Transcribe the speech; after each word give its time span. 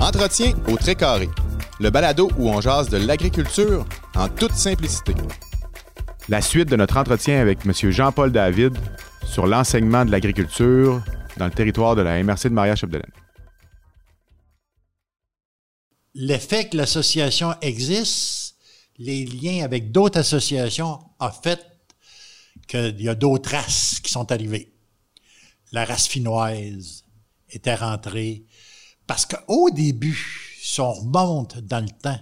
Entretien 0.00 0.54
au 0.68 0.76
très 0.76 0.96
carré. 0.96 1.28
Le 1.78 1.88
balado 1.88 2.28
où 2.36 2.50
on 2.50 2.60
jase 2.60 2.88
de 2.88 2.96
l'agriculture 2.96 3.86
en 4.16 4.28
toute 4.28 4.52
simplicité. 4.52 5.14
La 6.28 6.40
suite 6.40 6.68
de 6.68 6.76
notre 6.76 6.96
entretien 6.96 7.40
avec 7.40 7.64
M. 7.64 7.72
Jean-Paul 7.90 8.32
David 8.32 8.76
sur 9.24 9.46
l'enseignement 9.46 10.04
de 10.04 10.10
l'agriculture 10.10 11.02
dans 11.36 11.46
le 11.46 11.52
territoire 11.52 11.94
de 11.94 12.02
la 12.02 12.22
MRC 12.22 12.48
de 12.48 12.54
Maria-Chapdelaine. 12.54 13.12
L'effet 16.14 16.68
que 16.68 16.76
l'association 16.76 17.54
existe, 17.60 18.56
les 18.98 19.24
liens 19.24 19.64
avec 19.64 19.92
d'autres 19.92 20.18
associations, 20.18 20.98
a 21.20 21.30
fait 21.30 21.64
qu'il 22.66 23.00
y 23.00 23.08
a 23.08 23.14
d'autres 23.14 23.50
races 23.50 24.00
qui 24.00 24.10
sont 24.10 24.30
arrivées. 24.30 24.72
La 25.72 25.84
race 25.84 26.06
finnoise 26.06 27.04
était 27.50 27.74
rentrée. 27.74 28.44
Parce 29.06 29.26
qu'au 29.26 29.70
début, 29.70 30.56
si 30.60 30.80
on 30.80 30.92
remonte 30.92 31.58
dans 31.58 31.80
le 31.80 31.90
temps, 31.90 32.20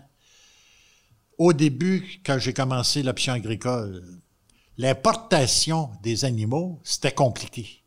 au 1.39 1.53
début, 1.53 2.21
quand 2.25 2.39
j'ai 2.39 2.53
commencé 2.53 3.03
l'option 3.03 3.33
agricole, 3.33 4.21
l'importation 4.79 5.91
des 6.03 6.25
animaux, 6.25 6.81
c'était 6.85 7.13
compliqué. 7.13 7.83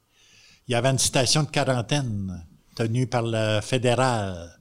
Il 0.68 0.72
y 0.72 0.76
avait 0.76 0.90
une 0.90 1.00
station 1.00 1.44
de 1.44 1.50
quarantaine 1.50 2.46
tenue 2.76 3.08
par 3.08 3.22
le 3.24 3.62
fédéral 3.62 4.60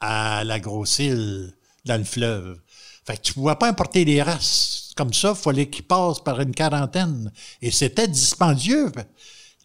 à 0.00 0.44
la 0.44 0.58
grosse 0.60 0.98
île, 0.98 1.54
dans 1.84 1.98
le 1.98 2.04
fleuve. 2.04 2.60
Fait 3.06 3.16
que 3.16 3.22
tu 3.22 3.32
pouvais 3.32 3.54
pas 3.54 3.68
importer 3.68 4.04
des 4.04 4.20
races 4.22 4.92
comme 4.96 5.12
ça, 5.12 5.34
il 5.36 5.36
fallait 5.36 5.68
qu'ils 5.68 5.86
passent 5.86 6.20
par 6.24 6.40
une 6.40 6.54
quarantaine. 6.54 7.30
Et 7.62 7.70
c'était 7.70 8.08
dispendieux. 8.08 8.90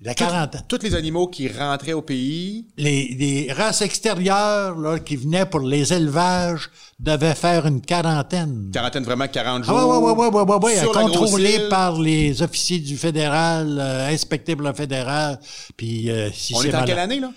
La 0.03 0.15
quarantaine. 0.15 0.63
Tous 0.67 0.79
les 0.81 0.95
animaux 0.95 1.27
qui 1.27 1.47
rentraient 1.47 1.93
au 1.93 2.01
pays. 2.01 2.65
Les, 2.75 3.09
les 3.19 3.53
races 3.53 3.83
extérieures 3.83 4.75
là, 4.75 4.97
qui 4.97 5.15
venaient 5.15 5.45
pour 5.45 5.59
les 5.59 5.93
élevages 5.93 6.71
devaient 6.99 7.35
faire 7.35 7.67
une 7.67 7.81
quarantaine. 7.81 8.71
Quarantaine 8.73 9.03
vraiment 9.03 9.27
40 9.27 9.63
jours. 9.63 9.77
Ah 9.77 9.87
ouais, 9.87 9.97
ouais, 9.97 10.11
ouais, 10.11 10.27
ouais, 10.27 10.41
ouais, 10.41 10.55
ouais, 10.65 10.75
sur 10.77 10.91
la 10.93 11.01
grosse 11.03 11.17
contrôlée 11.17 11.53
île. 11.55 11.69
par 11.69 11.99
les 11.99 12.41
officiers 12.41 12.79
du 12.79 12.97
fédéral, 12.97 13.77
euh, 13.79 14.07
inspectés 14.09 14.55
par 14.55 14.65
le 14.65 14.73
fédéral. 14.73 15.39
Puis 15.77 16.09
euh, 16.09 16.31
si 16.33 16.55
On 16.55 16.63
est 16.63 16.69
en 16.69 16.71
malade- 16.71 16.87
quelle 16.87 16.99
année, 16.99 17.19
là? 17.19 17.31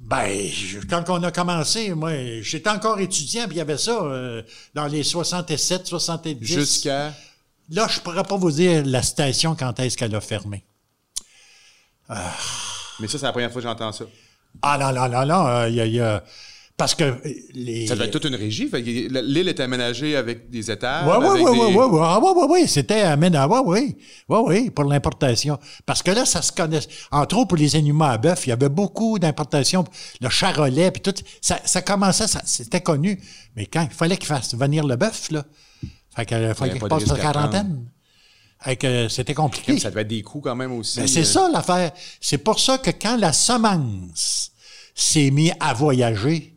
Ben, 0.00 0.48
je- 0.52 0.80
quand 0.80 1.04
on 1.10 1.22
a 1.22 1.30
commencé, 1.30 1.94
moi, 1.94 2.10
j'étais 2.40 2.70
encore 2.70 2.98
étudiant, 2.98 3.44
puis 3.44 3.54
il 3.54 3.58
y 3.58 3.62
avait 3.62 3.78
ça 3.78 3.92
euh, 4.02 4.42
dans 4.74 4.86
les 4.88 5.04
67, 5.04 5.86
70. 5.86 6.44
Jusqu'à? 6.44 7.14
Là, 7.70 7.86
je 7.88 8.00
pourrais 8.00 8.24
pas 8.24 8.36
vous 8.36 8.50
dire 8.50 8.82
la 8.84 9.02
station 9.02 9.54
quand 9.54 9.78
est-ce 9.78 9.96
qu'elle 9.96 10.14
a 10.16 10.20
fermé. 10.20 10.64
Mais 13.00 13.08
ça, 13.08 13.18
c'est 13.18 13.26
la 13.26 13.32
première 13.32 13.50
fois 13.52 13.60
que 13.62 13.68
j'entends 13.68 13.92
ça. 13.92 14.04
Ah 14.60 14.76
non, 14.78 14.92
non, 14.92 15.08
non, 15.08 15.26
non, 15.26 15.46
euh, 15.46 15.68
il 15.68 15.74
y 15.76 15.80
a- 15.80 15.86
il 15.86 15.94
y 15.94 16.00
a... 16.00 16.22
Parce 16.76 16.94
que 16.94 17.04
euh, 17.04 17.16
les... 17.54 17.86
Ça 17.86 17.94
devait 17.94 18.06
être 18.06 18.12
toute 18.12 18.24
une 18.24 18.34
régie. 18.34 18.68
L'île 18.72 19.48
est 19.48 19.60
aménagée 19.60 20.16
avec 20.16 20.50
des 20.50 20.70
étages. 20.70 21.06
Oui, 21.06 21.14
oui, 21.20 21.40
oui, 21.42 21.50
oui, 21.50 21.74
oui, 21.76 21.84
oui, 21.90 21.98
ah, 22.02 22.18
oui, 22.20 22.30
oui, 22.34 22.46
oui, 22.50 22.68
c'était 22.68 23.02
aménagé, 23.02 23.46
oui, 23.48 23.62
oui, 23.66 23.96
oui, 24.28 24.38
oui, 24.46 24.70
pour 24.70 24.84
l'importation. 24.84 25.58
Parce 25.86 26.02
que 26.02 26.10
là, 26.10 26.24
ça 26.24 26.42
se 26.42 26.50
connaît. 26.50 26.80
Entre 27.10 27.36
autres, 27.36 27.48
pour 27.48 27.58
les 27.58 27.76
animaux 27.76 28.04
à 28.04 28.18
bœuf, 28.18 28.46
il 28.46 28.50
y 28.50 28.52
avait 28.52 28.68
beaucoup 28.70 29.18
d'importations. 29.18 29.84
Le 30.20 30.28
charolais, 30.28 30.90
puis 30.90 31.02
tout, 31.02 31.14
ça, 31.40 31.58
ça 31.64 31.82
commençait, 31.82 32.26
ça, 32.26 32.40
c'était 32.44 32.80
connu. 32.80 33.20
Mais 33.54 33.66
quand 33.66 33.82
il 33.88 33.94
fallait 33.94 34.16
qu'il 34.16 34.26
fasse 34.28 34.54
venir 34.54 34.84
le 34.86 34.96
bœuf, 34.96 35.30
là, 35.30 35.44
fait 36.16 36.32
euh, 36.32 36.54
fallait 36.54 36.72
qu'il 36.72 36.80
pas 36.80 36.86
de 36.88 37.04
passe 37.04 37.06
la 37.06 37.18
quarantaine. 37.18 37.86
Que 38.78 39.08
c'était 39.08 39.34
compliqué. 39.34 39.78
Ça 39.78 39.90
devait 39.90 40.02
être 40.02 40.08
des 40.08 40.22
coûts 40.22 40.40
quand 40.40 40.54
même 40.54 40.72
aussi. 40.72 41.00
Ben, 41.00 41.06
c'est 41.08 41.20
euh, 41.20 41.24
ça 41.24 41.48
l'affaire. 41.52 41.92
C'est 42.20 42.38
pour 42.38 42.60
ça 42.60 42.78
que 42.78 42.90
quand 42.90 43.16
la 43.16 43.32
semence 43.32 44.52
s'est 44.94 45.30
mise 45.30 45.52
à 45.60 45.74
voyager, 45.74 46.48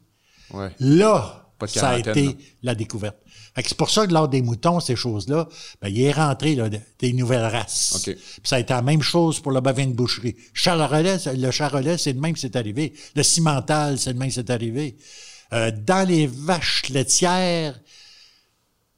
Ouais. 0.54 0.70
Là, 0.80 1.50
ça 1.68 1.90
a 1.90 2.00
été 2.00 2.38
la 2.62 2.76
découverte. 2.76 3.18
C'est 3.58 3.76
pour 3.76 3.90
ça 3.90 4.06
que 4.06 4.14
lors 4.14 4.28
des 4.28 4.42
moutons, 4.42 4.80
ces 4.80 4.96
choses-là, 4.96 5.48
ben, 5.82 5.88
il 5.90 6.02
est 6.02 6.12
rentré 6.12 6.56
là, 6.56 6.70
de- 6.70 6.80
des 7.00 7.14
nouvelles 7.14 7.46
races. 7.46 7.94
OK. 7.96 8.14
Puis 8.16 8.42
ça 8.44 8.58
a 8.58 8.60
été 8.60 8.74
la 8.74 8.82
même 8.84 9.02
chose 9.02 9.40
pour 9.40 9.52
le 9.52 9.60
bovin 9.62 9.88
de 9.88 9.94
boucherie. 9.94 10.36
Charolais, 10.54 11.18
le 11.36 11.52
charolais, 11.52 11.98
c'est 11.98 12.14
le 12.14 12.20
même 12.20 12.34
que 12.34 12.40
c'est 12.40 12.56
arrivé. 12.56 12.94
Le 13.16 13.24
cimental, 13.24 13.98
c'est 13.98 14.14
le 14.14 14.20
même 14.20 14.28
que 14.28 14.36
c'est 14.36 14.50
arrivé. 14.52 14.98
Euh, 15.54 15.72
dans 15.72 16.08
les 16.08 16.28
vaches 16.28 16.90
laitières, 16.90 17.80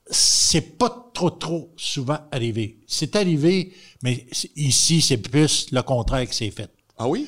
c'est 0.09 0.77
pas 0.77 1.09
trop, 1.13 1.29
trop 1.31 1.73
souvent 1.75 2.19
arrivé. 2.31 2.79
C'est 2.87 3.15
arrivé, 3.15 3.73
mais 4.03 4.25
ici, 4.55 5.01
c'est 5.01 5.17
plus 5.17 5.67
le 5.71 5.81
contraire 5.81 6.27
que 6.27 6.35
c'est 6.35 6.51
fait. 6.51 6.69
Ah 6.97 7.07
oui? 7.07 7.27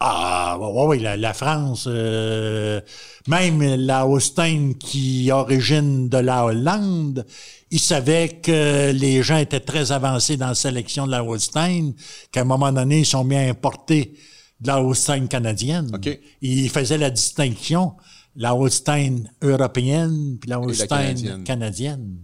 Ah, 0.00 0.56
oui, 0.60 1.00
la, 1.00 1.16
la 1.16 1.34
France, 1.34 1.86
euh, 1.88 2.80
même 3.26 3.60
la 3.62 4.06
Holstein 4.06 4.74
qui 4.78 5.28
origine 5.32 6.08
de 6.08 6.18
la 6.18 6.44
Hollande, 6.44 7.26
ils 7.72 7.80
savaient 7.80 8.28
que 8.40 8.92
les 8.92 9.24
gens 9.24 9.38
étaient 9.38 9.58
très 9.58 9.90
avancés 9.90 10.36
dans 10.36 10.48
la 10.48 10.54
sélection 10.54 11.04
de 11.06 11.10
la 11.10 11.24
Holstein, 11.24 11.94
qu'à 12.30 12.42
un 12.42 12.44
moment 12.44 12.70
donné, 12.70 13.00
ils 13.00 13.06
sont 13.06 13.24
mis 13.24 13.34
à 13.34 13.40
importer 13.40 14.14
de 14.60 14.68
la 14.68 14.80
Holstein 14.80 15.26
canadienne. 15.26 15.90
OK. 15.92 16.16
Ils 16.42 16.70
faisaient 16.70 16.98
la 16.98 17.10
distinction, 17.10 17.94
la 18.38 18.54
Holstein 18.54 19.24
européenne 19.42 20.38
puis 20.40 20.48
la 20.48 20.60
Holstein 20.60 20.86
canadienne. 20.88 21.44
canadienne. 21.44 22.16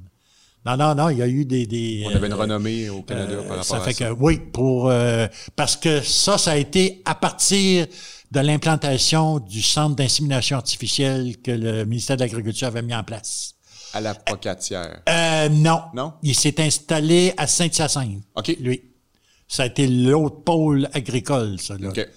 Non, 0.65 0.77
non, 0.79 0.95
non, 0.95 1.11
il 1.11 1.19
y 1.19 1.23
a 1.23 1.29
eu 1.29 1.45
des... 1.45 1.67
des 1.67 2.05
On 2.07 2.15
avait 2.15 2.27
une 2.27 2.33
euh, 2.33 2.37
renommée 2.37 2.89
au 2.89 3.03
Canada 3.03 3.37
par 3.37 3.49
rapport 3.49 3.65
ça 3.65 3.77
à 3.77 3.81
fait 3.81 3.93
ça. 3.93 4.07
que 4.07 4.13
oui, 4.13 4.39
pour 4.39 4.89
euh, 4.89 5.27
parce 5.57 5.77
que 5.77 6.01
ça, 6.01 6.39
ça 6.39 6.53
a 6.53 6.57
été 6.57 7.03
à 7.05 7.15
partir 7.15 7.87
de 8.31 8.41
l'implantation 8.41 9.41
du 9.41 9.61
centre 9.61 9.97
d'insémination 9.97 10.57
artificielle 10.57 11.37
que 11.43 11.51
le 11.51 11.85
ministère 11.85 12.17
de 12.17 12.23
l'Agriculture 12.23 12.69
avait 12.69 12.83
mis 12.83 12.95
en 12.95 13.05
place. 13.05 13.55
À 13.93 14.01
la 14.01 14.15
pocatière. 14.15 15.03
Euh, 15.09 15.49
non. 15.51 15.83
Non? 15.95 16.15
Il 16.23 16.35
s'est 16.35 16.59
installé 16.61 17.35
à 17.37 17.47
Saint-Hyacinthe. 17.47 18.23
OK. 18.35 18.57
Lui. 18.59 18.83
Ça 19.47 19.65
a 19.65 19.67
été 19.67 19.87
l'autre 19.87 20.43
pôle 20.43 20.89
agricole, 20.95 21.61
ça, 21.61 21.77
là. 21.77 21.91
OK. 21.91 22.09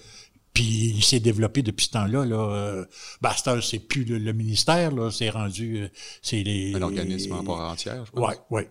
Puis 0.58 0.94
il 0.96 1.04
s'est 1.04 1.20
développé 1.20 1.62
depuis 1.62 1.86
ce 1.86 1.90
temps-là. 1.92 2.24
Là. 2.24 2.84
Heure, 3.46 3.62
c'est 3.62 3.78
plus 3.78 4.02
le, 4.04 4.18
le 4.18 4.32
ministère, 4.32 4.90
là. 4.90 5.08
C'est 5.12 5.30
rendu. 5.30 5.82
euh, 5.82 5.88
C'est 6.20 6.42
les. 6.42 6.74
Un 6.74 6.82
organisme 6.82 7.32
en 7.32 7.44
part 7.44 7.70
entière, 7.70 8.04
je 8.04 8.10
pense. 8.10 8.34
Oui, 8.50 8.62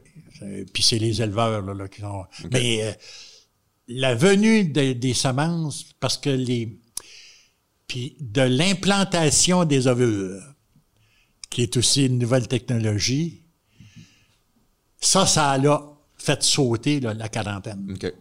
oui. 0.42 0.66
Puis 0.74 0.84
c'est 0.84 1.00
les 1.00 1.22
éleveurs 1.22 1.62
là, 1.62 1.74
là, 1.74 1.88
qui 1.88 2.02
sont. 2.02 2.26
Mais 2.52 2.84
euh, 2.84 2.92
la 3.88 4.16
venue 4.16 4.66
de- 4.66 4.92
des 4.92 5.14
semences, 5.14 5.94
parce 6.02 6.18
que 6.18 6.30
les. 6.30 6.78
Puis 7.88 8.18
de 8.20 8.42
l'implantation 8.42 9.64
des 9.64 9.88
ovules, 9.88 10.42
qui 11.50 11.62
est 11.62 11.78
aussi 11.78 12.08
une 12.08 12.20
nouvelle 12.20 12.50
technologie, 12.50 13.44
ça, 15.00 15.26
ça 15.26 15.53
a 15.53 15.81
fait 16.18 16.44
sauter 16.44 17.00
là, 17.00 17.14
la 17.14 17.30
quarantaine. 17.30 17.90
OK. 17.96 18.14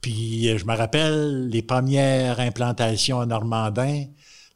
Puis 0.00 0.48
euh, 0.48 0.58
je 0.58 0.64
me 0.64 0.74
rappelle 0.76 1.48
les 1.48 1.62
premières 1.62 2.38
implantations 2.40 3.18
en 3.18 3.26
Normandin, 3.26 4.04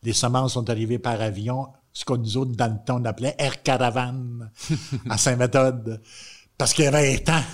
les 0.03 0.13
semences 0.13 0.55
sont 0.55 0.69
arrivées 0.71 0.99
par 0.99 1.21
avion, 1.21 1.69
ce 1.93 2.05
qu'on 2.05 2.17
nous 2.19 2.37
autres 2.37 2.53
dans 2.53 2.69
le 2.73 2.79
temps 2.85 3.01
on 3.01 3.05
appelait 3.05 3.35
Air 3.39 3.63
Caravane 3.63 4.51
à 5.11 5.19
Saint-Méthode, 5.19 6.01
parce 6.57 6.73
qu'il 6.73 6.85
y 6.85 6.89
avait 6.89 7.15
un 7.15 7.19
temps 7.19 7.45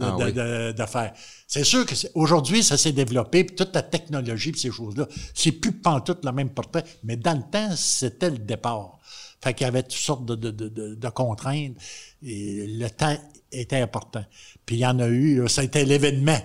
de, 0.00 0.04
Ah 0.06 0.16
de- 0.18 0.24
oui. 0.26 0.32
de- 0.32 0.72
de 0.72 0.86
faire. 0.86 1.12
C'est 1.46 1.64
sûr 1.64 1.86
que 1.86 1.94
aujourd'hui 2.14 2.62
ça 2.62 2.76
s'est 2.76 2.92
développé, 2.92 3.44
puis 3.44 3.56
toute 3.56 3.74
la 3.74 3.82
technologie, 3.82 4.52
puis 4.52 4.60
ces 4.60 4.70
choses-là, 4.70 5.06
c'est 5.34 5.52
plus 5.52 5.72
pantoute 5.72 6.24
le 6.24 6.32
même 6.32 6.50
portrait, 6.50 6.84
mais 7.04 7.16
dans 7.16 7.34
le 7.36 7.42
temps 7.50 7.74
c'était 7.76 8.30
le 8.30 8.38
départ. 8.38 8.98
Fait 9.42 9.54
qu'il 9.54 9.64
y 9.64 9.68
avait 9.68 9.84
toutes 9.84 9.92
sortes 9.92 10.26
de, 10.26 10.34
de, 10.34 10.50
de, 10.50 10.68
de- 10.68 10.94
de 10.96 11.08
contraintes. 11.10 11.76
Et 12.24 12.66
le 12.66 12.90
temps 12.90 13.16
était 13.52 13.80
important. 13.80 14.24
Puis 14.66 14.76
il 14.76 14.78
y 14.80 14.86
en 14.86 14.98
a 14.98 15.06
eu, 15.06 15.48
ça 15.48 15.60
a 15.60 15.64
été 15.64 15.84
l'événement. 15.84 16.38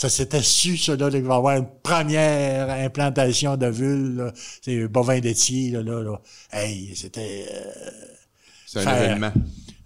Ça 0.00 0.08
s'était 0.08 0.42
su, 0.42 0.78
ça, 0.78 0.96
là, 0.96 1.10
qu'il 1.10 1.20
va 1.24 1.34
y 1.34 1.36
avoir 1.36 1.56
une 1.58 1.66
première 1.82 2.70
implantation 2.70 3.58
d'ovules, 3.58 4.14
là. 4.16 4.32
C'est 4.62 4.88
bovin 4.88 5.20
laitier, 5.20 5.72
là, 5.72 5.82
là, 5.82 6.02
là. 6.02 6.20
Hey, 6.52 6.96
c'était 6.96 7.46
euh, 7.52 7.70
C'est 8.66 8.86
un 8.86 8.96
événement. 9.04 9.32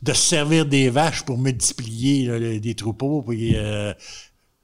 de 0.02 0.12
se 0.12 0.22
servir 0.22 0.66
des 0.66 0.88
vaches 0.88 1.22
pour 1.24 1.36
multiplier 1.36 2.26
là, 2.26 2.38
les- 2.38 2.60
des 2.60 2.76
troupeaux, 2.76 3.22
puis 3.22 3.54
euh, 3.56 3.92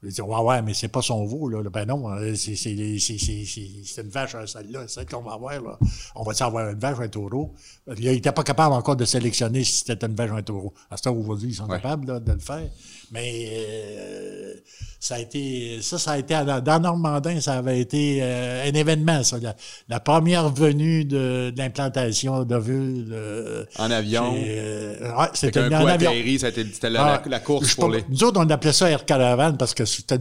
dis, 0.03 0.21
ouais, 0.21 0.39
ouais, 0.39 0.61
mais 0.61 0.73
c'est 0.73 0.87
pas 0.87 1.01
son 1.01 1.25
veau, 1.25 1.49
là. 1.49 1.61
Ben 1.69 1.85
non, 1.85 2.09
euh, 2.11 2.33
c'est, 2.33 2.55
c'est, 2.55 2.75
c'est, 2.97 3.17
c'est, 3.17 3.43
c'est, 3.45 3.67
c'est 3.83 4.01
une 4.03 4.09
vache, 4.09 4.35
euh, 4.35 4.45
celle-là, 4.45 4.87
celle 4.87 5.05
qu'on 5.05 5.21
va 5.21 5.33
avoir, 5.33 5.61
là. 5.61 5.77
On 6.15 6.23
va-tu 6.23 6.43
avoir 6.43 6.69
une 6.69 6.79
vache 6.79 6.97
ou 6.97 7.01
un 7.01 7.09
taureau? 7.09 7.53
Il 7.97 8.05
n'était 8.09 8.31
pas 8.31 8.43
capable 8.43 8.73
encore 8.73 8.95
de 8.95 9.03
sélectionner 9.03 9.65
si 9.65 9.83
c'était 9.85 10.05
une 10.07 10.15
vache 10.15 10.31
ou 10.31 10.35
un 10.35 10.43
taureau. 10.43 10.73
À 10.89 10.95
ce 10.95 11.03
temps, 11.03 11.13
aujourd'hui, 11.13 11.49
ils 11.49 11.55
sont 11.55 11.65
Ouais. 11.67 11.75
capables, 11.75 12.07
là, 12.07 12.19
de 12.21 12.31
le 12.31 12.39
faire. 12.39 12.69
Mais, 13.11 13.49
euh, 13.51 14.53
ça 14.99 15.15
a 15.15 15.19
été, 15.19 15.79
ça, 15.81 15.97
ça 15.97 16.11
a 16.11 16.17
été, 16.19 16.35
dans 16.63 16.79
Normandin, 16.79 17.41
ça 17.41 17.53
avait 17.53 17.79
été 17.79 18.19
euh, 18.21 18.69
un 18.69 18.73
événement, 18.73 19.23
ça. 19.23 19.37
La, 19.41 19.55
la 19.89 19.99
première 19.99 20.49
venue 20.49 21.05
de, 21.05 21.49
de 21.49 21.57
l'implantation 21.57 22.43
d'ovules. 22.43 23.09
euh, 23.11 23.65
En 23.79 23.89
avion. 23.89 24.35
euh, 24.37 24.95
ouais, 25.17 25.27
c'était 25.33 25.59
en 25.59 25.85
avion. 25.87 26.09
atterri, 26.11 26.37
ça 26.39 26.45
a 26.47 26.49
été- 26.49 26.65
c'était 26.71 26.89
la, 26.91 27.15
Ah, 27.15 27.21
la 27.27 27.39
course 27.39 27.73
pour 27.75 27.89
les. 27.89 28.03
Nous 28.09 28.23
autres, 28.23 28.39
on 28.39 28.49
appelait 28.49 28.73
ça 28.73 28.89
Air 28.91 29.03
Caravane 29.05 29.57
parce 29.57 29.73
que 29.73 29.85
c'était 29.85 30.19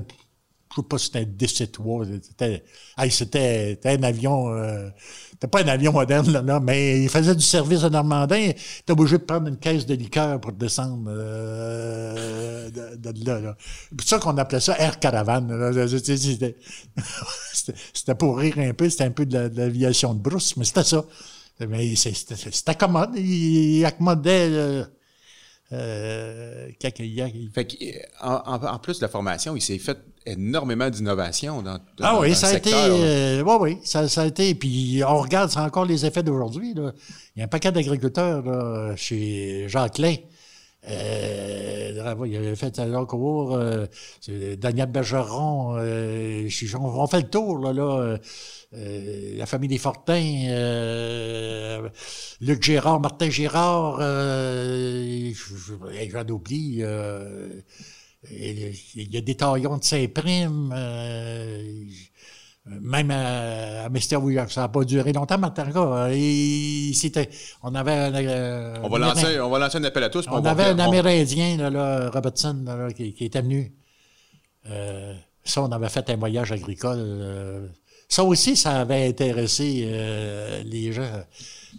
je 0.71 0.77
sais 0.77 0.87
pas 0.89 0.99
si 0.99 1.07
c'était 1.07 1.19
un 1.21 1.25
DC-3. 1.25 2.21
C'était, 2.23 2.63
hey, 2.99 3.11
c'était, 3.11 3.79
un 3.85 4.03
avion, 4.03 4.49
euh, 4.55 4.89
c'était 5.33 5.49
pas 5.49 5.63
un 5.63 5.69
avion 5.69 5.93
moderne, 5.93 6.31
là, 6.31 6.43
là, 6.43 6.61
mais 6.61 7.03
il 7.03 7.09
faisait 7.09 7.35
du 7.35 7.43
service 7.45 7.83
à 7.85 7.91
Normandin. 7.91 8.37
Il 8.39 8.51
était 8.51 8.93
obligé 8.93 9.19
de 9.19 9.25
prendre 9.25 9.49
une 9.49 9.59
caisse 9.59 9.85
de 9.87 9.95
liqueur 9.95 10.41
pour 10.41 10.53
descendre 10.53 11.05
euh, 11.09 12.71
de, 12.71 13.13
de 13.13 13.27
là. 13.27 13.41
là. 13.41 13.57
C'est 13.99 14.09
ça 14.09 14.19
qu'on 14.19 14.37
appelait 14.39 14.61
ça 14.61 14.79
Air 14.79 14.99
Caravane. 15.01 15.49
C'était, 17.53 18.15
pour 18.15 18.39
rire 18.39 18.59
un 18.59 18.73
peu, 18.75 18.89
c'était 18.89 19.05
un 19.05 19.11
peu 19.11 19.27
de, 19.27 19.35
la- 19.35 19.49
de 19.49 19.57
l'aviation 19.59 20.15
de 20.15 20.21
brousse, 20.21 20.57
mais 20.57 20.65
c'était 20.65 20.85
ça. 20.85 21.05
Mais 21.69 21.95
c'était, 21.97 22.75
commode. 22.75 23.17
Il 23.17 23.85
accommodait... 23.85 24.49
euh, 24.51 24.85
euh, 25.73 26.69
euh, 26.85 28.01
en, 28.23 28.57
en- 28.57 28.79
plus 28.79 28.99
de 28.99 29.05
la 29.05 29.09
formation, 29.09 29.55
il 29.57 29.61
s'est 29.63 29.79
fait 29.79 29.99
énormément 30.27 30.91
d'innovation 30.91 31.63
dans, 31.63 31.75
dans- 31.75 31.81
Ah 32.01 32.13
dans 32.15 32.21
oui, 32.21 32.31
le 32.31 32.35
ça 32.35 32.49
a 32.49 32.55
été. 32.57 32.71
euh, 32.75 33.43
ouais, 33.43 33.57
oui, 33.61 33.79
ça, 33.85 34.09
ça 34.09 34.23
a 34.23 34.27
été. 34.27 34.55
Puis 34.55 35.01
on 35.07 35.19
regarde, 35.19 35.51
c'est 35.51 35.61
encore 35.61 35.85
les 35.85 36.05
effets 36.05 36.23
d'aujourd'hui. 36.23 36.75
Il 36.77 36.93
y 37.37 37.41
a 37.41 37.45
un 37.45 37.49
paquet 37.49 37.73
d'agriculteurs 37.73 38.43
là, 38.43 38.95
chez 38.97 39.67
Jacques 39.69 39.99
Lay. 39.99 40.27
Euh, 40.89 41.91
il 42.27 42.37
avait 42.37 42.57
fait 42.57 42.79
à 42.79 42.87
cours, 43.05 43.55
euh, 43.55 43.87
Daniel 44.57 44.87
Bergeron, 44.91 45.77
euh, 45.77 46.49
on 46.81 47.07
fait 47.07 47.21
le 47.21 47.29
tour, 47.29 47.59
là, 47.59 47.73
là 47.75 48.19
euh, 48.73 49.37
la 49.37 49.47
famille 49.47 49.69
des 49.69 49.79
Fortins, 49.79 50.45
euh, 50.49 51.89
Luc 52.41 52.63
Gérard, 52.63 53.01
Martin 53.01 53.29
Gérard, 53.31 53.99
euh, 54.01 55.33
je- 55.35 55.57
je- 55.57 56.11
j'en 56.11 56.27
oublie, 56.29 56.79
euh, 56.83 57.49
il 58.31 59.13
y 59.13 59.17
a 59.17 59.21
des 59.21 59.35
taillons 59.35 59.79
de 59.79 59.85
Saint-Prime, 59.85 60.73
même 62.67 63.11
à, 63.11 63.85
à 63.85 63.89
Mister 63.89 64.17
Williams, 64.17 64.53
ça 64.53 64.61
n'a 64.61 64.69
pas 64.69 64.85
duré 64.85 65.13
longtemps, 65.13 65.39
c'était, 66.95 67.29
on 67.63 67.75
avait 67.75 67.93
un, 67.93 68.15
On 68.83 68.89
va, 68.89 68.99
lancer, 68.99 69.41
on 69.41 69.49
va 69.51 69.59
lancer 69.59 69.79
un 69.79 69.85
appel 69.85 70.05
à 70.05 70.11
tous. 70.11 70.27
on 70.31 70.41
va- 70.43 70.51
avait 70.51 70.65
un 70.65 70.79
Amérindien, 70.79 71.57
là, 71.57 71.71
là, 71.71 72.11
Robertson, 72.11 72.63
là, 72.67 72.93
qui, 72.93 73.15
qui 73.15 73.25
était 73.25 73.43
venu. 73.43 73.73
Ça, 75.43 75.63
on 75.63 75.73
avait 75.73 75.89
fait 75.89 76.09
un 76.11 76.17
voyage 76.17 76.53
agricole. 76.53 77.73
Ça 78.11 78.25
aussi, 78.25 78.57
ça 78.57 78.81
avait 78.81 79.07
intéressé 79.09 79.85
euh, 79.87 80.63
les 80.65 80.93
gens. 80.93 81.23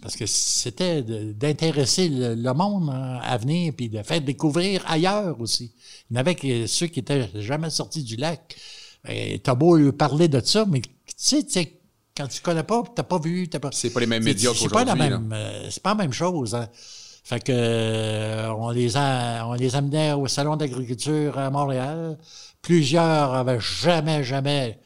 Parce 0.00 0.16
que 0.16 0.24
c'était 0.26 1.02
d'intéresser 1.02 2.08
le, 2.08 2.34
le 2.34 2.52
monde 2.54 2.88
hein, 2.90 3.20
à 3.22 3.36
venir, 3.36 3.72
puis 3.76 3.88
de 3.90 4.02
faire 4.02 4.20
découvrir 4.22 4.82
ailleurs 4.86 5.38
aussi. 5.40 5.72
Il 6.10 6.14
y 6.14 6.16
en 6.16 6.20
avait 6.20 6.34
qui- 6.34 6.66
ceux 6.66 6.86
qui 6.86 7.00
étaient 7.00 7.28
jamais 7.34 7.68
sortis 7.70 8.02
du 8.02 8.16
lac. 8.16 8.56
Ben, 9.04 9.38
T'as 9.38 9.54
beau 9.54 9.76
lui 9.76 9.92
parler 9.92 10.28
de 10.28 10.40
ça, 10.40 10.64
mais 10.68 10.80
tu 10.80 10.90
sais, 11.16 11.44
tu 11.44 11.50
sais, 11.52 11.78
quand 12.16 12.26
tu 12.26 12.40
connais 12.40 12.62
pas, 12.62 12.82
t'as 12.96 13.02
pas 13.02 13.18
vu, 13.18 13.48
t'as 13.48 13.58
pas. 13.60 13.68
C'est 13.72 13.90
pas 13.90 14.00
les 14.00 14.06
mêmes 14.06 14.24
médias 14.24 14.52
C'est 14.54 14.68
pas 14.70 14.84
la 14.84 14.92
qu'aujourd'hui, 14.92 15.10
même, 15.10 15.32
euh, 15.32 15.70
c'est 15.70 15.82
pas 15.82 15.90
la 15.90 15.96
même 15.96 16.12
chose. 16.12 16.54
Hein. 16.54 16.68
Fait 17.24 17.38
que 17.44 17.52
euh, 17.54 18.52
on 18.54 18.70
les 18.70 18.96
a, 18.96 19.46
on 19.46 19.52
les 19.52 19.76
amenait 19.76 20.12
au 20.14 20.26
salon 20.26 20.56
d'agriculture 20.56 21.38
à 21.38 21.50
Montréal. 21.50 22.18
Plusieurs 22.62 23.34
avaient 23.34 23.60
jamais, 23.60 24.24
jamais, 24.24 24.78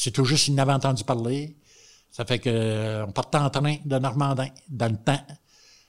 c'est 0.00 0.12
tout 0.12 0.24
juste 0.24 0.48
ils 0.48 0.54
n'avaient 0.54 0.72
entendu 0.72 1.04
parler. 1.04 1.56
Ça 2.10 2.24
fait 2.24 2.38
que 2.38 2.48
euh, 2.48 3.04
on 3.06 3.12
partait 3.12 3.36
en 3.36 3.50
train 3.50 3.76
de 3.84 3.98
Normandin 3.98 4.46
dans 4.70 4.90
le 4.90 4.96
temps. 4.96 5.20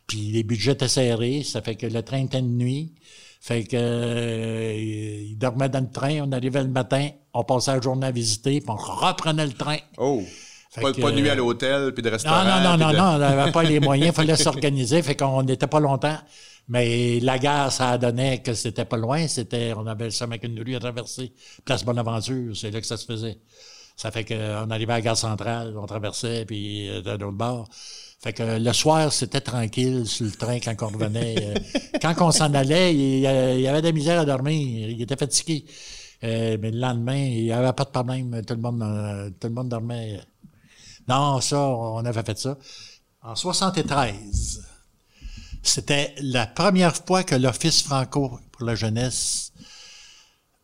Puis 0.06 0.32
les 0.34 0.44
budgets 0.44 0.74
étaient 0.74 0.90
serrés, 0.90 1.44
ça 1.44 1.62
fait 1.62 1.76
que 1.76 1.86
le 1.86 2.02
train 2.04 2.26
était 2.26 2.42
de 2.42 2.48
nuit. 2.48 2.94
Fait 3.40 3.64
que 3.64 3.78
euh, 3.78 4.74
ils 4.78 5.38
dormaient 5.38 5.70
dans 5.70 5.80
le 5.80 5.90
train, 5.90 6.20
on 6.28 6.32
arrivait 6.34 6.62
le 6.62 6.68
matin, 6.68 7.08
on 7.34 7.46
passait 7.46 7.72
la 7.74 7.80
journée 7.80 8.08
à 8.08 8.12
visiter, 8.12 8.60
puis 8.60 8.70
on 8.70 8.76
reprenait 8.76 9.46
le 9.46 9.54
train. 9.54 9.78
Oh! 9.98 10.22
Fait 10.72 10.82
Pas, 10.82 10.92
que, 10.92 11.02
pas 11.02 11.12
de 11.12 11.16
nuit 11.22 11.30
à 11.30 11.34
euh, 11.34 11.36
l'hôtel, 11.38 11.94
puis 11.94 12.04
de 12.04 12.10
restaurant. 12.10 12.44
Non, 12.44 12.62
non, 12.62 12.78
non, 12.78 12.78
non, 12.78 12.92
de- 12.92 12.98
non, 12.98 13.04
on 13.04 13.18
n'avait 13.18 13.52
pas 13.54 13.64
les 13.64 13.80
moyens, 13.90 14.10
il 14.10 14.14
fallait 14.16 14.36
s'organiser, 14.36 15.02
fait 15.02 15.16
qu'on 15.16 15.44
n'était 15.44 15.68
pas 15.68 15.80
longtemps. 15.80 16.18
Mais 16.68 17.20
la 17.22 17.40
gare, 17.40 17.72
ça 17.72 17.98
donné 17.98 18.42
que 18.42 18.54
c'était 18.54 18.86
pas 18.86 18.98
loin, 18.98 19.28
c'était, 19.28 19.74
on 19.76 19.88
avait 19.88 20.10
le 20.10 20.24
avec 20.24 20.44
une 20.44 20.62
rue 20.62 20.76
à 20.76 20.80
traverser, 20.80 21.34
Place 21.66 21.84
Bonaventure, 21.86 22.56
c'est 22.56 22.72
là 22.72 22.82
que 22.82 22.88
ça 22.88 22.98
se 22.98 23.06
faisait. 23.06 23.38
Ça 24.02 24.10
fait 24.10 24.26
qu'on 24.26 24.72
arrivait 24.72 24.94
à 24.94 24.96
la 24.96 25.02
gare 25.02 25.16
centrale, 25.16 25.78
on 25.78 25.86
traversait, 25.86 26.44
puis 26.46 26.90
euh, 26.90 27.04
de 27.04 27.12
l'autre 27.12 27.38
bord. 27.38 27.68
Fait 28.20 28.34
que 28.34 28.58
le 28.58 28.74
soir, 28.74 29.14
c'était 29.14 29.42
tranquille 29.42 30.08
sur 30.08 30.26
le 30.26 30.32
train 30.32 30.60
quand 30.60 30.76
on 30.82 30.88
revenait. 30.88 31.36
Euh, 31.40 31.54
quand 32.02 32.16
on 32.22 32.32
s'en 32.32 32.52
allait, 32.56 32.96
il 32.96 33.20
y 33.20 33.22
y 33.22 33.68
avait 33.68 33.82
de 33.82 33.86
la 33.86 33.92
misère 33.92 34.20
à 34.20 34.26
dormir, 34.26 34.90
il 34.90 35.00
était 35.00 35.16
fatigué. 35.16 35.66
Euh, 36.24 36.58
mais 36.60 36.72
le 36.72 36.80
lendemain, 36.80 37.16
il 37.16 37.44
n'y 37.44 37.52
avait 37.52 37.74
pas 37.74 37.84
de 37.84 37.92
problème, 37.92 38.42
tout 38.44 38.56
le 38.56 38.62
monde, 38.62 38.82
euh, 38.82 39.30
tout 39.40 39.48
le 39.48 39.54
monde 39.54 39.70
dormait. 39.70 40.20
Non, 41.08 41.40
ça, 41.40 41.60
on 41.60 42.04
avait 42.04 42.24
fait 42.24 42.40
ça. 42.40 42.58
En 43.22 43.36
73, 43.36 44.64
c'était 45.62 46.16
la 46.24 46.48
première 46.48 46.96
fois 46.96 47.24
que 47.24 47.36
l'Office 47.36 47.84
franco 47.84 48.40
pour 48.52 48.66
la 48.66 48.74
jeunesse 48.74 49.52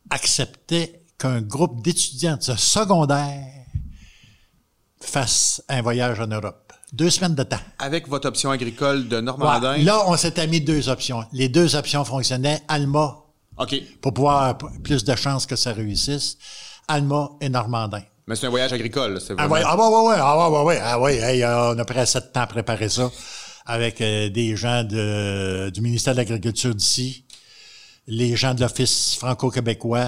acceptait 0.10 1.04
qu'un 1.18 1.42
groupe 1.42 1.82
d'étudiants 1.84 2.38
de 2.38 2.56
secondaire 2.56 3.46
fasse 5.02 5.62
un 5.70 5.82
voyage 5.82 6.20
en 6.20 6.28
Europe. 6.28 6.74
Deux 6.94 7.10
semaines 7.10 7.36
de 7.36 7.44
temps. 7.44 7.60
Avec 7.80 8.08
votre 8.08 8.28
option 8.28 8.50
agricole 8.52 9.08
de 9.08 9.18
Ouais. 9.18 9.22
Normandin. 9.22 9.78
Là, 9.80 10.04
on 10.08 10.16
s'était 10.16 10.48
mis 10.48 10.62
deux 10.62 10.90
options. 10.90 11.24
Les 11.34 11.50
deux 11.50 11.76
options 11.76 12.06
fonctionnaient. 12.06 12.62
Alma, 12.68 13.18
OK. 13.58 13.76
pour 14.02 14.14
pouvoir 14.14 14.58
plus 14.84 15.04
de 15.04 15.16
chances 15.16 15.46
que 15.46 15.56
ça 15.56 15.74
réussisse. 15.74 16.38
Alma 16.88 17.30
et 17.42 17.50
Normandin. 17.50 18.02
Mais 18.28 18.36
c'est 18.36 18.48
un 18.48 18.50
voyage 18.50 18.72
agricole. 18.74 19.20
c'est 19.20 19.34
Ah 19.38 19.48
vraiment- 19.48 19.54
ouais, 19.56 19.62
ah 19.66 19.76
ouais, 19.76 19.96
ouais, 19.96 20.08
ouais, 20.10 20.20
ah 20.20 20.50
ouais, 20.50 20.58
ouais, 20.58 20.64
ouais, 20.64 20.80
ah 20.82 21.00
ouais, 21.00 21.16
hey, 21.18 21.44
euh, 21.44 21.74
on 21.74 21.80
a 21.80 21.86
pris 21.86 22.06
sept 22.08 22.32
temps 22.34 22.42
à 22.42 22.48
préparer 22.48 22.90
ça 22.90 23.10
avec 23.66 24.00
euh, 24.02 24.30
des 24.30 24.56
gens 24.56 24.84
de, 24.84 25.70
du 25.74 25.82
ministère 25.82 26.14
de 26.14 26.20
l'Agriculture 26.20 26.74
d'ici, 26.74 27.26
les 28.06 28.36
gens 28.38 28.54
de 28.54 28.62
l'Office 28.62 29.16
franco-québécois, 29.16 30.08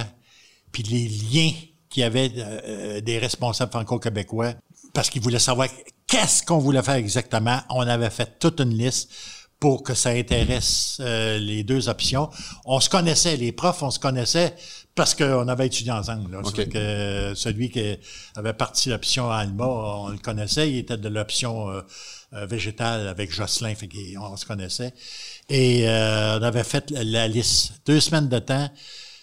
puis 0.72 0.84
les 0.84 1.08
liens 1.08 1.52
qu'il 1.90 2.02
y 2.02 2.04
avait 2.04 2.32
euh, 2.38 2.62
euh, 2.64 3.02
des 3.02 3.18
responsables 3.18 3.72
franco-québécois, 3.72 4.54
parce 4.94 5.10
qu'ils 5.10 5.22
voulaient 5.22 5.40
savoir 5.40 5.68
qu'est-ce 6.08 6.44
qu'on 6.44 6.60
voulait 6.60 6.84
faire 6.84 6.96
exactement. 6.96 7.60
On 7.70 7.82
avait 7.82 8.10
fait 8.10 8.40
toute 8.40 8.60
une 8.60 8.78
liste 8.78 9.12
pour 9.60 9.84
que 9.84 9.94
ça 9.94 10.12
intéresse 10.12 10.98
euh, 11.02 11.38
les 11.38 11.64
deux 11.64 11.90
options. 11.90 12.30
On 12.66 12.80
se 12.80 12.90
connaissait, 12.90 13.36
les 13.36 13.52
profs, 13.52 13.84
on 13.84 13.92
se 13.92 14.00
connaissait 14.00 14.56
parce 14.96 15.14
qu'on 15.16 15.48
avait 15.48 15.68
étudié 15.68 15.92
ensemble. 15.92 16.32
Là. 16.32 16.42
Que 16.52 17.34
celui 17.36 17.70
qui 17.70 17.98
avait 18.36 18.54
parti 18.54 18.90
l'option 18.90 19.30
Alma, 19.30 19.66
on 19.66 20.10
le 20.10 20.18
connaissait, 20.18 20.72
il 20.72 20.78
était 20.78 20.98
de 20.98 21.10
l'option 21.10 21.70
euh, 22.34 22.46
végétale 22.46 23.08
avec 23.08 23.34
Jocelyn, 23.34 23.74
fait 23.74 23.88
qu'on 23.88 24.38
se 24.38 24.46
connaissait. 24.46 24.94
Et 25.50 25.90
euh, 25.90 26.38
on 26.38 26.44
avait 26.44 26.64
fait 26.64 26.92
la 26.92 27.28
liste, 27.28 27.82
deux 27.88 28.00
semaines 28.00 28.30
de 28.30 28.38
temps 28.38 28.70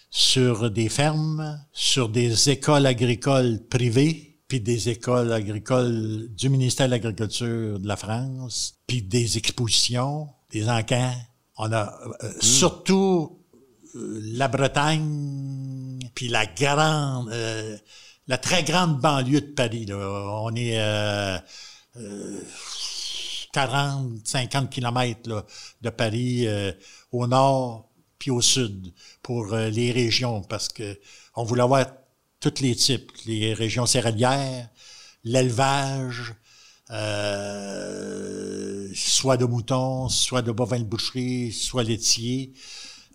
sur 0.09 0.71
des 0.71 0.89
fermes, 0.89 1.59
sur 1.73 2.09
des 2.09 2.49
écoles 2.49 2.85
agricoles 2.85 3.59
privées, 3.69 4.39
puis 4.47 4.61
des 4.61 4.89
écoles 4.89 5.33
agricoles 5.33 6.29
du 6.29 6.49
ministère 6.49 6.87
de 6.87 6.91
l'Agriculture 6.91 7.79
de 7.79 7.87
la 7.87 7.97
France, 7.97 8.75
puis 8.87 9.01
des 9.01 9.37
expositions, 9.37 10.29
des 10.51 10.69
encans. 10.69 11.13
On 11.57 11.71
a 11.71 11.93
euh, 12.23 12.31
surtout 12.39 13.43
euh, 13.95 14.19
la 14.23 14.47
Bretagne, 14.47 15.99
puis 16.15 16.29
la 16.29 16.45
grande, 16.45 17.29
euh, 17.31 17.77
la 18.27 18.37
très 18.37 18.63
grande 18.63 18.99
banlieue 18.99 19.41
de 19.41 19.53
Paris. 19.53 19.85
Là. 19.85 19.97
On 20.43 20.55
est 20.55 20.79
euh, 20.79 21.37
euh, 21.97 22.41
40, 23.53 24.25
50 24.25 24.69
kilomètres 24.69 25.29
là, 25.29 25.45
de 25.81 25.89
Paris 25.89 26.47
euh, 26.47 26.71
au 27.11 27.27
nord 27.27 27.86
puis 28.27 28.31
au 28.35 28.41
sud 28.41 28.91
pour 29.23 29.53
euh, 29.53 29.69
les 29.69 29.93
régions 29.93 30.41
parce 30.41 30.67
que 30.67 30.99
on 31.33 31.45
voulait 31.45 31.61
avoir 31.61 31.85
tous 32.41 32.59
les 32.59 32.75
types, 32.75 33.09
les 33.25 33.53
régions 33.53 33.85
céréalières, 33.85 34.67
l'élevage, 35.23 36.33
euh, 36.91 38.89
soit 38.93 39.37
de 39.37 39.45
moutons, 39.45 40.09
soit 40.09 40.41
de 40.41 40.51
bovins 40.51 40.79
de 40.79 40.83
boucherie, 40.83 41.53
soit 41.53 41.83
laitier. 41.83 42.51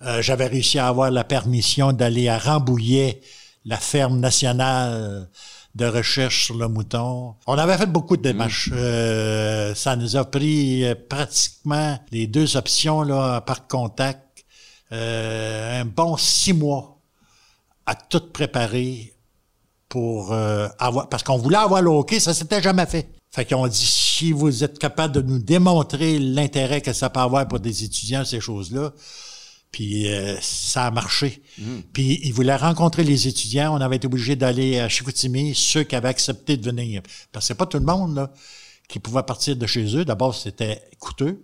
Euh, 0.00 0.22
J'avais 0.22 0.46
réussi 0.46 0.78
à 0.78 0.88
avoir 0.88 1.10
la 1.10 1.24
permission 1.24 1.92
d'aller 1.92 2.28
à 2.30 2.38
Rambouillet, 2.38 3.20
la 3.66 3.76
ferme 3.76 4.18
nationale 4.18 5.28
de 5.74 5.84
recherche 5.84 6.46
sur 6.46 6.56
le 6.56 6.68
mouton. 6.68 7.34
On 7.46 7.58
avait 7.58 7.76
fait 7.76 7.86
beaucoup 7.86 8.16
de 8.16 8.22
démarches. 8.22 8.70
Euh, 8.72 9.74
ça 9.74 9.94
nous 9.94 10.16
a 10.16 10.24
pris 10.24 10.84
pratiquement 11.10 11.98
les 12.10 12.26
deux 12.26 12.56
options 12.56 13.02
là, 13.02 13.42
par 13.42 13.68
contact, 13.68 14.31
euh, 14.92 15.80
un 15.80 15.84
bon 15.84 16.16
six 16.16 16.52
mois 16.52 16.98
à 17.86 17.94
tout 17.94 18.20
préparer 18.32 19.14
pour 19.88 20.32
euh, 20.32 20.68
avoir 20.78 21.08
parce 21.08 21.22
qu'on 21.22 21.36
voulait 21.36 21.56
avoir 21.56 21.82
le 21.82 21.90
hockey, 21.90 22.20
ça 22.20 22.34
s'était 22.34 22.62
jamais 22.62 22.86
fait. 22.86 23.08
Fait 23.30 23.46
qu'on 23.46 23.66
dit 23.66 23.86
si 23.86 24.32
vous 24.32 24.62
êtes 24.62 24.78
capable 24.78 25.14
de 25.14 25.22
nous 25.22 25.38
démontrer 25.38 26.18
l'intérêt 26.18 26.82
que 26.82 26.92
ça 26.92 27.08
peut 27.08 27.20
avoir 27.20 27.48
pour 27.48 27.60
des 27.60 27.84
étudiants 27.84 28.24
ces 28.24 28.40
choses-là, 28.40 28.92
Puis 29.70 30.08
euh, 30.12 30.36
ça 30.42 30.86
a 30.86 30.90
marché. 30.90 31.42
Puis 31.94 32.20
ils 32.22 32.32
voulaient 32.32 32.56
rencontrer 32.56 33.04
les 33.04 33.26
étudiants. 33.26 33.74
On 33.74 33.80
avait 33.80 33.96
été 33.96 34.06
obligé 34.06 34.36
d'aller 34.36 34.78
à 34.78 34.88
Chicoutimi, 34.90 35.54
ceux 35.54 35.84
qui 35.84 35.96
avaient 35.96 36.08
accepté 36.08 36.58
de 36.58 36.64
venir. 36.64 37.00
Parce 37.32 37.44
que 37.44 37.48
c'est 37.48 37.54
pas 37.54 37.66
tout 37.66 37.78
le 37.78 37.86
monde 37.86 38.14
là, 38.14 38.30
qui 38.88 38.98
pouvait 38.98 39.22
partir 39.22 39.56
de 39.56 39.66
chez 39.66 39.96
eux. 39.96 40.04
D'abord, 40.04 40.34
c'était 40.34 40.82
coûteux. 40.98 41.42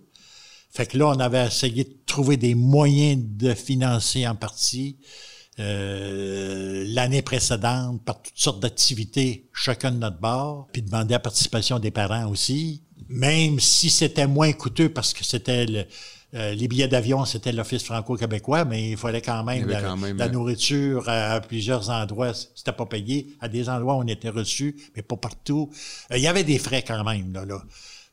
Fait 0.69 0.85
que 0.85 0.97
là, 0.97 1.07
on 1.07 1.19
avait 1.19 1.45
essayé 1.45 1.83
de 1.83 1.95
trouver 2.05 2.37
des 2.37 2.55
moyens 2.55 3.21
de 3.25 3.53
financer 3.53 4.27
en 4.27 4.35
partie 4.35 4.97
euh, 5.59 6.85
l'année 6.87 7.21
précédente 7.21 8.03
par 8.05 8.21
toutes 8.21 8.37
sortes 8.37 8.61
d'activités, 8.61 9.49
chacun 9.51 9.91
de 9.91 9.97
notre 9.97 10.19
bord, 10.19 10.67
puis 10.71 10.81
demander 10.81 11.13
la 11.13 11.19
participation 11.19 11.79
des 11.79 11.91
parents 11.91 12.27
aussi. 12.29 12.83
Même 13.09 13.59
si 13.59 13.89
c'était 13.89 14.27
moins 14.27 14.53
coûteux 14.53 14.89
parce 14.89 15.13
que 15.13 15.25
c'était 15.25 15.65
le, 15.65 15.85
euh, 16.35 16.53
les 16.53 16.67
billets 16.67 16.87
d'avion, 16.87 17.25
c'était 17.25 17.51
l'Office 17.51 17.83
franco-québécois, 17.83 18.63
mais 18.63 18.91
il 18.91 18.97
fallait 18.97 19.21
quand 19.21 19.43
même, 19.43 19.67
la, 19.67 19.81
quand 19.81 19.97
même, 19.97 20.15
la 20.17 20.25
euh, 20.25 20.29
nourriture 20.29 21.09
à, 21.09 21.33
à 21.33 21.41
plusieurs 21.41 21.89
endroits, 21.89 22.33
c'était 22.33 22.71
pas 22.71 22.85
payé. 22.85 23.35
À 23.39 23.47
des 23.47 23.67
endroits, 23.67 23.95
on 23.95 24.05
était 24.05 24.29
reçus, 24.29 24.75
mais 24.95 25.01
pas 25.01 25.17
partout. 25.17 25.71
Euh, 26.11 26.17
il 26.17 26.23
y 26.23 26.27
avait 26.27 26.43
des 26.43 26.59
frais 26.59 26.83
quand 26.83 27.03
même, 27.03 27.33
là. 27.33 27.45
là. 27.45 27.63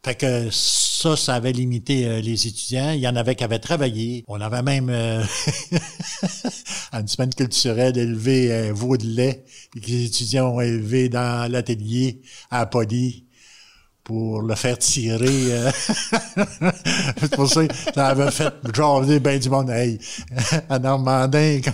Fait 0.07 0.15
que 0.15 0.51
ça, 0.53 1.17
ça 1.17 1.35
avait 1.35 1.51
limité 1.51 2.07
euh, 2.07 2.21
les 2.21 2.47
étudiants. 2.47 2.93
Il 2.93 3.01
y 3.01 3.09
en 3.09 3.17
avait 3.17 3.35
qui 3.35 3.43
avaient 3.43 3.59
travaillé. 3.59 4.23
On 4.29 4.41
avait 4.41 4.63
même, 4.63 4.89
euh, 4.89 5.21
une 6.93 7.09
semaine 7.09 7.35
culturelle, 7.35 7.99
élevé 7.99 8.55
un 8.55 8.73
veau 8.73 8.97
de 8.97 9.05
lait 9.05 9.45
et 9.75 9.81
que 9.81 9.87
les 9.89 10.05
étudiants 10.05 10.51
ont 10.51 10.61
élevé 10.61 11.09
dans 11.09 11.51
l'atelier 11.51 12.21
à 12.53 12.67
Poly 12.67 13.26
pour 14.07 14.41
le 14.43 14.55
faire 14.55 14.79
tirer. 14.79 15.53
euh. 15.53 15.71
c'est 17.21 17.35
pour 17.35 17.51
ça 17.51 17.63
ça 17.95 18.07
avait 18.07 18.31
fait 18.31 18.55
jaser 18.73 19.19
ben 19.21 19.39
du 19.39 19.51
monde. 19.51 19.69
Hey, 19.71 19.99
à 20.69 20.79
Normandin, 20.79 21.61
comme, 21.65 21.73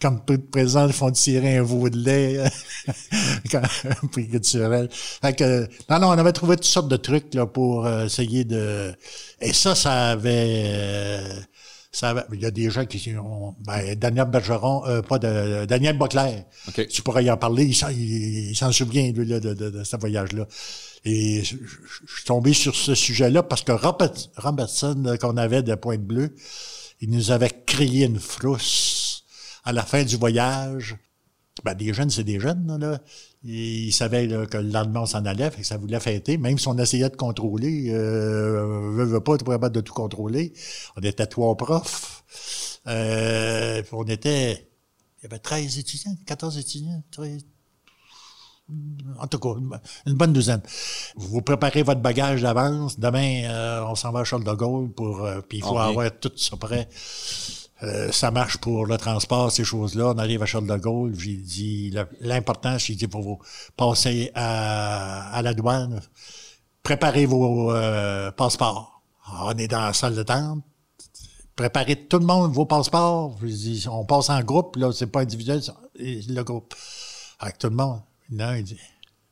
comme 0.00 0.24
peu 0.24 0.36
de 0.36 0.42
présents, 0.42 0.86
ils 0.86 0.92
font 0.92 1.10
tirer 1.10 1.56
un 1.56 1.62
veau 1.62 1.88
de 1.88 1.98
lait 1.98 2.38
un 3.54 4.06
prix 4.08 4.28
culturel. 4.28 4.88
Fait 4.92 5.34
que, 5.34 5.66
non, 5.88 5.98
non, 5.98 6.08
on 6.08 6.18
avait 6.18 6.32
trouvé 6.32 6.56
toutes 6.56 6.64
sortes 6.66 6.88
de 6.88 6.96
trucs 6.96 7.32
là, 7.34 7.46
pour 7.46 7.86
euh, 7.86 8.04
essayer 8.06 8.44
de... 8.44 8.92
Et 9.40 9.52
ça, 9.52 9.74
ça 9.74 10.10
avait... 10.10 10.62
euh, 10.66 11.34
ça 11.90 12.10
avait- 12.10 12.24
il 12.32 12.40
y 12.40 12.46
a 12.46 12.50
des 12.50 12.70
gens 12.70 12.84
qui 12.86 13.14
ont... 13.16 13.54
Ben, 13.66 13.94
Daniel 13.94 14.26
Bergeron, 14.26 14.84
euh, 14.86 15.02
pas 15.02 15.18
de... 15.18 15.64
Daniel 15.66 15.96
Boclair. 15.98 16.44
OK. 16.68 16.86
Tu 16.88 17.02
pourrais 17.02 17.24
y 17.24 17.30
en 17.30 17.36
parler. 17.36 17.64
Il 17.64 17.74
s'en, 17.74 17.88
il- 17.88 18.50
il 18.50 18.56
s'en 18.56 18.72
souvient, 18.72 19.10
lui, 19.12 19.26
là, 19.26 19.40
de, 19.40 19.54
de, 19.54 19.70
de 19.70 19.84
ce 19.84 19.96
voyage-là. 19.96 20.46
Et 21.04 21.42
je, 21.42 21.56
suis 21.56 22.24
tombé 22.24 22.52
sur 22.52 22.76
ce 22.76 22.94
sujet-là 22.94 23.42
parce 23.42 23.62
que 23.62 23.72
Robert- 23.72 24.30
Robertson, 24.36 25.02
là, 25.04 25.18
qu'on 25.18 25.36
avait 25.36 25.62
de 25.62 25.74
Pointe-Bleue, 25.74 26.34
il 27.00 27.10
nous 27.10 27.32
avait 27.32 27.50
créé 27.66 28.04
une 28.04 28.20
frousse 28.20 29.24
à 29.64 29.72
la 29.72 29.82
fin 29.82 30.04
du 30.04 30.16
voyage. 30.16 30.96
Ben, 31.64 31.74
des 31.74 31.92
jeunes, 31.92 32.10
c'est 32.10 32.24
des 32.24 32.40
jeunes, 32.40 32.78
là. 32.78 33.00
Et 33.44 33.82
ils 33.86 33.92
savaient 33.92 34.26
là, 34.26 34.46
que 34.46 34.56
le 34.56 34.70
lendemain, 34.70 35.00
on 35.00 35.06
s'en 35.06 35.24
allait, 35.24 35.50
fait 35.50 35.62
que 35.62 35.66
ça 35.66 35.76
voulait 35.76 36.00
fêter. 36.00 36.38
Même 36.38 36.58
si 36.58 36.68
on 36.68 36.78
essayait 36.78 37.10
de 37.10 37.16
contrôler, 37.16 37.90
euh, 37.90 38.92
veut, 38.92 39.04
veut 39.04 39.20
pas, 39.20 39.36
tu 39.36 39.44
pas 39.44 39.68
de 39.68 39.80
tout 39.80 39.92
contrôler. 39.92 40.52
On 40.96 41.00
était 41.02 41.26
trois 41.26 41.56
profs. 41.56 42.24
Euh, 42.86 43.82
on 43.92 44.04
était... 44.04 44.68
Il 45.18 45.24
y 45.24 45.26
avait 45.26 45.38
13 45.38 45.78
étudiants, 45.78 46.16
14 46.26 46.58
étudiants, 46.58 47.02
13, 47.12 47.44
en 49.18 49.26
tout 49.26 49.38
cas, 49.38 49.50
une- 50.06 50.14
bonne 50.14 50.32
douzaine. 50.32 50.62
Vous 51.16 51.42
préparez 51.42 51.82
votre 51.82 52.00
bagage 52.00 52.42
d'avance. 52.42 52.98
Demain, 52.98 53.44
euh, 53.44 53.84
on 53.88 53.94
s'en 53.94 54.12
va 54.12 54.20
à 54.20 54.24
Charles 54.24 54.44
de 54.44 54.52
Gaulle 54.52 54.90
pour. 54.90 55.20
euh, 55.24 55.40
puis 55.46 55.58
il 55.58 55.64
faut 55.64 55.74
avoir 55.90 56.10
tout 56.20 56.32
ça 56.36 56.56
prêt. 56.56 56.88
Euh, 57.82 58.12
ça 58.12 58.30
marche 58.30 58.58
pour 58.58 58.86
le 58.86 58.96
transport, 58.96 59.50
ces 59.50 59.64
choses-là. 59.64 60.12
On 60.14 60.18
arrive 60.18 60.42
à 60.42 60.46
Charles 60.46 60.68
de 60.68 60.76
Gaulle. 60.76 61.14
J'ai 61.18 61.36
dit 61.36 61.92
l'important, 62.20 62.78
j'ai 62.78 62.94
dit 62.94 63.08
pour 63.08 63.22
vous 63.22 63.38
passer 63.76 64.30
à, 64.34 65.34
à 65.36 65.42
la 65.42 65.52
douane, 65.52 66.00
préparez 66.82 67.26
vos 67.26 67.72
euh, 67.72 68.30
passeports. 68.30 69.02
Alors, 69.26 69.52
on 69.54 69.58
est 69.58 69.68
dans 69.68 69.80
la 69.80 69.92
salle 69.92 70.14
de 70.14 70.22
tente. 70.22 70.62
Préparez 71.56 72.06
tout 72.06 72.18
le 72.18 72.24
monde 72.26 72.52
vos 72.52 72.66
passeports. 72.66 73.36
On 73.90 74.04
passe 74.06 74.30
en 74.30 74.40
groupe, 74.42 74.76
là, 74.76 74.90
c'est 74.92 75.06
pas 75.08 75.20
individuel, 75.20 75.60
c'est 75.62 75.72
le 76.28 76.42
groupe. 76.44 76.74
Avec 77.40 77.58
tout 77.58 77.68
le 77.68 77.76
monde. 77.76 78.00
Non, 78.30 78.54
il 78.54 78.64
dit 78.64 78.78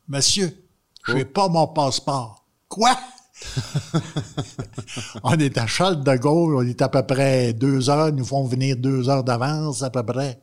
Monsieur, 0.07 0.55
je 1.07 1.13
n'ai 1.13 1.25
pas 1.25 1.47
mon 1.47 1.67
passeport. 1.67 2.45
Quoi? 2.67 2.97
on 5.23 5.33
est 5.33 5.57
à 5.57 5.65
Charles 5.65 6.03
de 6.03 6.15
Gaulle, 6.15 6.55
on 6.55 6.67
est 6.67 6.81
à 6.81 6.89
peu 6.89 7.03
près 7.03 7.53
deux 7.53 7.89
heures, 7.89 8.09
ils 8.09 8.15
nous 8.15 8.25
font 8.25 8.45
venir 8.45 8.77
deux 8.77 9.09
heures 9.09 9.23
d'avance 9.23 9.81
à 9.81 9.89
peu 9.89 10.03
près. 10.03 10.39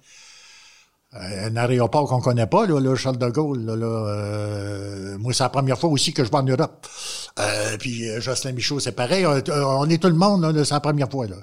Euh, 1.14 1.48
un 1.48 1.56
aéroport 1.56 2.06
qu'on 2.06 2.20
connaît 2.20 2.46
pas, 2.46 2.66
là, 2.66 2.80
là, 2.80 2.94
Charles 2.94 3.16
de 3.16 3.28
Gaulle. 3.28 3.64
Là, 3.64 3.72
euh, 3.72 5.16
moi, 5.18 5.32
c'est 5.32 5.42
la 5.42 5.48
première 5.48 5.78
fois 5.78 5.88
aussi 5.88 6.12
que 6.12 6.22
je 6.22 6.30
vais 6.30 6.36
en 6.36 6.42
Europe. 6.42 6.86
Euh, 7.38 7.78
puis 7.78 8.04
Jocelyn 8.20 8.52
Michaud, 8.52 8.78
c'est 8.78 8.92
pareil. 8.92 9.24
On, 9.24 9.40
on 9.50 9.88
est 9.88 10.02
tout 10.02 10.08
le 10.08 10.14
monde, 10.14 10.52
c'est 10.64 10.74
la 10.74 10.80
première 10.80 11.10
fois. 11.10 11.26
Là. 11.26 11.36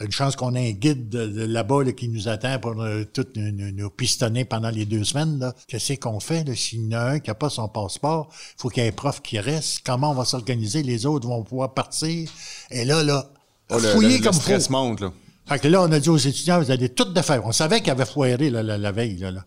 Une 0.00 0.10
chance 0.10 0.34
qu'on 0.36 0.54
ait 0.54 0.68
un 0.70 0.72
guide 0.72 1.08
de, 1.08 1.26
de 1.26 1.42
là-bas 1.44 1.84
là, 1.84 1.92
qui 1.92 2.08
nous 2.08 2.28
attend 2.28 2.58
pour 2.58 2.80
euh, 2.82 3.04
tout 3.04 3.26
nous, 3.36 3.52
nous- 3.52 3.70
nous 3.72 3.90
pistonner 3.90 4.44
pendant 4.44 4.70
les 4.70 4.84
deux 4.86 5.04
semaines. 5.04 5.38
Là. 5.38 5.54
Qu'est-ce 5.68 5.92
qu'on 5.94 6.18
fait 6.20 6.44
là, 6.44 6.54
s'il 6.56 6.82
y 6.90 6.96
en 6.96 6.98
a 6.98 7.02
un 7.12 7.18
qui 7.20 7.30
n'a 7.30 7.34
pas 7.34 7.50
son 7.50 7.68
passeport? 7.68 8.28
Il 8.58 8.60
faut 8.62 8.68
qu'il 8.68 8.82
y 8.82 8.86
ait 8.86 8.88
un 8.88 8.92
prof 8.92 9.22
qui 9.22 9.38
reste. 9.38 9.80
Comment 9.86 10.10
on 10.10 10.14
va 10.14 10.24
s'organiser? 10.24 10.82
Les 10.82 11.06
autres 11.06 11.28
vont 11.28 11.42
pouvoir 11.44 11.74
partir. 11.74 12.28
Et 12.70 12.84
là, 12.84 13.02
là, 13.02 13.30
Oh, 13.70 13.78
le, 13.78 13.88
fouiller 13.92 14.18
le- 14.18 14.24
le 14.24 14.30
comme 14.30 14.34
faut. 14.40 14.70
monte, 14.72 15.00
là. 15.00 15.12
Fait 15.46 15.58
que 15.58 15.68
là, 15.68 15.82
on 15.82 15.92
a 15.92 16.00
dit 16.00 16.08
aux 16.08 16.16
étudiants, 16.16 16.60
vous 16.60 16.70
allez 16.70 16.88
tout 16.88 17.12
défaire. 17.12 17.44
On 17.46 17.52
savait 17.52 17.80
qu'il 17.80 17.90
avait 17.90 18.06
foiré 18.06 18.50
là, 18.50 18.62
la, 18.62 18.76
la 18.78 18.92
veille. 18.92 19.16
Là, 19.18 19.30
là. 19.30 19.44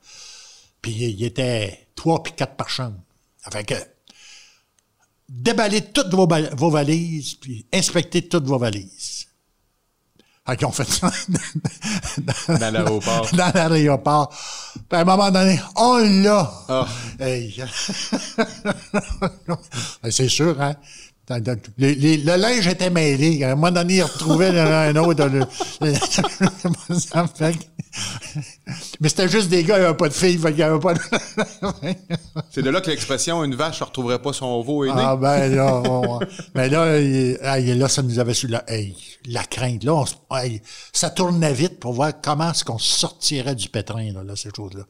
Puis 0.81 0.91
il 0.93 1.23
était 1.23 1.87
trois 1.95 2.21
puis 2.23 2.33
quatre 2.33 2.55
par 2.55 2.69
chambre. 2.69 2.97
Fait 3.51 3.63
que 3.63 3.73
déballez 5.29 5.81
toutes 5.81 6.13
vos, 6.13 6.27
vos 6.55 6.69
valises, 6.69 7.35
puis 7.35 7.65
inspectez 7.73 8.27
toutes 8.27 8.45
vos 8.45 8.57
valises. 8.57 9.16
Fait 10.47 10.55
qu'ils 10.57 10.65
ont 10.67 10.71
fait 10.71 10.87
ça 10.89 11.11
Dans 12.47 12.71
l'aéroport. 12.73 13.27
dans 13.33 13.51
l'aéroport. 13.69 14.29
Puis 14.89 14.97
à 14.97 15.01
un 15.01 15.03
moment 15.03 15.29
donné, 15.29 15.59
on 15.75 15.97
l'a! 15.97 16.51
Ah. 16.69 16.87
Hey. 17.19 17.61
Ben, 20.01 20.11
C'est 20.11 20.29
sûr, 20.29 20.59
hein? 20.61 20.75
Les- 21.77 21.95
les- 21.95 22.17
le 22.17 22.35
linge 22.37 22.65
était 22.67 22.89
mêlé. 22.89 23.43
À 23.43 23.51
un 23.51 23.55
moment 23.55 23.71
donné, 23.71 23.95
il 23.97 24.03
retrouvait 24.03 24.57
un 24.57 24.95
autre. 24.95 25.25
le- 25.25 25.45
Mais 28.99 29.09
c'était 29.09 29.27
juste 29.29 29.49
des 29.49 29.63
gars, 29.63 29.77
il 29.77 29.81
n'y 29.81 29.85
avait 29.85 29.97
pas 29.97 30.09
de 30.09 30.13
filles, 30.13 30.37
fait 30.37 30.47
qu'il 30.49 30.55
n'y 30.57 30.63
avait 30.63 30.79
pas 30.79 30.93
de... 30.95 30.99
C'est 32.49 32.61
de 32.63 32.69
là 32.69 32.81
que 32.81 32.89
l'expression 32.89 33.43
une 33.43 33.55
vache 33.55 33.79
ne 33.81 33.85
retrouverait 33.85 34.19
pas 34.21 34.33
son 34.33 34.61
veau 34.61 34.85
est 34.85 34.87
née. 34.93 34.93
Ah 35.05 35.15
ben 35.15 35.53
là, 35.55 35.81
on- 35.85 36.19
mais 36.55 36.69
là, 36.69 36.99
il- 36.99 37.37
là, 37.77 37.87
ça 37.87 38.01
nous 38.01 38.17
avait 38.19 38.33
su 38.33 38.47
la, 38.47 38.63
hey, 38.67 38.95
la 39.27 39.43
crainte. 39.43 39.83
Là, 39.83 39.93
on 40.29 40.35
hey, 40.37 40.61
ça 40.93 41.09
tournait 41.09 41.53
vite 41.53 41.79
pour 41.79 41.93
voir 41.93 42.11
comment 42.21 42.51
est-ce 42.51 42.63
qu'on 42.65 42.77
sortirait 42.79 43.55
du 43.55 43.69
pétrin, 43.69 44.11
là, 44.13 44.23
là, 44.23 44.35
ces 44.35 44.49
choses-là. 44.55 44.83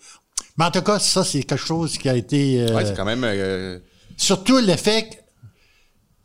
Mais 0.57 0.65
en 0.65 0.71
tout 0.71 0.81
cas, 0.81 0.99
ça, 0.99 1.23
c'est 1.23 1.43
quelque 1.43 1.63
chose 1.63 1.97
qui 1.97 2.07
a 2.09 2.15
été... 2.15 2.61
euh, 2.61 2.75
Ouais, 2.75 2.85
c'est 2.85 2.95
quand 2.95 3.05
même. 3.05 3.23
euh, 3.25 3.79
Surtout 4.15 4.57
l'effet 4.59 5.03
que- 5.09 5.15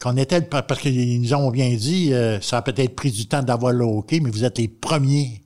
qu'on 0.04 0.16
était, 0.16 0.40
le- 0.40 0.46
parce 0.46 0.80
qu'ils 0.80 1.20
nous 1.20 1.34
ont 1.34 1.50
bien 1.50 1.74
dit, 1.74 2.12
euh, 2.14 2.40
ça 2.40 2.58
a 2.58 2.62
peut-être 2.62 2.94
pris 2.94 3.10
du 3.10 3.26
temps 3.26 3.42
d'avoir 3.42 3.72
le 3.72 3.84
hockey, 3.84 4.20
mais 4.20 4.30
vous 4.30 4.44
êtes 4.44 4.58
les 4.58 4.68
premiers 4.68 5.41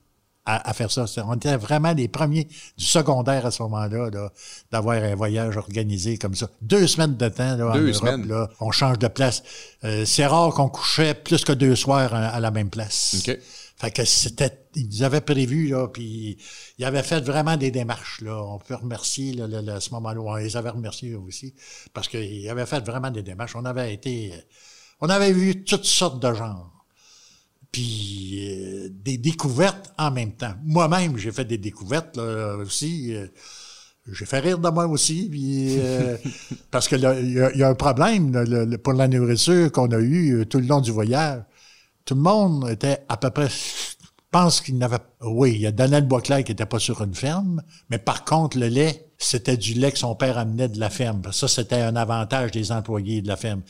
à, 0.47 0.71
à 0.71 0.73
faire 0.73 0.91
ça. 0.91 1.05
On 1.27 1.35
était 1.35 1.57
vraiment 1.57 1.93
les 1.93 2.09
premiers 2.09 2.49
du 2.79 2.85
secondaire 2.85 3.45
à 3.45 3.51
ce 3.51 3.63
moment-là, 3.65 4.11
là, 4.11 4.33
d'avoir 4.73 4.97
un 4.97 5.15
voyage 5.15 5.57
organisé 5.57 6.17
comme 6.17 6.35
ça. 6.35 6.49
Deux 6.63 6.87
semaines 6.87 7.17
de 7.17 7.29
temps, 7.29 7.57
là, 7.57 7.67
en 7.67 7.79
Europe, 7.79 8.27
là, 8.27 8.49
on 8.61 8.71
change 8.71 8.99
de 8.99 9.09
place. 9.09 9.43
Euh, 9.85 10.05
c'est 10.05 10.27
rare 10.27 10.55
qu'on 10.55 10.69
couchait 10.69 11.15
plus 11.15 11.45
que 11.45 11.53
deux 11.53 11.77
soirs 11.77 12.15
à, 12.15 12.29
à 12.29 12.41
la 12.41 12.51
même 12.51 12.71
place. 12.71 13.17
OK. 13.29 13.39
Fait 13.79 13.91
que 13.91 14.07
c'était, 14.07 14.59
ils 14.75 15.05
avaient 15.05 15.21
prévu, 15.21 15.69
là, 15.69 15.89
puis 15.89 16.39
ils 16.79 16.85
avaient 16.87 17.03
fait 17.03 17.21
vraiment 17.21 17.59
des 17.59 17.71
démarches, 17.71 18.23
là. 18.23 18.43
On 18.43 18.59
peut 18.59 18.75
remercier, 18.75 19.35
là, 19.35 19.47
là, 19.47 19.61
là, 19.61 19.75
à 19.75 19.81
ce 19.81 19.91
moment-là, 19.91 20.19
on 20.19 20.35
les 20.37 20.57
avait 20.57 20.71
remerciés 20.71 21.15
aussi, 21.15 21.55
parce 21.93 22.09
qu'ils 22.09 22.49
avaient 22.49 22.65
fait 22.65 22.81
vraiment 22.81 23.11
des 23.11 23.23
démarches. 23.23 23.55
On 23.55 23.67
avait 23.67 23.93
été, 23.93 24.33
on 25.03 25.11
avait 25.11 25.31
vu 25.33 25.63
toutes 25.63 25.85
sortes 25.85 26.23
de 26.23 26.33
genres. 26.33 26.73
Puis 27.73 28.49
euh, 28.49 28.89
des 28.91 29.19
découvertes 29.19 29.93
en 29.99 30.11
même 30.11 30.33
temps. 30.33 30.55
Moi-même, 30.65 31.17
j'ai 31.19 31.33
fait 31.33 31.45
des 31.45 31.59
découvertes, 31.59 32.17
là, 32.17 32.57
aussi. 32.57 33.15
euh, 33.15 33.27
j'ai 34.13 34.25
fait 34.25 34.39
rire 34.39 34.59
de 34.59 34.69
moi 34.71 34.87
aussi, 34.87 35.29
puis, 35.29 35.77
euh, 35.81 36.17
parce 36.71 36.87
que 36.89 36.95
il 36.97 37.03
y, 37.03 37.07
a- 37.41 37.51
il 37.53 37.59
y 37.59 37.63
a 37.65 37.69
un 37.69 37.75
problème 37.75 38.33
là, 38.33 38.45
le- 38.45 38.65
le- 38.65 38.79
pour 38.79 38.93
la 38.93 39.09
nourriture 39.09 39.71
qu'on 39.73 39.91
a 39.91 39.99
eu 39.99 40.47
tout 40.49 40.59
le 40.59 40.67
long 40.67 40.81
du 40.81 40.93
voyage. 40.93 41.43
Tout 42.05 42.15
le 42.15 42.21
monde 42.21 42.69
était 42.71 43.01
à 43.09 43.17
peu 43.17 43.31
près. 43.31 43.49
Je 43.49 43.95
pense 44.31 44.61
qu'il 44.61 44.79
n'avait. 44.79 44.99
Oui, 45.23 45.53
il 45.57 45.61
y 45.63 45.67
a 45.67 45.73
Daniel 45.73 46.07
Boisclair 46.07 46.45
qui 46.45 46.53
n'était 46.53 46.67
pas 46.67 46.79
sur 46.79 47.03
une 47.03 47.15
ferme, 47.15 47.63
mais 47.91 47.99
par 47.99 48.25
contre, 48.25 48.59
le 48.59 48.69
lait, 48.69 49.09
c'était 49.19 49.57
du 49.57 49.75
lait 49.75 49.91
que 49.91 49.99
son 49.99 50.15
père 50.15 50.39
amenait 50.39 50.69
de 50.69 50.79
la 50.79 50.91
ferme. 50.91 51.23
Ça, 51.33 51.49
c'était 51.49 51.81
un 51.81 51.97
avantage 51.97 52.53
des 52.53 52.71
employés 52.71 53.23
de 53.23 53.29
la 53.29 53.37
ferme. 53.37 53.63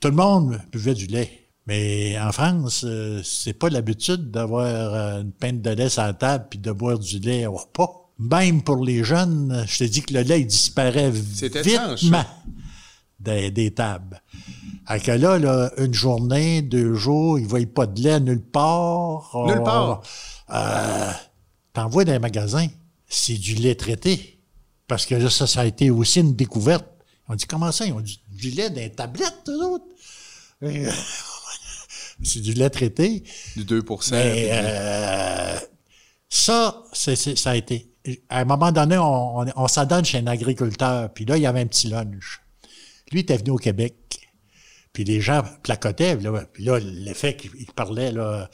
Tout 0.00 0.08
le 0.08 0.14
monde 0.14 0.60
buvait 0.72 0.94
du 0.94 1.06
lait. 1.06 1.43
Mais 1.66 2.18
en 2.20 2.30
France, 2.30 2.84
euh, 2.84 3.22
c'est 3.24 3.54
pas 3.54 3.70
l'habitude 3.70 4.30
d'avoir 4.30 4.66
euh, 4.66 5.22
une 5.22 5.32
pinte 5.32 5.62
de 5.62 5.70
lait 5.70 5.88
sur 5.88 6.02
la 6.02 6.12
table 6.12 6.46
puis 6.50 6.58
de 6.58 6.70
boire 6.72 6.98
du 6.98 7.18
lait 7.18 7.46
au 7.46 7.56
repas. 7.56 8.10
Même 8.18 8.62
pour 8.62 8.84
les 8.84 9.02
jeunes, 9.02 9.64
je 9.66 9.78
te 9.78 9.84
dis 9.84 10.02
que 10.02 10.12
le 10.14 10.20
lait 10.20 10.42
il 10.42 10.46
disparaît 10.46 11.10
vite 11.10 11.40
des, 13.18 13.50
des 13.50 13.72
tables. 13.72 14.22
À 14.86 14.98
que 15.00 15.12
là, 15.12 15.38
là, 15.38 15.72
une 15.78 15.94
journée, 15.94 16.60
deux 16.60 16.94
jours, 16.94 17.38
ils 17.38 17.44
ne 17.44 17.48
voient 17.48 17.60
pas 17.74 17.86
de 17.86 18.00
lait 18.02 18.20
nulle 18.20 18.42
part. 18.42 19.30
Nulle 19.46 19.62
part? 19.62 20.02
Euh, 20.50 21.10
T'envoies 21.72 22.04
dans 22.04 22.12
les 22.12 22.18
magasins, 22.18 22.68
c'est 23.08 23.34
du 23.38 23.54
lait 23.54 23.74
traité. 23.74 24.38
Parce 24.86 25.06
que 25.06 25.14
là, 25.14 25.30
ça, 25.30 25.46
ça 25.46 25.62
a 25.62 25.64
été 25.64 25.90
aussi 25.90 26.20
une 26.20 26.36
découverte. 26.36 26.84
On 27.28 27.34
dit, 27.34 27.46
comment 27.46 27.72
ça? 27.72 27.86
Ils 27.86 27.94
ont 27.94 28.02
du, 28.02 28.16
du 28.30 28.50
lait 28.50 28.68
dans 28.68 28.76
les 28.76 28.92
tablettes, 28.92 29.48
eux 29.48 29.64
autres? 29.64 29.86
C'est 32.22 32.40
du 32.40 32.52
lait 32.52 32.70
traité. 32.70 33.22
Du 33.56 33.64
2 33.64 33.82
Mais 34.12 34.48
euh, 34.52 35.58
ça, 36.28 36.82
c'est, 36.92 37.16
ça 37.16 37.50
a 37.50 37.56
été. 37.56 37.90
À 38.28 38.40
un 38.40 38.44
moment 38.44 38.70
donné, 38.70 38.98
on, 38.98 39.40
on, 39.40 39.46
on 39.56 39.68
s'adonne 39.68 40.04
chez 40.04 40.18
un 40.18 40.26
agriculteur, 40.26 41.12
puis 41.12 41.24
là, 41.24 41.36
il 41.36 41.42
y 41.42 41.46
avait 41.46 41.60
un 41.60 41.66
petit 41.66 41.88
lunch. 41.88 42.40
Lui, 43.10 43.20
il 43.20 43.22
était 43.22 43.36
venu 43.36 43.50
au 43.50 43.56
Québec, 43.56 43.94
puis 44.92 45.04
les 45.04 45.20
gens 45.20 45.42
placotaient, 45.62 46.16
là, 46.16 46.44
puis 46.52 46.64
là, 46.64 46.78
l'effet 46.78 47.36
qu'il 47.36 47.50
il 47.58 47.66
parlait, 47.66 48.12
là, 48.12 48.50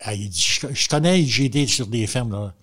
ah, 0.00 0.14
il 0.14 0.28
dit, 0.28 0.40
je, 0.40 0.66
je 0.72 0.88
connais, 0.88 1.24
j'ai 1.24 1.46
été 1.46 1.66
sur 1.66 1.86
des 1.86 2.06
fermes, 2.06 2.32
là. 2.32 2.54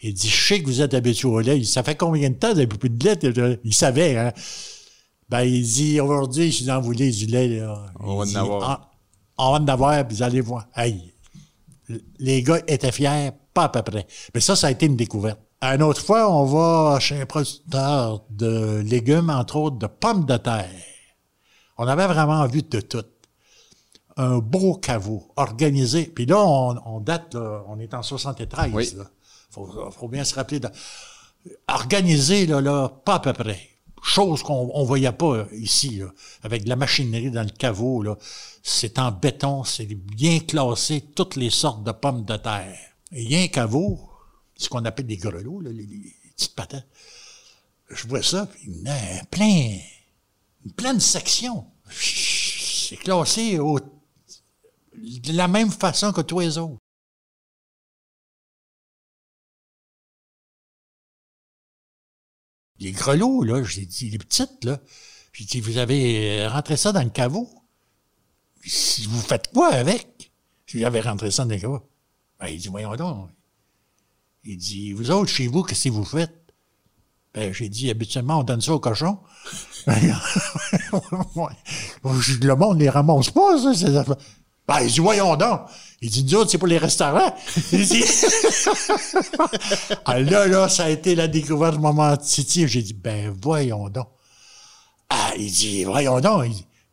Il 0.00 0.12
dit, 0.12 0.28
je 0.28 0.46
sais 0.48 0.60
que 0.60 0.66
vous 0.66 0.82
êtes 0.82 0.92
habitué 0.92 1.28
au 1.28 1.40
lait. 1.40 1.56
Il 1.56 1.62
dit, 1.62 1.66
ça 1.66 1.82
fait 1.82 1.96
combien 1.96 2.28
de 2.28 2.34
temps 2.34 2.48
vous 2.48 2.56
n'avez 2.56 2.66
plus 2.66 2.90
de 2.90 3.04
lait? 3.04 3.58
Il 3.64 3.74
savait, 3.74 4.16
hein. 4.18 4.32
Ben, 5.30 5.42
il 5.44 5.62
dit, 5.62 5.98
aujourd'hui, 5.98 6.52
si 6.52 6.64
vous 6.64 6.70
en 6.70 6.80
voulez 6.80 7.10
du 7.10 7.26
lait, 7.26 7.48
là. 7.48 7.86
On 7.98 8.22
il 8.24 8.34
va 8.34 8.40
en 8.40 8.42
avoir. 8.42 8.93
On 9.38 9.52
va 9.52 9.58
en 9.58 9.66
avoir, 9.68 10.06
vous 10.08 10.22
allez 10.22 10.40
voir. 10.40 10.66
Hey, 10.76 11.12
les 12.18 12.42
gars 12.42 12.60
étaient 12.66 12.92
fiers, 12.92 13.30
pas 13.52 13.64
à 13.64 13.68
peu 13.68 13.82
près. 13.82 14.06
Mais 14.34 14.40
ça, 14.40 14.56
ça 14.56 14.68
a 14.68 14.70
été 14.70 14.86
une 14.86 14.96
découverte. 14.96 15.40
Une 15.62 15.82
autre 15.82 16.02
fois, 16.02 16.30
on 16.30 16.44
va 16.44 17.00
chez 17.00 17.20
un 17.20 17.26
producteur 17.26 18.22
de 18.30 18.82
légumes, 18.84 19.30
entre 19.30 19.56
autres 19.56 19.76
de 19.78 19.86
pommes 19.86 20.24
de 20.26 20.36
terre. 20.36 20.68
On 21.78 21.86
avait 21.88 22.06
vraiment 22.06 22.44
vu 22.46 22.62
de 22.62 22.80
tout. 22.80 23.04
Un 24.16 24.38
beau 24.38 24.74
caveau 24.76 25.32
organisé. 25.36 26.04
Puis 26.06 26.26
là, 26.26 26.38
on, 26.38 26.76
on 26.86 27.00
date, 27.00 27.34
là, 27.34 27.64
on 27.66 27.80
est 27.80 27.94
en 27.94 28.02
73. 28.02 28.70
Oui. 28.72 28.92
Là. 28.96 29.04
Faut, 29.50 29.90
faut 29.90 30.08
bien 30.08 30.22
se 30.24 30.34
rappeler. 30.34 30.60
de- 30.60 30.68
organisé, 31.68 32.46
là, 32.46 32.60
là, 32.60 32.88
pas 33.04 33.14
à 33.16 33.20
peu 33.20 33.32
près. 33.32 33.58
Chose 34.06 34.42
qu'on 34.42 34.70
on 34.74 34.84
voyait 34.84 35.12
pas 35.12 35.46
ici, 35.52 35.96
là, 35.96 36.12
avec 36.42 36.64
de 36.64 36.68
la 36.68 36.76
machinerie 36.76 37.30
dans 37.30 37.42
le 37.42 37.48
caveau. 37.48 38.02
Là. 38.02 38.18
C'est 38.62 38.98
en 38.98 39.10
béton, 39.10 39.64
c'est 39.64 39.86
bien 39.86 40.40
classé, 40.40 41.00
toutes 41.14 41.36
les 41.36 41.48
sortes 41.48 41.84
de 41.84 41.90
pommes 41.90 42.26
de 42.26 42.36
terre. 42.36 42.78
Et 43.12 43.22
il 43.22 43.34
a 43.34 43.40
un 43.40 43.48
caveau, 43.48 43.98
ce 44.58 44.68
qu'on 44.68 44.84
appelle 44.84 45.06
des 45.06 45.16
grelots, 45.16 45.60
les, 45.60 45.72
les 45.72 46.14
petites 46.36 46.54
patates. 46.54 46.86
Je 47.88 48.06
vois 48.06 48.22
ça, 48.22 48.44
puis 48.44 48.64
il 48.66 48.82
y 48.82 48.88
a 48.90 49.24
plein, 49.30 49.78
une 50.66 50.72
pleine 50.72 51.00
section. 51.00 51.64
C'est 51.88 52.96
classé 52.96 53.56
de 53.56 55.32
la 55.32 55.48
même 55.48 55.70
façon 55.70 56.12
que 56.12 56.20
tous 56.20 56.40
les 56.40 56.58
autres. 56.58 56.76
Les 62.84 62.92
grelots, 62.92 63.42
là, 63.42 63.64
j'ai 63.64 63.86
dit, 63.86 64.10
les 64.10 64.18
petites, 64.18 64.62
là, 64.62 64.78
j'ai 65.32 65.46
dit, 65.46 65.60
vous 65.62 65.78
avez 65.78 66.42
euh, 66.42 66.50
rentré 66.50 66.76
ça 66.76 66.92
dans 66.92 67.02
le 67.02 67.08
caveau? 67.08 67.48
Vous 69.08 69.20
faites 69.22 69.50
quoi 69.54 69.72
avec? 69.72 70.30
J'avais 70.66 71.00
rentré 71.00 71.30
ça 71.30 71.46
dans 71.46 71.54
le 71.54 71.58
caveau. 71.58 71.80
Ben, 72.38 72.48
il 72.48 72.58
dit, 72.58 72.68
voyons 72.68 72.94
donc. 72.94 73.30
Il 74.44 74.58
dit, 74.58 74.92
vous 74.92 75.10
autres, 75.10 75.30
chez 75.30 75.46
vous, 75.46 75.62
qu'est-ce 75.62 75.84
que 75.84 75.94
vous 75.94 76.04
faites? 76.04 76.52
Ben, 77.32 77.54
j'ai 77.54 77.70
dit, 77.70 77.88
habituellement, 77.88 78.40
on 78.40 78.42
donne 78.42 78.60
ça 78.60 78.74
aux 78.74 78.80
cochons. 78.80 79.18
Ouais. 81.34 81.52
Le 82.04 82.54
monde 82.54 82.80
les 82.80 82.90
ramasse 82.90 83.30
pas, 83.30 83.58
ça, 83.62 83.72
ces 83.72 83.96
affaires. 83.96 84.16
Ben, 84.66 84.80
il 84.80 84.90
dit, 84.90 85.00
voyons 85.00 85.36
donc. 85.36 85.60
Il 86.00 86.10
dit, 86.10 86.24
nous 86.24 86.34
autres, 86.36 86.50
c'est 86.50 86.58
pour 86.58 86.68
les 86.68 86.78
restaurants. 86.78 87.34
Il 87.72 87.86
dit, 87.86 88.02
ah, 90.04 90.20
là, 90.20 90.46
là, 90.46 90.68
ça 90.68 90.84
a 90.84 90.90
été 90.90 91.14
la 91.14 91.28
découverte 91.28 91.78
moment 91.78 92.16
Titi. 92.16 92.66
J'ai 92.66 92.82
dit, 92.82 92.94
ben, 92.94 93.34
voyons 93.42 93.88
donc. 93.88 94.08
Ah, 95.10 95.32
il 95.38 95.50
dit, 95.50 95.84
voyons 95.84 96.20
donc. 96.20 96.46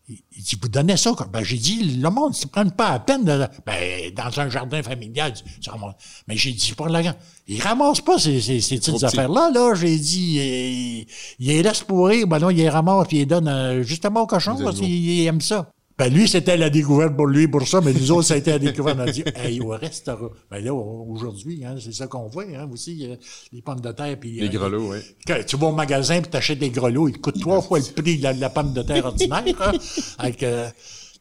Il, 0.09 0.43
dit, 0.43 0.57
vous 0.61 0.67
donnez 0.67 0.97
ça, 0.97 1.13
quoi. 1.13 1.27
Ben, 1.31 1.43
j'ai 1.43 1.57
dit, 1.57 1.97
le 1.97 2.09
monde 2.09 2.31
ne 2.31 2.35
se 2.35 2.47
prenne 2.47 2.71
pas 2.71 2.89
à 2.89 2.99
peine 2.99 3.23
de, 3.23 3.47
ben, 3.65 4.13
dans 4.13 4.39
un 4.41 4.49
jardin 4.49 4.83
familial. 4.83 5.33
tu 5.61 5.69
ramasses. 5.69 5.95
Mais 6.27 6.35
j'ai 6.35 6.51
dit, 6.51 6.73
pour 6.75 6.89
la 6.89 7.01
grande. 7.01 7.15
Il 7.47 7.61
ramasse 7.61 8.01
pas 8.01 8.19
ces, 8.19 8.41
ces, 8.41 8.59
ces 8.59 8.77
petites 8.77 8.95
petit. 8.95 9.05
affaires-là, 9.05 9.51
là. 9.53 9.73
J'ai 9.75 9.97
dit, 9.97 10.37
il, 10.37 11.07
il 11.39 11.47
les 11.47 11.63
laisse 11.63 11.83
pourrir. 11.83 12.27
Ben 12.27 12.39
non, 12.39 12.49
il 12.49 12.57
les 12.57 12.69
ramasse 12.69 13.07
puis 13.07 13.17
il 13.17 13.19
les 13.21 13.25
donne 13.25 13.47
euh, 13.47 13.83
justement 13.83 14.21
au 14.21 14.27
cochon 14.27 14.51
parce 14.51 14.63
oiseaux. 14.63 14.83
qu'il 14.83 15.25
aime 15.25 15.41
ça. 15.41 15.71
Ben 16.01 16.11
lui, 16.11 16.27
c'était 16.27 16.57
la 16.57 16.71
découverte 16.71 17.15
pour 17.15 17.27
lui, 17.27 17.47
pour 17.47 17.67
ça, 17.67 17.79
mais 17.79 17.93
nous 17.93 18.11
autres, 18.11 18.23
ça 18.29 18.33
a 18.33 18.37
été 18.37 18.49
la 18.49 18.57
découverte. 18.57 18.97
On 18.97 19.03
a 19.03 19.11
dit, 19.11 19.23
hey, 19.35 19.61
au 19.61 19.67
restaurant. 19.67 20.31
Ben 20.49 20.57
là, 20.65 20.73
aujourd'hui, 20.73 21.63
hein, 21.63 21.75
c'est 21.79 21.93
ça 21.93 22.07
qu'on 22.07 22.25
voit, 22.27 22.45
hein, 22.45 22.67
aussi, 22.73 23.05
euh, 23.05 23.15
les 23.53 23.61
pommes 23.61 23.81
de 23.81 23.91
terre. 23.91 24.17
Puis, 24.19 24.39
Les 24.39 24.47
euh, 24.47 24.49
grelots, 24.49 24.93
oui. 24.93 24.97
quand 25.27 25.37
tu 25.45 25.57
vas 25.57 25.67
au 25.67 25.71
magasin 25.73 26.15
et 26.15 26.23
tu 26.23 26.35
achètes 26.35 26.57
des 26.57 26.71
grelots, 26.71 27.07
ils 27.07 27.13
te 27.13 27.19
coûtent 27.19 27.39
trois 27.39 27.61
fois 27.61 27.77
le 27.77 28.01
prix 28.01 28.17
de 28.17 28.23
la, 28.23 28.33
de 28.33 28.41
la 28.41 28.49
pomme 28.49 28.73
de 28.73 28.81
terre 28.81 29.05
ordinaire. 29.05 29.43
hein. 29.59 29.71
Avec, 30.17 30.41
euh, 30.41 30.67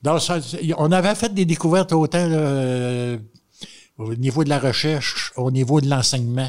dans 0.00 0.18
ça, 0.18 0.38
on 0.78 0.90
avait 0.92 1.14
fait 1.14 1.34
des 1.34 1.44
découvertes 1.44 1.92
autant 1.92 2.26
euh, 2.30 3.18
au 3.98 4.14
niveau 4.14 4.44
de 4.44 4.48
la 4.48 4.58
recherche, 4.58 5.34
au 5.36 5.50
niveau 5.50 5.82
de 5.82 5.90
l'enseignement. 5.90 6.48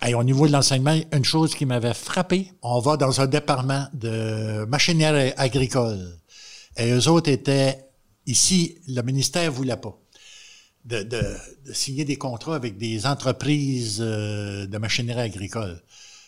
Hey, 0.00 0.14
au 0.14 0.22
niveau 0.22 0.46
de 0.46 0.52
l'enseignement, 0.52 0.96
une 1.12 1.24
chose 1.24 1.56
qui 1.56 1.66
m'avait 1.66 1.94
frappé, 1.94 2.52
on 2.62 2.78
va 2.78 2.96
dans 2.96 3.20
un 3.20 3.26
département 3.26 3.86
de 3.94 4.64
machinerie 4.66 5.32
agricole. 5.36 6.20
Et 6.76 6.90
eux 6.90 7.08
autres 7.08 7.30
étaient, 7.30 7.88
ici, 8.26 8.78
le 8.88 9.02
ministère 9.02 9.52
voulait 9.52 9.76
pas 9.76 9.98
de, 10.84 11.02
de, 11.02 11.22
de 11.66 11.72
signer 11.72 12.04
des 12.04 12.16
contrats 12.16 12.56
avec 12.56 12.76
des 12.76 13.06
entreprises 13.06 13.98
euh, 14.00 14.66
de 14.66 14.78
machinerie 14.78 15.20
agricole. 15.20 15.82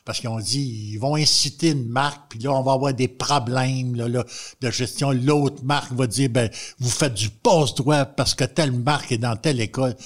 Parce 0.05 0.21
qu'ils 0.21 0.29
ont 0.29 0.39
dit, 0.39 0.93
ils 0.93 0.99
vont 0.99 1.17
inciter 1.17 1.71
une 1.71 1.89
marque, 1.89 2.31
puis 2.31 2.39
là, 2.39 2.53
on 2.53 2.63
va 2.63 2.73
avoir 2.73 2.95
des 2.95 3.09
problèmes 3.09 3.97
là, 3.97 4.09
là, 4.09 4.25
de 4.61 4.71
gestion. 4.71 5.11
L'autre 5.11 5.65
marque 5.65 5.93
va 5.93 6.07
dire, 6.07 6.31
ben, 6.31 6.49
vous 6.79 6.91
faites 6.91 7.15
du 7.15 7.29
passe-droit 7.29 8.05
parce 8.05 8.35
que 8.35 8.45
telle 8.45 8.71
marque 8.71 9.11
est 9.11 9.19
dans 9.19 9.37
telle 9.37 9.61
école. 9.61 9.97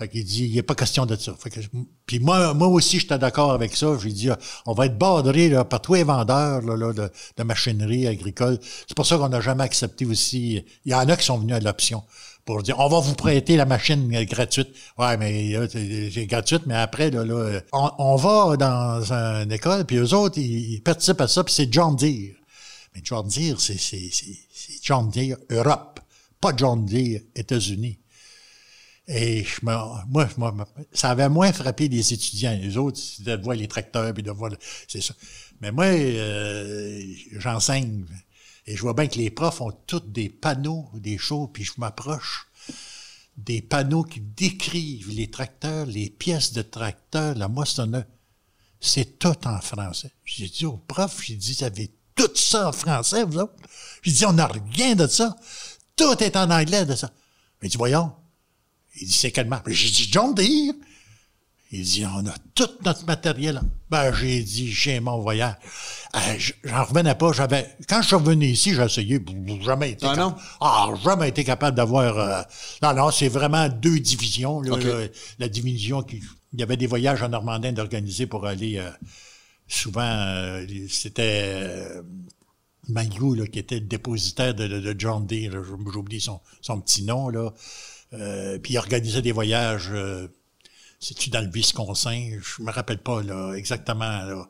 Fait 0.00 0.08
qu'il 0.08 0.24
dit, 0.24 0.46
il 0.46 0.52
n'y 0.52 0.58
a 0.58 0.62
pas 0.62 0.74
question 0.74 1.04
de 1.04 1.14
ça. 1.14 1.34
Fait 1.38 1.50
que, 1.50 1.60
puis 2.06 2.20
moi, 2.20 2.54
moi 2.54 2.68
aussi, 2.68 2.98
j'étais 2.98 3.18
d'accord 3.18 3.52
avec 3.52 3.76
ça. 3.76 3.98
J'ai 4.02 4.08
dit, 4.08 4.30
ah, 4.30 4.38
on 4.64 4.72
va 4.72 4.86
être 4.86 4.98
là, 4.98 5.64
par 5.66 5.82
tous 5.82 5.92
les 5.92 6.04
vendeurs 6.04 6.62
là, 6.62 6.74
là, 6.74 6.94
de, 6.94 7.10
de 7.36 7.42
machinerie 7.42 8.06
agricole. 8.06 8.58
C'est 8.88 8.96
pour 8.96 9.04
ça 9.04 9.18
qu'on 9.18 9.28
n'a 9.28 9.42
jamais 9.42 9.64
accepté 9.64 10.06
aussi. 10.06 10.64
Il 10.86 10.92
y 10.92 10.94
en 10.94 11.06
a 11.06 11.16
qui 11.18 11.26
sont 11.26 11.36
venus 11.36 11.54
à 11.54 11.60
l'option 11.60 12.02
pour 12.46 12.62
dire, 12.62 12.78
on 12.78 12.88
va 12.88 12.98
vous 13.00 13.12
prêter 13.12 13.58
la 13.58 13.66
machine 13.66 14.08
gratuite. 14.24 14.68
Ouais, 14.96 15.18
mais 15.18 15.54
c'est 15.70 16.24
gratuite, 16.24 16.62
mais 16.64 16.76
après, 16.76 17.10
là, 17.10 17.22
là, 17.22 17.60
on, 17.74 17.90
on 17.98 18.16
va 18.16 18.56
dans 18.56 19.12
une 19.12 19.52
école, 19.52 19.84
puis 19.84 19.98
eux 19.98 20.14
autres, 20.14 20.38
ils, 20.38 20.76
ils 20.76 20.82
participent 20.82 21.20
à 21.20 21.28
ça, 21.28 21.44
puis 21.44 21.52
c'est 21.52 21.70
John 21.70 21.94
Deere. 21.94 22.36
Mais 22.94 23.02
John 23.04 23.28
Deere, 23.28 23.60
c'est 23.60 24.08
John 24.82 25.10
Deere 25.10 25.36
Europe, 25.50 26.00
pas 26.40 26.52
John 26.56 26.86
Deere 26.86 27.20
États-Unis. 27.36 27.98
Et 29.08 29.44
je 29.44 29.64
me, 29.64 29.72
moi, 30.08 30.28
je 30.28 30.84
ça 30.92 31.10
avait 31.10 31.28
moins 31.28 31.52
frappé 31.52 31.88
les 31.88 32.12
étudiants. 32.12 32.56
Les 32.60 32.76
autres, 32.76 32.98
c'était 32.98 33.36
de 33.36 33.42
voir 33.42 33.56
les 33.56 33.66
tracteurs, 33.66 34.14
puis 34.14 34.22
de 34.22 34.30
voir, 34.30 34.52
c'est 34.86 35.00
ça. 35.00 35.14
Mais 35.60 35.72
moi, 35.72 35.86
euh, 35.86 37.02
j'enseigne. 37.32 38.04
Et 38.66 38.76
je 38.76 38.82
vois 38.82 38.94
bien 38.94 39.08
que 39.08 39.16
les 39.16 39.30
profs 39.30 39.60
ont 39.60 39.72
tous 39.72 40.00
des 40.00 40.28
panneaux, 40.28 40.88
des 40.94 41.18
choses, 41.18 41.48
puis 41.52 41.64
je 41.64 41.72
m'approche 41.78 42.46
des 43.36 43.62
panneaux 43.62 44.04
qui 44.04 44.20
décrivent 44.20 45.10
les 45.10 45.30
tracteurs, 45.30 45.86
les 45.86 46.10
pièces 46.10 46.52
de 46.52 46.62
tracteurs, 46.62 47.34
la 47.36 47.48
moissonneuse. 47.48 48.04
C'est 48.80 49.18
tout 49.18 49.46
en 49.46 49.60
français. 49.60 50.10
J'ai 50.24 50.48
dit 50.48 50.66
au 50.66 50.76
prof, 50.76 51.20
j'ai 51.22 51.34
dit, 51.34 51.56
vous 51.58 51.64
avez 51.64 51.90
tout 52.14 52.30
ça 52.34 52.68
en 52.68 52.72
français, 52.72 53.24
vous 53.24 53.38
autres? 53.38 53.54
J'ai 54.02 54.12
dit, 54.12 54.26
on 54.26 54.32
n'a 54.32 54.46
rien 54.46 54.94
de 54.94 55.06
ça. 55.06 55.36
Tout 55.96 56.22
est 56.22 56.36
en 56.36 56.50
anglais 56.50 56.86
de 56.86 56.94
ça. 56.94 57.10
Il 57.62 57.68
dit, 57.68 57.76
voyons. 57.76 58.12
Il 58.96 59.06
dit, 59.06 59.12
c'est 59.12 59.30
quelle 59.30 59.48
marque? 59.48 59.70
J'ai 59.70 59.90
dit, 59.90 60.08
John 60.10 60.34
Deere. 60.34 60.74
Il 61.72 61.84
dit, 61.84 62.04
on 62.04 62.26
a 62.26 62.34
tout 62.56 62.68
notre 62.84 63.04
matériel. 63.06 63.60
Ben, 63.88 64.12
j'ai 64.12 64.42
dit, 64.42 64.72
j'ai 64.72 64.98
mon 64.98 65.20
voyage. 65.20 65.54
Euh, 66.16 66.18
J'en 66.64 66.82
revenais 66.84 67.14
pas. 67.14 67.32
J'avais, 67.32 67.76
quand 67.88 68.02
je 68.02 68.08
suis 68.08 68.16
revenu 68.16 68.46
ici, 68.46 68.74
j'ai 68.74 68.82
essayé. 68.82 69.24
Jamais 69.62 69.92
été 69.92 70.04
Ah, 70.06 70.16
non? 70.16 70.30
capable. 70.30 70.42
Ah, 70.60 70.88
jamais 71.04 71.28
été 71.28 71.44
capable 71.44 71.76
d'avoir, 71.76 72.18
euh, 72.18 72.42
non, 72.82 72.92
non, 72.94 73.10
c'est 73.12 73.28
vraiment 73.28 73.68
deux 73.68 74.00
divisions, 74.00 74.60
là, 74.60 74.76
là. 74.76 75.06
la 75.38 75.48
division 75.48 76.02
qui, 76.02 76.20
il 76.52 76.58
y 76.58 76.62
avait 76.64 76.76
des 76.76 76.88
voyages 76.88 77.22
en 77.22 77.28
Normandie 77.28 77.72
d'organiser 77.72 78.26
pour 78.26 78.44
aller, 78.46 78.78
euh, 78.78 78.90
souvent, 79.68 80.00
euh, 80.02 80.66
c'était, 80.88 81.52
euh, 81.54 82.02
là, 82.88 83.46
qui 83.46 83.60
était 83.60 83.76
le 83.78 83.86
dépositaire 83.86 84.54
de, 84.56 84.66
de- 84.66 84.80
de 84.80 84.94
John 84.98 85.24
Deere, 85.24 85.54
oublié 85.96 86.18
son, 86.18 86.40
son 86.60 86.80
petit 86.80 87.04
nom, 87.04 87.28
là. 87.28 87.52
Euh, 88.12 88.58
puis 88.58 88.74
il 88.74 88.78
organisait 88.78 89.22
des 89.22 89.32
voyages, 89.32 89.90
euh, 89.92 90.28
c'est-tu 90.98 91.30
dans 91.30 91.40
le 91.40 91.50
Wisconsin? 91.50 92.38
Je 92.42 92.62
me 92.62 92.70
rappelle 92.70 92.98
pas, 92.98 93.22
là, 93.22 93.54
exactement, 93.54 94.24
là. 94.24 94.48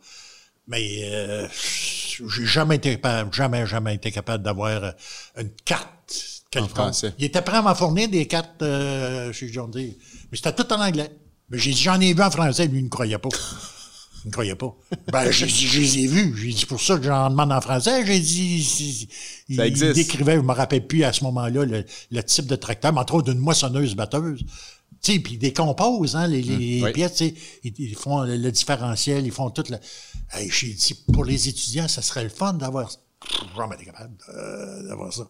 Mais 0.66 1.00
euh, 1.04 1.48
j'ai 1.52 2.46
jamais 2.46 2.76
été 2.76 2.92
capable, 2.92 3.34
jamais, 3.34 3.66
jamais 3.66 3.96
été 3.96 4.12
capable 4.12 4.44
d'avoir 4.44 4.84
euh, 4.84 4.92
une 5.36 5.50
carte 5.64 6.42
quelconque. 6.50 6.94
Il 7.18 7.24
était 7.24 7.42
prêt 7.42 7.56
à 7.56 7.62
m'en 7.62 7.74
fournir 7.74 8.08
des 8.08 8.26
cartes 8.26 8.62
euh, 8.62 9.32
chez 9.32 9.48
John 9.48 9.70
Deere. 9.70 9.94
Mais 10.30 10.36
c'était 10.36 10.54
tout 10.54 10.72
en 10.72 10.80
anglais. 10.80 11.10
Mais 11.48 11.58
j'ai 11.58 11.72
dit, 11.72 11.82
j'en 11.82 12.00
ai 12.00 12.14
vu 12.14 12.22
en 12.22 12.30
français, 12.30 12.66
lui, 12.66 12.78
il 12.78 12.84
ne 12.84 12.88
croyait 12.88 13.18
pas. 13.18 13.30
Il 14.24 14.28
ne 14.28 14.32
croyait 14.32 14.54
pas. 14.54 14.74
Ben, 15.12 15.30
je 15.30 15.46
les 15.46 15.98
ai 16.00 16.06
vus. 16.06 16.36
J'ai 16.36 16.52
dit, 16.52 16.66
pour 16.66 16.80
ça 16.80 16.96
que 16.98 17.04
j'en 17.04 17.30
demande 17.30 17.52
en 17.52 17.60
français. 17.60 18.04
J'ai 18.06 18.20
dit, 18.20 19.08
il, 19.48 19.56
Ça 19.56 19.66
existe. 19.66 19.90
il 19.90 19.94
décrivait, 19.94 20.36
je 20.36 20.40
me 20.40 20.52
rappelle 20.52 20.86
plus 20.86 21.04
à 21.04 21.12
ce 21.12 21.24
moment-là, 21.24 21.64
le, 21.64 21.84
le 22.10 22.22
type 22.22 22.46
de 22.46 22.56
tracteur, 22.56 22.92
mais 22.92 23.00
entre 23.00 23.14
autres 23.14 23.32
d'une 23.32 23.40
moissonneuse-batteuse. 23.40 24.44
Tu 25.02 25.12
sais, 25.12 25.18
puis 25.20 25.34
ils 25.34 25.38
décomposent, 25.38 26.14
hein, 26.16 26.26
les, 26.26 26.82
oui. 26.82 26.92
pièces, 26.92 27.20
ils, 27.20 27.34
ils 27.64 27.94
font 27.96 28.22
le, 28.22 28.36
le 28.36 28.52
différentiel, 28.52 29.24
ils 29.24 29.32
font 29.32 29.48
tout 29.50 29.64
le... 29.70 29.76
Hey, 30.32 30.50
j'ai 30.50 30.74
dit, 30.74 30.94
pour 31.12 31.24
les 31.24 31.48
étudiants, 31.48 31.88
ça 31.88 32.02
serait 32.02 32.24
le 32.24 32.28
fun 32.28 32.52
d'avoir 32.52 32.90
Jamais 33.56 33.76
capable 33.84 34.14
euh, 34.34 34.88
d'avoir 34.88 35.12
ça. 35.12 35.28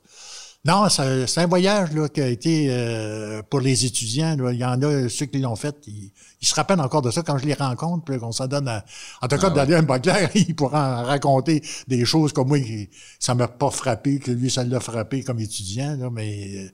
Non, 0.62 0.88
c'est 0.90 1.38
un 1.38 1.46
voyage 1.46 1.92
là, 1.92 2.06
qui 2.10 2.20
a 2.20 2.26
été 2.26 2.66
euh, 2.68 3.42
pour 3.48 3.60
les 3.60 3.86
étudiants. 3.86 4.36
là. 4.36 4.52
Il 4.52 4.58
y 4.58 4.64
en 4.64 4.82
a 4.82 5.08
ceux 5.08 5.24
qui 5.24 5.38
l'ont 5.38 5.56
fait. 5.56 5.74
Ils, 5.86 6.12
ils 6.42 6.46
se 6.46 6.54
rappellent 6.54 6.80
encore 6.82 7.00
de 7.00 7.10
ça 7.10 7.22
quand 7.22 7.38
je 7.38 7.46
les 7.46 7.54
rencontre, 7.54 8.04
puis 8.04 8.18
qu'on 8.18 8.30
s'en 8.32 8.46
donne 8.46 8.68
à. 8.68 8.84
En 9.22 9.28
tout 9.28 9.38
cas, 9.38 9.48
Daniel 9.48 9.86
Baclair, 9.86 10.28
il 10.34 10.54
pourra 10.54 11.00
en 11.00 11.04
raconter 11.04 11.62
des 11.88 12.04
choses 12.04 12.34
comme 12.34 12.48
moi, 12.48 12.60
qui, 12.60 12.90
ça 13.18 13.34
m'a 13.34 13.48
pas 13.48 13.70
frappé, 13.70 14.18
que 14.18 14.30
lui, 14.32 14.50
ça 14.50 14.62
l'a 14.62 14.80
frappé 14.80 15.22
comme 15.22 15.40
étudiant, 15.40 15.96
là, 15.96 16.10
mais. 16.10 16.50
euh, 16.56 16.68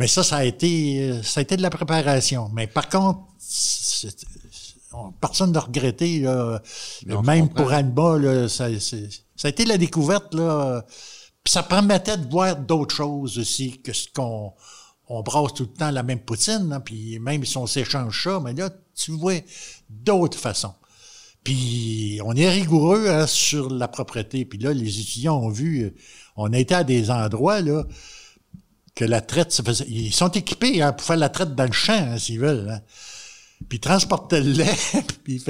mais 0.00 0.08
ça, 0.08 0.24
ça 0.24 0.38
a 0.38 0.44
été, 0.44 1.20
ça 1.22 1.38
a 1.38 1.42
été 1.42 1.56
de 1.56 1.62
la 1.62 1.70
préparation. 1.70 2.50
Mais 2.52 2.66
par 2.66 2.88
contre, 2.88 3.20
c'est- 3.38 4.08
on- 4.92 5.12
personne 5.12 5.52
ne 5.52 5.58
regretté, 5.58 6.18
là. 6.20 6.60
Même 7.22 7.48
pour 7.50 7.72
là, 8.18 8.48
ça, 8.48 8.66
ça 8.80 8.96
a 9.44 9.48
été 9.48 9.64
la 9.64 9.78
découverte, 9.78 10.34
là. 10.34 10.84
Puis 11.46 11.52
ça 11.52 11.62
permettait 11.62 12.16
de 12.16 12.28
voir 12.28 12.56
d'autres 12.56 12.92
choses 12.92 13.38
aussi 13.38 13.80
que 13.80 13.92
ce 13.92 14.08
qu'on 14.12 14.52
on 15.08 15.22
brasse 15.22 15.54
tout 15.54 15.62
le 15.62 15.78
temps 15.78 15.92
la 15.92 16.02
même 16.02 16.18
poutine, 16.18 16.72
hein, 16.72 16.80
puis 16.80 17.20
même 17.20 17.44
si 17.44 17.56
on 17.56 17.68
s'échange 17.68 18.24
ça, 18.24 18.40
mais 18.40 18.52
là, 18.52 18.68
tu 18.96 19.12
vois 19.12 19.44
d'autres 19.88 20.40
façons. 20.40 20.74
Puis 21.44 22.18
on 22.24 22.34
est 22.34 22.50
rigoureux 22.50 23.06
hein, 23.08 23.28
sur 23.28 23.70
la 23.70 23.86
propreté. 23.86 24.44
Puis 24.44 24.58
là, 24.58 24.72
les 24.72 24.98
étudiants 24.98 25.38
ont 25.40 25.48
vu, 25.48 25.84
euh, 25.84 25.94
on 26.34 26.52
été 26.52 26.74
à 26.74 26.82
des 26.82 27.12
endroits 27.12 27.60
là 27.60 27.84
que 28.96 29.04
la 29.04 29.20
traite 29.20 29.52
se 29.52 29.62
faisait. 29.62 29.86
Ils 29.86 30.12
sont 30.12 30.32
équipés 30.32 30.82
hein, 30.82 30.94
pour 30.94 31.06
faire 31.06 31.16
la 31.16 31.28
traite 31.28 31.54
dans 31.54 31.66
le 31.66 31.70
champ, 31.70 31.92
hein, 31.92 32.18
s'ils 32.18 32.40
veulent. 32.40 32.70
hein. 32.70 32.80
Puis 33.68 33.78
ils 33.78 33.80
transportaient 33.80 34.40
le 34.42 34.50
lait, 34.50 34.74
puis 35.24 35.40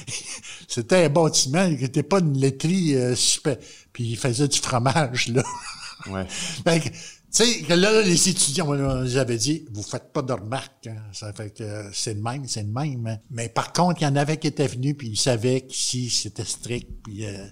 c'était 0.68 1.04
un 1.04 1.08
bâtiment 1.08 1.68
qui 1.68 1.82
n'était 1.82 2.02
pas 2.02 2.18
une 2.18 2.36
laiterie 2.36 2.96
euh, 2.96 3.14
super. 3.14 3.56
Puis 4.00 4.12
ils 4.12 4.16
faisaient 4.16 4.48
du 4.48 4.58
fromage, 4.58 5.28
là. 5.28 5.42
Ouais. 6.10 6.24
Fait 6.28 6.80
que, 6.80 6.88
tu 6.88 6.94
sais, 7.28 7.60
que 7.60 7.74
là, 7.74 8.00
les 8.00 8.28
étudiants, 8.30 8.66
on 8.70 9.02
nous 9.02 9.16
avait 9.18 9.36
dit, 9.36 9.66
vous 9.70 9.82
faites 9.82 10.10
pas 10.10 10.22
de 10.22 10.32
remarques, 10.32 10.86
hein. 10.86 10.96
Ça 11.12 11.34
fait 11.34 11.50
que 11.54 11.90
c'est 11.92 12.14
le 12.14 12.22
même, 12.22 12.48
c'est 12.48 12.62
le 12.62 12.68
même. 12.70 13.06
hein. 13.06 13.18
Mais 13.30 13.50
par 13.50 13.74
contre, 13.74 14.00
il 14.00 14.04
y 14.04 14.06
en 14.06 14.16
avait 14.16 14.38
qui 14.38 14.46
étaient 14.46 14.68
venus, 14.68 14.94
puis 14.96 15.08
ils 15.08 15.18
savaient 15.18 15.60
qu'ici, 15.60 16.08
c'était 16.08 16.46
strict, 16.46 16.88
puis, 17.04 17.26
euh, 17.26 17.46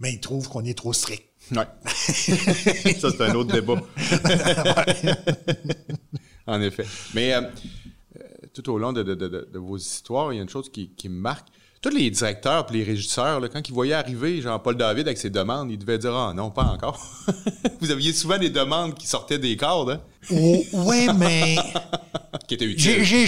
mais 0.00 0.12
ils 0.12 0.20
trouvent 0.20 0.46
qu'on 0.50 0.66
est 0.66 0.76
trop 0.76 0.92
strict. 0.92 1.24
Ouais. 1.50 1.64
ça, 1.86 3.10
c'est 3.10 3.20
un 3.22 3.34
autre 3.34 3.52
débat. 3.54 3.80
en 6.46 6.60
effet. 6.60 6.84
Mais 7.14 7.32
euh, 7.32 7.40
euh, 7.40 8.22
tout 8.52 8.68
au 8.70 8.76
long 8.78 8.92
de, 8.92 9.02
de- 9.02 9.14
de- 9.14 9.28
de- 9.28 9.48
de 9.50 9.58
vos 9.58 9.78
histoires, 9.78 10.30
il 10.32 10.36
y 10.36 10.38
a 10.40 10.42
une 10.42 10.48
chose 10.50 10.70
qui, 10.70 10.90
qui 10.90 11.08
me 11.08 11.18
marque. 11.18 11.48
Tous 11.82 11.88
les 11.88 12.10
directeurs 12.10 12.66
et 12.70 12.72
les 12.74 12.84
régisseurs, 12.84 13.40
là, 13.40 13.48
quand 13.48 13.66
ils 13.66 13.72
voyaient 13.72 13.94
arriver 13.94 14.42
Jean-Paul 14.42 14.76
David 14.76 15.06
avec 15.06 15.16
ses 15.16 15.30
demandes, 15.30 15.70
ils 15.70 15.78
devaient 15.78 15.98
dire 15.98 16.14
Ah 16.14 16.34
non, 16.34 16.50
pas 16.50 16.64
encore. 16.64 17.00
Vous 17.80 17.90
aviez 17.90 18.12
souvent 18.12 18.36
des 18.36 18.50
demandes 18.50 18.94
qui 18.94 19.06
sortaient 19.06 19.38
des 19.38 19.56
cadres, 19.56 19.92
hein, 19.92 20.00
Oh, 20.30 20.62
oui, 20.72 21.08
mais 21.16 21.56
qui 22.48 22.54
étaient 22.54 22.66
utiles. 22.66 23.26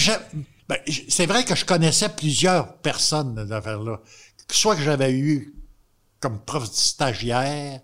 ben, 0.69 0.77
c'est 1.09 1.25
vrai 1.25 1.45
que 1.45 1.55
je 1.55 1.65
connaissais 1.65 2.11
plusieurs 2.11 2.77
personnes 2.79 3.35
dans 3.35 3.45
l'affaire-là. 3.45 4.01
Soit 4.51 4.77
que 4.77 4.83
j'avais 4.83 5.13
eu 5.13 5.55
comme 6.21 6.39
prof 6.39 6.71
stagiaire, 6.71 7.81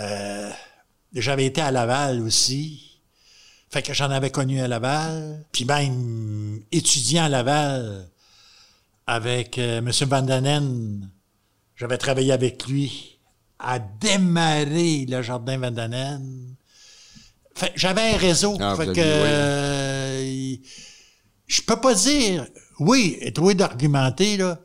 euh, 0.00 0.50
j'avais 1.14 1.46
été 1.46 1.60
à 1.60 1.70
Laval 1.70 2.20
aussi. 2.22 3.00
Fait 3.70 3.82
que 3.82 3.94
j'en 3.94 4.10
avais 4.10 4.30
connu 4.30 4.60
à 4.60 4.66
Laval. 4.66 5.44
Puis 5.52 5.64
même 5.64 6.60
étudiant 6.72 7.24
à 7.24 7.28
Laval 7.28 8.08
avec 9.08 9.58
euh, 9.58 9.78
M. 9.78 9.90
Vandanen, 10.06 11.10
j'avais 11.76 11.96
travaillé 11.96 12.30
avec 12.30 12.68
lui 12.68 13.18
à 13.58 13.78
démarrer 13.78 15.06
le 15.08 15.22
jardin 15.22 15.58
que 15.58 16.18
j'avais 17.74 18.12
un 18.12 18.16
réseau. 18.18 18.56
Ah, 18.60 18.76
fait 18.76 18.86
que 18.86 18.90
oui. 18.90 19.00
euh, 19.00 20.56
je 21.46 21.62
peux 21.62 21.80
pas 21.80 21.94
dire 21.94 22.46
oui, 22.80 23.18
trouver 23.34 23.54
d'argumenter, 23.54 24.36
là. 24.36 24.60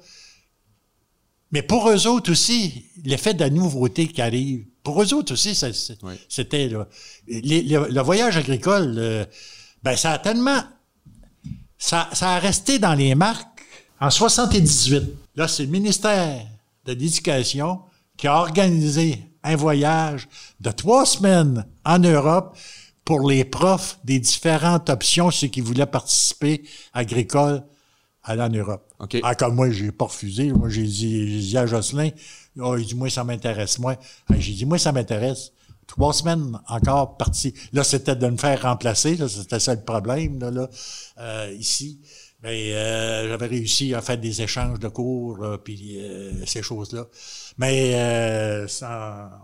Mais 1.51 1.61
pour 1.61 1.89
eux 1.89 2.07
autres 2.07 2.31
aussi, 2.31 2.85
l'effet 3.05 3.33
de 3.33 3.39
la 3.39 3.49
nouveauté 3.49 4.07
qui 4.07 4.21
arrive, 4.21 4.65
pour 4.83 5.01
eux 5.01 5.13
autres 5.13 5.33
aussi, 5.33 5.57
Oui. 6.03 6.13
c'était 6.27 6.67
le, 6.67 6.85
le 7.27 8.01
voyage 8.01 8.37
agricole, 8.37 8.95
euh, 8.97 9.25
ben 9.83 9.95
ça 9.95 10.13
a 10.13 10.19
tellement, 10.19 10.61
ça, 11.77 12.09
ça 12.11 12.35
a 12.35 12.39
resté 12.39 12.79
dans 12.79 12.95
les 12.95 13.15
marques 13.15 13.52
en 13.99 14.09
78. 14.09 15.03
Là, 15.35 15.47
c'est 15.47 15.63
le 15.63 15.71
ministère 15.71 16.45
de 16.85 16.93
l'Éducation 16.93 17.81
qui 18.17 18.27
a 18.27 18.37
organisé 18.37 19.19
un 19.43 19.55
voyage 19.55 20.27
de 20.59 20.71
trois 20.71 21.05
semaines 21.05 21.65
en 21.85 21.99
Europe 21.99 22.57
pour 23.05 23.27
les 23.29 23.43
profs 23.43 23.99
des 24.03 24.19
différentes 24.19 24.89
options, 24.89 25.31
ceux 25.31 25.47
qui 25.47 25.61
voulaient 25.61 25.85
participer 25.85 26.63
agricole 26.93 27.63
aller 28.23 28.41
en 28.41 28.49
Europe. 28.49 28.93
OK. 28.99 29.17
Ah, 29.23 29.35
comme 29.35 29.55
moi, 29.55 29.69
j'ai 29.69 29.91
pas 29.91 30.05
refusé. 30.05 30.51
Moi, 30.51 30.69
j'ai 30.69 30.83
dit, 30.83 31.31
j'ai 31.31 31.47
dit 31.47 31.57
à 31.57 31.65
Jocelyn, 31.65 32.09
oh, 32.59 32.77
il 32.77 32.85
dit, 32.85 32.95
moi, 32.95 33.09
ça 33.09 33.23
m'intéresse, 33.23 33.79
moi. 33.79 33.95
Ah, 34.29 34.35
J'ai 34.37 34.53
dit, 34.53 34.65
moi, 34.65 34.77
ça 34.77 34.91
m'intéresse. 34.91 35.51
Trois 35.87 36.13
semaines 36.13 36.57
encore 36.69 37.17
parti. 37.17 37.53
Là, 37.73 37.83
c'était 37.83 38.15
de 38.15 38.27
me 38.27 38.37
faire 38.37 38.61
remplacer. 38.61 39.17
Là, 39.17 39.27
c'était 39.27 39.59
ça 39.59 39.75
le 39.75 39.81
problème, 39.81 40.39
là, 40.39 40.49
là 40.49 40.69
euh, 41.19 41.53
ici. 41.59 41.99
Mais 42.43 42.73
euh, 42.73 43.29
j'avais 43.29 43.47
réussi 43.47 43.93
à 43.93 44.01
faire 44.01 44.17
des 44.17 44.41
échanges 44.41 44.79
de 44.79 44.89
cours, 44.89 45.37
là, 45.37 45.57
puis 45.57 45.97
euh, 45.99 46.45
ces 46.45 46.61
choses-là. 46.61 47.07
Mais 47.57 47.95
euh, 47.95 48.67
ça, 48.67 49.41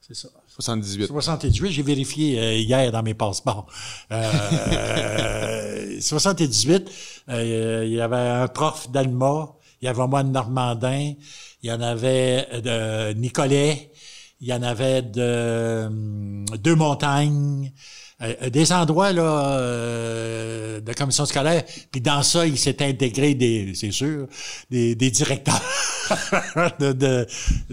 c'est 0.00 0.14
ça. 0.14 0.28
78. 0.48 1.06
78, 1.06 1.70
j'ai 1.70 1.82
vérifié 1.82 2.38
euh, 2.38 2.54
hier 2.54 2.92
dans 2.92 3.02
mes 3.02 3.14
passeports. 3.14 3.66
Euh, 4.10 5.98
78, 6.00 6.90
euh, 7.28 7.84
il 7.86 7.92
y 7.92 8.00
avait 8.00 8.16
un 8.16 8.48
prof 8.48 8.90
d'Alma, 8.90 9.48
il 9.80 9.86
y 9.86 9.88
avait 9.88 10.06
moi 10.06 10.22
de 10.22 10.28
Normandin, 10.28 11.14
il 11.62 11.70
y 11.70 11.72
en 11.72 11.80
avait 11.80 12.46
de 12.60 13.14
Nicolet, 13.14 13.92
il 14.40 14.48
y 14.48 14.52
en 14.52 14.62
avait 14.62 15.02
de 15.02 15.86
hum, 15.86 16.44
Deux 16.58 16.74
Montagnes, 16.74 17.72
euh, 18.20 18.50
des 18.50 18.72
endroits 18.72 19.12
là 19.12 19.58
euh, 19.58 20.80
de 20.80 20.92
commission 20.92 21.24
scolaire. 21.26 21.64
Puis 21.90 22.00
dans 22.00 22.22
ça, 22.22 22.46
il 22.46 22.58
s'est 22.58 22.82
intégré 22.84 23.34
des, 23.34 23.72
c'est 23.74 23.90
sûr, 23.90 24.28
des, 24.70 24.94
des 24.94 25.10
directeurs 25.10 25.62
de, 26.78 26.92
de, 26.92 27.26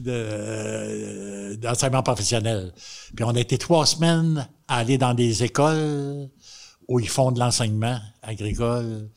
euh, 0.08 1.56
d'enseignement 1.58 2.04
professionnel. 2.04 2.74
Puis 3.16 3.26
on 3.26 3.36
a 3.36 3.40
été 3.40 3.58
trois 3.58 3.86
semaines 3.86 4.48
à 4.68 4.78
aller 4.78 4.98
dans 4.98 5.14
des 5.14 5.44
écoles 5.44 6.30
où 6.88 7.00
ils 7.00 7.10
font 7.10 7.32
de 7.32 7.40
l'enseignement 7.40 8.00
agricole, 8.24 9.10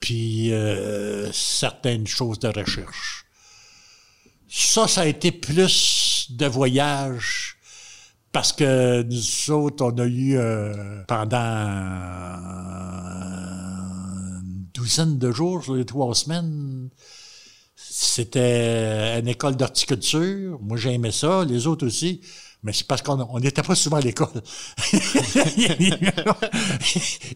puis 0.00 0.52
euh, 0.52 1.30
certaines 1.32 2.06
choses 2.06 2.40
de 2.40 2.48
recherche. 2.48 3.24
Ça, 4.48 4.88
ça 4.88 5.02
a 5.02 5.06
été 5.06 5.30
plus 5.32 6.28
de 6.30 6.46
voyage 6.46 7.55
parce 8.36 8.52
que 8.52 9.02
nous 9.02 9.50
autres, 9.54 9.82
on 9.82 9.98
a 9.98 10.04
eu 10.04 10.36
euh, 10.36 11.04
pendant 11.08 11.38
une 14.42 14.66
douzaine 14.74 15.16
de 15.16 15.32
jours, 15.32 15.64
sur 15.64 15.74
les 15.74 15.86
trois 15.86 16.14
semaines, 16.14 16.90
c'était 17.74 19.18
une 19.18 19.28
école 19.28 19.56
d'horticulture. 19.56 20.58
Moi, 20.60 20.76
j'aimais 20.76 21.12
ça. 21.12 21.46
Les 21.46 21.66
autres 21.66 21.86
aussi. 21.86 22.20
Mais 22.66 22.72
c'est 22.72 22.88
parce 22.88 23.00
qu'on 23.00 23.38
n'était 23.38 23.62
pas 23.62 23.76
souvent 23.76 23.98
à 23.98 24.00
l'école. 24.00 24.26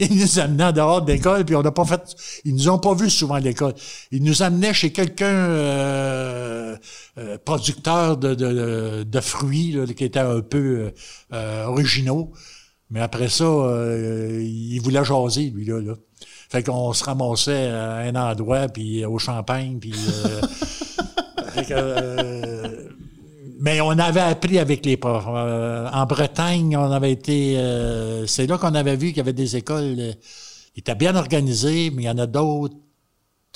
ils 0.00 0.10
nous 0.10 0.40
amenaient 0.40 0.64
en 0.64 0.72
dehors 0.72 1.02
de 1.02 1.12
l'école, 1.12 1.44
puis 1.44 1.54
on 1.54 1.62
n'a 1.62 1.70
pas 1.70 1.84
fait. 1.84 2.16
Ils 2.44 2.52
nous 2.52 2.68
ont 2.68 2.80
pas 2.80 2.94
vus 2.94 3.10
souvent 3.10 3.34
à 3.34 3.40
l'école. 3.40 3.74
Ils 4.10 4.24
nous 4.24 4.42
amenaient 4.42 4.74
chez 4.74 4.90
quelqu'un 4.90 5.26
euh, 5.26 6.76
euh, 7.18 7.38
producteur 7.44 8.16
de, 8.16 8.34
de, 8.34 9.04
de 9.04 9.20
fruits 9.20 9.70
là, 9.70 9.86
qui 9.86 10.02
était 10.02 10.18
un 10.18 10.40
peu 10.40 10.90
euh, 11.32 11.64
originaux. 11.66 12.32
Mais 12.90 12.98
après 12.98 13.28
ça, 13.28 13.44
euh, 13.44 14.42
il 14.42 14.80
voulait 14.80 15.04
jaser, 15.04 15.50
lui, 15.50 15.64
là. 15.64 15.80
là. 15.80 15.94
Fait 16.48 16.64
qu'on 16.64 16.92
se 16.92 17.04
ramassait 17.04 17.68
à 17.68 17.98
un 17.98 18.16
endroit, 18.16 18.66
puis 18.66 19.04
au 19.04 19.20
champagne, 19.20 19.78
puis... 19.78 19.94
euh, 20.26 20.40
euh, 21.70 22.88
mais 23.60 23.80
on 23.80 23.90
avait 23.90 24.20
appris 24.20 24.58
avec 24.58 24.84
les 24.84 24.96
profs. 24.96 25.24
Euh, 25.28 25.88
en 25.92 26.06
Bretagne, 26.06 26.76
on 26.76 26.90
avait 26.90 27.12
été... 27.12 27.58
euh, 27.58 28.26
c'est 28.26 28.46
là 28.46 28.58
qu'on 28.58 28.74
avait 28.74 28.96
vu 28.96 29.08
qu'il 29.08 29.18
y 29.18 29.20
avait 29.20 29.32
des 29.34 29.56
écoles 29.56 29.96
euh, 29.98 30.12
qui 30.74 30.80
étaient 30.80 30.94
bien 30.94 31.14
organisées, 31.14 31.90
mais 31.90 32.02
il 32.04 32.06
y 32.06 32.10
en 32.10 32.18
a 32.18 32.26
d'autres 32.26 32.76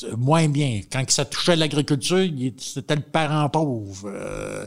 euh, 0.04 0.14
moins 0.16 0.48
bien. 0.48 0.82
Quand 0.92 1.02
ça 1.10 1.24
touchait 1.24 1.56
l'agriculture, 1.56 2.28
c'était 2.58 2.96
le 2.96 3.02
parent 3.02 3.48
pauvre. 3.48 4.10
Euh, 4.12 4.66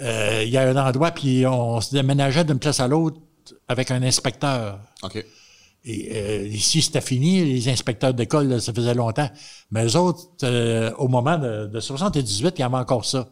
euh, 0.00 0.42
il 0.44 0.50
y 0.50 0.58
a 0.58 0.68
un 0.68 0.76
endroit, 0.76 1.12
puis 1.12 1.46
on 1.46 1.80
se 1.80 1.94
déménageait 1.94 2.44
d'une 2.44 2.58
place 2.58 2.80
à 2.80 2.88
l'autre 2.88 3.18
avec 3.68 3.90
un 3.90 4.02
inspecteur. 4.02 4.80
OK. 5.02 5.24
Et 5.88 6.08
euh, 6.16 6.46
ici, 6.48 6.82
c'était 6.82 7.00
fini. 7.00 7.44
Les 7.44 7.68
inspecteurs 7.68 8.12
d'école, 8.12 8.60
ça 8.60 8.72
faisait 8.72 8.94
longtemps. 8.94 9.30
Mais 9.70 9.86
eux 9.86 9.96
autres, 9.96 10.26
euh, 10.42 10.90
au 10.98 11.06
moment 11.06 11.38
de, 11.38 11.66
de 11.66 11.80
78, 11.80 12.54
il 12.56 12.60
y 12.60 12.64
avait 12.64 12.74
encore 12.74 13.04
ça. 13.04 13.28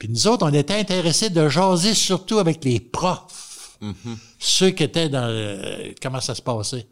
Puis 0.00 0.08
nous 0.08 0.26
autres, 0.26 0.44
on 0.48 0.52
était 0.52 0.74
intéressés 0.80 1.30
de 1.30 1.48
jaser 1.48 1.94
surtout 1.94 2.38
avec 2.40 2.64
les 2.64 2.80
profs. 2.80 3.78
Ceux 4.38 4.70
qui 4.70 4.82
étaient 4.82 5.08
dans... 5.08 5.28
le- 5.28 5.94
comment 6.02 6.20
ça 6.20 6.34
se 6.34 6.42
passait. 6.42 6.86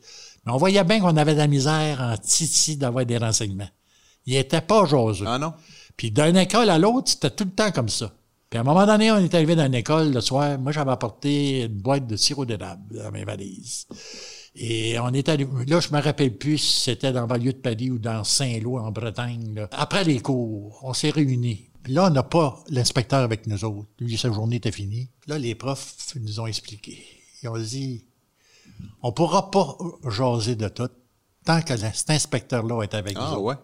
Mais 0.47 0.53
on 0.53 0.57
voyait 0.59 0.85
bien 0.85 1.01
qu'on 1.01 1.17
avait 1.17 1.33
de 1.33 1.39
la 1.39 1.47
misère 1.49 2.01
en 2.01 2.17
titi 2.17 2.77
d'avoir 2.77 3.05
des 3.05 3.19
renseignements. 3.19 3.69
Ils 4.27 4.37
étaient 4.37 4.61
pas 4.61 4.85
jaseux. 4.85 5.25
Ah 5.27 5.39
non? 5.39 5.55
Puis 5.97 6.11
d'une 6.11 6.37
école 6.37 6.71
à 6.71 6.79
l'autre, 6.79 7.11
c'était 7.11 7.31
tout 7.31 7.45
le 7.45 7.51
temps 7.51 7.73
comme 7.73 7.89
ça. 7.89 8.13
Puis 8.51 8.59
à 8.59 8.61
un 8.61 8.65
moment 8.65 8.87
donné, 8.87 9.11
on 9.11 9.17
est 9.19 9.35
arrivé 9.35 9.57
dans 9.57 9.67
une 9.67 9.75
école 9.75 10.13
le 10.13 10.21
soir. 10.21 10.59
Moi, 10.59 10.73
j'avais 10.73 10.91
apporté 10.93 11.63
une 11.63 11.81
boîte 11.81 12.07
de 12.07 12.17
sirop 12.17 12.45
d'érable 12.45 12.97
dans 13.03 13.11
mes 13.11 13.25
valises. 13.25 13.87
Et 14.55 14.99
on 14.99 15.11
est 15.13 15.29
allé, 15.29 15.47
là, 15.67 15.81
je 15.81 15.91
me 15.93 16.01
rappelle 16.01 16.37
plus 16.37 16.59
si 16.59 16.81
c'était 16.83 17.13
dans 17.13 17.23
le 17.23 17.27
banlieue 17.27 17.53
de 17.53 17.59
Paris 17.59 17.91
ou 17.91 17.99
dans 17.99 18.25
Saint-Lô, 18.25 18.79
en 18.79 18.91
Bretagne. 18.91 19.55
là. 19.55 19.69
Après 19.73 20.05
les 20.05 20.21
cours, 20.21 20.79
on 20.83 20.95
s'est 20.95 21.11
réunis. 21.11 21.68
Là, 21.87 22.07
on 22.07 22.11
n'a 22.11 22.23
pas 22.23 22.63
l'inspecteur 22.69 23.21
avec 23.21 23.47
nous 23.47 23.65
autres. 23.65 23.89
Lui, 23.99 24.19
sa 24.19 24.31
journée 24.33 24.57
était 24.57 24.73
finie. 24.73 25.09
Là, 25.27 25.39
les 25.39 25.55
profs 25.55 25.95
nous 26.17 26.41
ont 26.41 26.47
expliqué. 26.47 27.03
Ils 27.43 27.49
ont 27.49 27.59
dit, 27.59 28.05
on 29.03 29.13
pourra 29.13 29.51
pas 29.51 29.77
jaser 30.09 30.55
de 30.57 30.69
tout 30.69 30.91
tant 31.45 31.63
que 31.63 31.77
cet 31.77 32.11
inspecteur-là 32.11 32.83
est 32.83 32.95
avec 32.95 33.15
nous 33.15 33.23
Ah 33.23 33.33
autres. 33.33 33.41
ouais? 33.43 33.55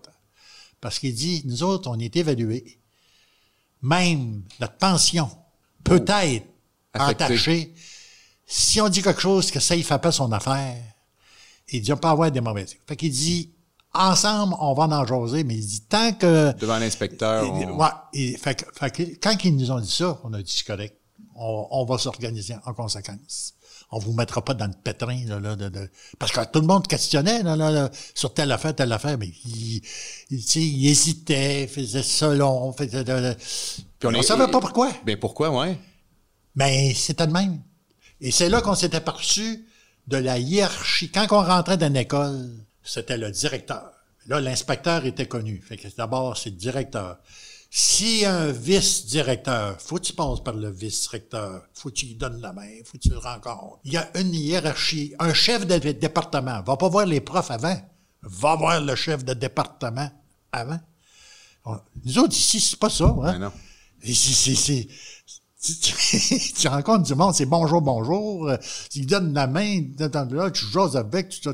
Parce 0.80 0.98
qu'il 0.98 1.14
dit, 1.14 1.42
nous 1.44 1.62
autres, 1.62 1.90
on 1.90 1.98
est 1.98 2.14
évalués. 2.16 2.78
Même 3.82 4.42
notre 4.60 4.76
pension 4.78 5.28
peut 5.82 6.04
être 6.08 6.46
Affecté. 6.94 7.24
entachée. 7.24 7.74
Si 8.46 8.80
on 8.80 8.88
dit 8.88 9.02
quelque 9.02 9.20
chose 9.20 9.50
que 9.50 9.60
ça, 9.60 9.74
il 9.76 9.84
fait 9.84 9.98
pas 9.98 10.12
son 10.12 10.30
affaire, 10.32 10.82
il 11.68 11.82
dit, 11.82 11.92
on 11.92 11.96
peut 11.96 12.08
avoir 12.08 12.30
des 12.30 12.40
mauvaises. 12.40 12.76
Fait 12.86 12.96
qu'il 12.96 13.10
dit, 13.10 13.50
ensemble, 13.94 14.54
on 14.60 14.74
va 14.74 14.84
en 14.84 15.06
jaser, 15.06 15.44
mais 15.44 15.54
il 15.56 15.66
dit, 15.66 15.82
tant 15.82 16.12
que... 16.12 16.52
Devant 16.58 16.78
l'inspecteur. 16.78 17.50
On- 17.50 17.78
ouais, 17.78 18.36
fait, 18.36 18.66
quand 19.22 19.36
ils 19.44 19.56
nous 19.56 19.70
ont 19.70 19.80
dit 19.80 19.90
ça, 19.90 20.18
on 20.24 20.32
a 20.34 20.42
dit, 20.42 20.52
c'est 20.56 20.66
correct. 20.66 20.96
On, 21.36 21.66
on 21.70 21.84
va 21.84 21.98
s'organiser 21.98 22.54
en 22.64 22.74
conséquence. 22.74 23.54
On 23.90 23.98
vous 23.98 24.12
mettra 24.12 24.42
pas 24.44 24.54
dans 24.54 24.66
le 24.66 24.72
pétrin, 24.72 25.18
là, 25.26 25.38
là, 25.38 25.56
de, 25.56 25.68
de- 25.68 25.88
parce 26.18 26.32
que 26.32 26.40
tout 26.46 26.60
le 26.60 26.66
monde 26.66 26.86
questionnait, 26.86 27.42
là, 27.42 27.54
là, 27.54 27.70
là, 27.70 27.90
sur 28.14 28.32
telle 28.34 28.50
affaire, 28.50 28.74
telle 28.74 28.92
affaire, 28.92 29.16
mais 29.18 29.28
il, 29.44 29.80
il, 30.30 30.38
il 30.56 30.88
hésitait, 30.88 31.66
faisait 31.68 32.02
ça 32.02 32.32
long, 32.34 32.72
faisait 32.72 33.04
de- 33.04 33.12
de- 33.12 33.34
Puis 33.98 34.08
on 34.08 34.10
est- 34.12 34.22
savait 34.22 34.48
pas 34.50 34.60
pourquoi. 34.60 34.90
Ben 35.04 35.16
pourquoi, 35.16 35.50
ouais? 35.50 35.78
Mais 36.56 36.94
c'était 36.94 37.26
le 37.26 37.32
même. 37.32 37.60
Et 38.20 38.30
c'est 38.30 38.48
là 38.48 38.60
qu'on 38.62 38.74
s'est 38.74 38.94
aperçu 38.94 39.64
de 40.06 40.16
la 40.16 40.38
hiérarchie. 40.38 41.10
Quand 41.10 41.26
on 41.32 41.42
rentrait 41.42 41.76
dans 41.76 41.88
une 41.88 41.96
école, 41.96 42.50
c'était 42.84 43.16
le 43.18 43.30
directeur. 43.30 43.90
Là, 44.26 44.40
l'inspecteur 44.40 45.04
était 45.04 45.26
connu. 45.26 45.60
Fait 45.66 45.76
que 45.76 45.88
d'abord, 45.96 46.36
c'est 46.36 46.50
le 46.50 46.56
directeur. 46.56 47.18
A 48.24 48.30
un 48.30 48.52
vice-directeur, 48.52 49.80
faut 49.80 49.96
que 49.96 50.02
tu 50.02 50.12
passes 50.12 50.40
par 50.44 50.54
le 50.54 50.70
vice-directeur. 50.70 51.62
Faut 51.74 51.88
que 51.90 51.94
tu 51.94 52.06
lui 52.06 52.14
donnes 52.14 52.40
la 52.40 52.52
main. 52.52 52.68
Faut 52.84 52.96
que 52.98 53.02
tu 53.02 53.08
le 53.10 53.18
rencontres. 53.18 53.80
Il 53.84 53.92
y 53.92 53.96
a 53.96 54.08
une 54.18 54.32
hiérarchie. 54.32 55.12
Un 55.18 55.34
chef 55.34 55.66
de 55.66 55.76
département 55.92 56.62
va 56.62 56.76
pas 56.76 56.88
voir 56.88 57.04
les 57.06 57.20
profs 57.20 57.50
avant. 57.50 57.76
Va 58.22 58.54
voir 58.56 58.80
le 58.80 58.94
chef 58.94 59.24
de 59.24 59.34
département 59.34 60.08
avant. 60.52 60.78
Nous 62.04 62.18
autres, 62.18 62.36
ici, 62.36 62.60
c'est 62.60 62.78
pas 62.78 62.90
ça. 62.90 63.06
Hein? 63.06 63.32
Ben 63.32 63.38
non. 63.38 63.52
C'est- 64.04 64.88
tu, 66.58 66.68
rencontres 66.68 67.04
du 67.04 67.14
monde, 67.14 67.34
c'est 67.34 67.46
bonjour, 67.46 67.80
bonjour. 67.80 68.48
euh, 68.50 68.56
Tu 68.90 69.00
lui 69.00 69.06
donnes 69.06 69.32
la 69.32 69.46
main, 69.46 69.80
tu 69.80 69.96
t'entends 69.96 70.26
là, 70.34 70.50
tu 70.50 70.64
jases 70.66 70.94
avec, 70.96 71.30
tu- 71.30 71.48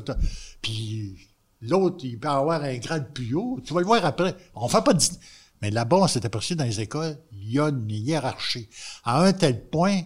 puis 0.61 1.17
l'autre, 1.61 2.03
il 2.03 2.19
peut 2.19 2.27
avoir 2.27 2.63
un 2.63 2.77
grade 2.77 3.13
plus 3.13 3.33
haut. 3.35 3.59
Tu 3.63 3.73
vas 3.73 3.79
le 3.79 3.85
voir 3.85 4.03
après. 4.05 4.35
On 4.55 4.67
fait 4.67 4.83
pas 4.83 4.93
de... 4.93 5.03
Mais 5.61 5.69
là-bas, 5.69 5.97
on 5.97 6.07
s'est 6.07 6.25
aperçu 6.25 6.55
dans 6.55 6.63
les 6.63 6.79
écoles, 6.81 7.17
il 7.31 7.51
y 7.51 7.59
a 7.59 7.69
une 7.69 7.89
hiérarchie. 7.89 8.67
À 9.03 9.23
un 9.23 9.31
tel 9.31 9.67
point 9.69 10.01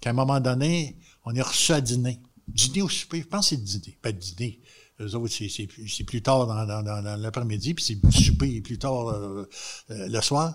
qu'à 0.00 0.10
un 0.10 0.14
moment 0.14 0.40
donné, 0.40 0.96
on 1.24 1.34
est 1.34 1.42
reçu 1.42 1.72
à 1.72 1.80
dîner. 1.80 2.20
Dîner 2.48 2.82
ou 2.82 2.88
souper, 2.88 3.20
je 3.20 3.26
pense 3.26 3.50
que 3.50 3.56
c'est 3.56 3.62
dîner. 3.62 3.98
Pas 4.00 4.12
dîner. 4.12 4.60
Eux 5.00 5.14
autres, 5.14 5.34
c'est, 5.34 5.66
plus- 6.04 6.22
tard 6.22 6.46
dans 6.46 7.16
l'après-midi, 7.20 7.74
puis 7.74 7.84
c'est 7.84 8.10
souper 8.12 8.60
plus 8.60 8.78
tard 8.78 9.08
euh, 9.08 9.48
euh, 9.90 10.08
le 10.08 10.20
soir. 10.20 10.54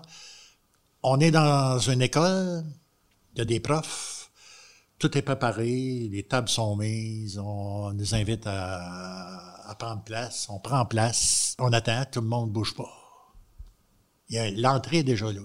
On 1.02 1.20
est 1.20 1.30
dans 1.30 1.78
une 1.78 2.02
école, 2.02 2.64
il 3.34 3.38
y 3.38 3.40
a 3.42 3.44
des 3.44 3.60
profs, 3.60 4.19
tout 5.00 5.16
est 5.16 5.22
préparé, 5.22 6.08
les 6.12 6.22
tables 6.24 6.50
sont 6.50 6.76
mises, 6.76 7.38
on 7.38 7.92
nous 7.94 8.14
invite 8.14 8.46
à, 8.46 9.68
à 9.68 9.74
prendre 9.74 10.04
place, 10.04 10.46
on 10.50 10.60
prend 10.60 10.84
place, 10.84 11.56
on 11.58 11.72
attend, 11.72 12.04
tout 12.12 12.20
le 12.20 12.26
monde 12.26 12.52
bouge 12.52 12.74
pas. 12.74 12.92
Il 14.28 14.36
y 14.36 14.38
a 14.38 14.50
l'entrée 14.50 14.98
est 14.98 15.02
déjà 15.02 15.32
là. 15.32 15.40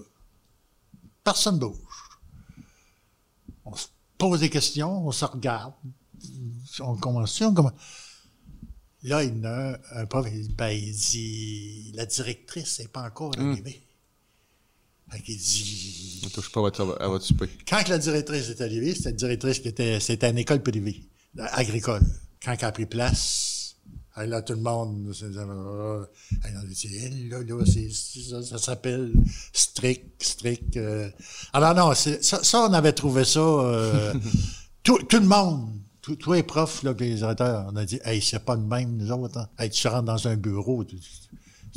Personne 1.24 1.58
bouge. 1.58 2.20
On 3.64 3.74
se 3.74 3.86
pose 4.18 4.40
des 4.40 4.50
questions, 4.50 5.06
on 5.06 5.10
se 5.10 5.24
regarde, 5.24 5.72
on 6.80 6.94
commence, 6.96 7.40
on 7.40 7.54
commence. 7.54 7.72
Là, 9.04 9.24
il 9.24 9.38
y 9.38 9.40
en 9.40 9.44
a 9.44 9.72
un, 9.72 9.78
un 9.92 10.06
prof, 10.06 10.26
il, 10.30 10.54
ben, 10.54 10.68
il 10.68 10.94
dit, 10.94 11.92
la 11.94 12.04
directrice 12.04 12.80
n'est 12.80 12.88
pas 12.88 13.04
encore 13.04 13.32
arrivée. 13.38 13.85
Fait 15.10 15.20
qu'il 15.20 15.36
dit, 15.36 16.20
Ne 16.24 16.28
touche 16.30 16.50
pas 16.50 16.60
à 16.60 16.62
votre, 16.64 16.96
à 17.00 17.08
votre 17.08 17.24
souper. 17.24 17.48
quand 17.68 17.88
la 17.88 17.98
directrice 17.98 18.48
est 18.48 18.60
arrivée, 18.60 18.94
c'était 18.94 19.10
une 19.10 19.16
directrice 19.16 19.60
qui 19.60 19.68
était, 19.68 20.00
c'était 20.00 20.30
une 20.30 20.38
école 20.38 20.62
privée, 20.62 21.02
agricole. 21.38 22.02
Quand 22.44 22.54
elle 22.58 22.64
a 22.64 22.72
pris 22.72 22.86
place, 22.86 23.76
elle, 24.16 24.30
là, 24.30 24.42
tout 24.42 24.54
le 24.54 24.60
monde, 24.60 25.12
elle 25.22 26.56
a 26.56 26.64
dit, 26.64 26.88
elle, 27.02 27.28
là, 27.28 27.38
là, 27.42 27.64
c'est, 27.66 27.88
c'est 27.92 28.20
ça, 28.30 28.42
ça 28.42 28.58
s'appelle 28.58 29.12
strict, 29.52 30.22
strict. 30.22 30.76
euh. 30.76 31.08
Alors 31.52 31.74
non, 31.74 31.94
c'est- 31.94 32.24
ça, 32.24 32.42
ça, 32.42 32.66
on 32.68 32.72
avait 32.72 32.92
trouvé 32.92 33.24
ça, 33.24 33.40
euh, 33.40 34.14
tout, 34.82 34.98
tout 35.08 35.18
le 35.20 35.26
monde, 35.26 35.70
tous 36.00 36.32
les 36.32 36.42
profs, 36.42 36.82
là, 36.82 36.94
les 36.98 37.14
directeurs, 37.16 37.66
on 37.72 37.76
a 37.76 37.84
dit, 37.84 38.00
hey, 38.04 38.20
c'est 38.22 38.38
pas 38.44 38.56
de 38.56 38.62
même, 38.64 38.96
nous 38.96 39.10
autres, 39.12 39.38
hein. 39.38 39.48
Hey, 39.58 39.70
tu 39.70 39.86
rentres 39.86 40.04
dans 40.04 40.28
un 40.28 40.36
bureau, 40.36 40.82
tu, 40.84 40.96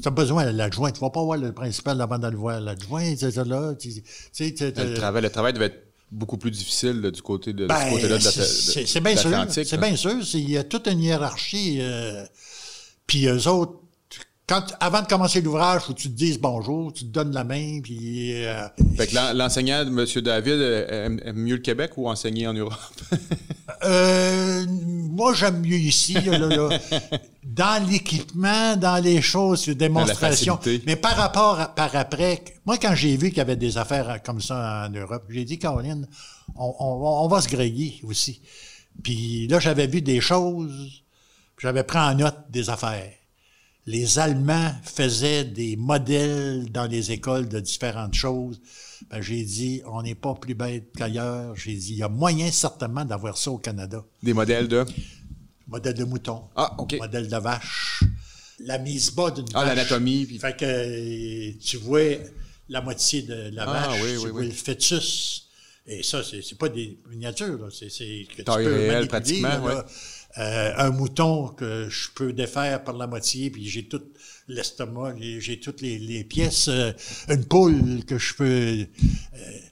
tu 0.02 0.08
as 0.08 0.12
besoin 0.12 0.46
de 0.46 0.56
l'adjoint, 0.58 0.92
tu 0.92 1.00
vas 1.00 1.10
pas 1.10 1.24
voir 1.24 1.38
le 1.38 1.52
principal 1.54 2.00
avant 2.02 2.18
d'aller 2.20 2.36
voir 2.38 2.60
l'adjoint, 2.60 3.16
c'est 3.18 3.32
ça, 3.32 3.44
là, 3.44 3.74
tu 3.76 3.92
sais, 4.32 4.54
Le 4.78 4.94
travail, 4.94 5.22
le 5.24 5.30
travail 5.30 5.54
devait 5.54 5.66
être 5.66 5.84
beaucoup 6.12 6.38
plus 6.38 6.52
difficile 6.52 7.02
là, 7.02 7.12
du 7.12 7.22
côté 7.22 7.54
de, 7.54 7.64
de 7.64 7.68
ben, 7.68 7.76
ce 7.86 7.90
côté-là 7.92 8.18
de 8.18 8.24
la- 8.24 8.32
c'est- 8.32 8.82
de- 8.82 9.00
de 9.00 9.04
bien 9.04 9.16
sûr. 9.16 9.30
l'Atlantique, 9.30 9.68
C'est 9.68 9.78
bien 9.80 9.96
sûr. 9.96 10.16
Il 10.34 10.50
y 10.50 10.58
a 10.58 10.64
toute 10.64 10.88
une 10.88 11.02
hiérarchie. 11.02 11.78
euh, 11.82 12.26
puis 13.06 13.26
eux 13.28 13.48
autres, 13.48 13.74
quand, 14.50 14.64
avant 14.80 15.02
de 15.04 15.08
commencer 15.08 15.40
l'ouvrage, 15.42 15.84
faut 15.84 15.94
que 15.94 16.00
tu 16.00 16.10
te 16.10 16.16
dises 16.18 16.40
bonjour, 16.40 16.92
tu 16.92 17.06
te 17.06 17.10
donnes 17.10 17.32
la 17.34 17.44
main, 17.44 17.80
puis... 17.84 18.44
euh, 18.46 18.68
Fait 18.98 19.06
que 19.08 19.16
l'en- 19.16 19.32
l'enseignant 19.34 19.86
de 19.86 19.90
M. 19.92 20.22
David 20.24 20.54
euh, 20.54 21.06
aime, 21.06 21.22
aime 21.24 21.38
mieux 21.38 21.56
le 21.56 21.62
Québec 21.62 21.92
ou 21.98 22.10
enseigner 22.10 22.48
en 22.48 22.54
Europe? 22.54 22.74
Euh, 23.86 24.66
moi, 24.68 25.34
j'aime 25.34 25.62
mieux 25.62 25.78
ici, 25.78 26.14
là, 26.14 26.38
là, 26.38 26.70
dans 27.46 27.88
l'équipement, 27.90 28.76
dans 28.76 29.02
les 29.02 29.22
choses, 29.22 29.68
les 29.68 29.76
démonstrations. 29.76 30.60
Mais 30.86 30.98
par 30.98 31.16
rapport 31.16 31.60
à, 31.60 31.74
par 31.74 31.96
après, 31.96 32.44
moi, 32.66 32.78
quand 32.78 32.94
j'ai 32.96 33.16
vu 33.16 33.30
qu'il 33.30 33.38
y 33.38 33.42
avait 33.42 33.56
des 33.56 33.78
affaires 33.78 34.22
comme 34.24 34.42
ça 34.42 34.86
en 34.88 34.90
Europe, 34.92 35.24
j'ai 35.30 35.46
dit, 35.46 35.60
Caroline, 35.60 36.08
on, 36.58 36.76
on- 36.80 37.24
on 37.24 37.28
va 37.30 37.40
se 37.42 37.48
griller 37.48 38.02
aussi. 38.04 38.42
Puis 39.02 39.48
là, 39.48 39.60
j'avais 39.60 39.88
vu 39.88 40.02
des 40.02 40.20
choses, 40.20 41.04
j'avais 41.58 41.84
pris 41.84 42.00
en 42.00 42.16
note 42.16 42.36
des 42.50 42.70
affaires. 42.70 43.14
Les 43.86 44.20
Allemands 44.20 44.72
faisaient 44.84 45.46
des 45.46 45.76
modèles 45.76 46.72
dans 46.72 46.86
les 46.86 47.12
écoles 47.12 47.48
de 47.50 47.60
différentes 47.60 48.14
choses. 48.14 48.62
Ben, 49.10 49.22
j'ai 49.22 49.44
dit, 49.44 49.82
on 49.88 50.02
n'est 50.04 50.16
pas 50.16 50.36
plus 50.36 50.54
bête 50.54 50.92
qu'ailleurs. 50.96 51.56
J'ai 51.56 51.74
dit, 51.74 51.94
il 51.94 51.98
y 51.98 52.04
a 52.04 52.10
moyen 52.10 52.52
certainement 52.52 53.06
d'avoir 53.06 53.38
ça 53.38 53.50
au 53.52 53.58
Canada. 53.58 54.04
Des 54.22 54.34
modèles 54.34 54.68
de? 54.68 54.86
Modèle 55.68 55.94
de 55.94 56.04
mouton. 56.04 56.42
Ah, 56.56 56.76
OK. 56.78 56.96
Modèle 57.00 57.28
de 57.30 57.38
vache. 57.38 58.04
La 58.60 58.78
mise 58.78 59.12
bas 59.12 59.32
d'une 59.32 59.46
Ah, 59.54 59.64
vache. 59.66 59.76
l'anatomie. 59.76 60.26
Fait 60.40 60.56
que 60.58 61.52
tu 61.60 61.78
vois 61.78 62.18
la 62.68 62.82
moitié 62.82 63.22
de 63.24 63.50
la 63.54 63.64
Ah, 63.64 63.88
vache, 63.88 64.02
oui, 64.04 64.10
tu 64.12 64.18
oui, 64.26 64.32
vois 64.32 64.42
oui. 64.42 64.46
le 64.48 64.52
fœtus. 64.54 65.46
Et 65.88 66.04
ça, 66.04 66.22
c'est 66.24 66.58
pas 66.58 66.70
des 66.70 67.00
miniatures, 67.10 67.58
là. 67.58 67.68
c'est 67.72 67.88
que 67.88 68.36
tu 68.36 68.44
Taille 68.44 68.66
peux 68.66 68.72
réelle, 68.76 68.88
manipuler, 68.92 69.08
pratiquement, 69.08 69.48
là, 69.50 69.76
ouais. 69.78 69.82
Euh, 70.38 70.74
un 70.78 70.92
mouton 70.92 71.48
que 71.50 71.90
je 71.90 72.10
peux 72.14 72.32
défaire 72.34 72.84
par 72.84 72.96
la 72.96 73.08
moitié, 73.08 73.50
puis 73.50 73.68
j'ai 73.68 73.88
tout 73.88 74.02
l'estomac, 74.48 75.16
j'ai- 75.40 75.60
toutes 75.60 75.82
les, 75.82 75.98
les 75.98 76.24
pièces, 76.24 76.68
euh, 76.68 76.92
une 77.30 77.46
poule 77.46 78.06
que 78.06 78.18
je 78.20 78.36
peux. 78.36 78.46
euh, 78.46 78.86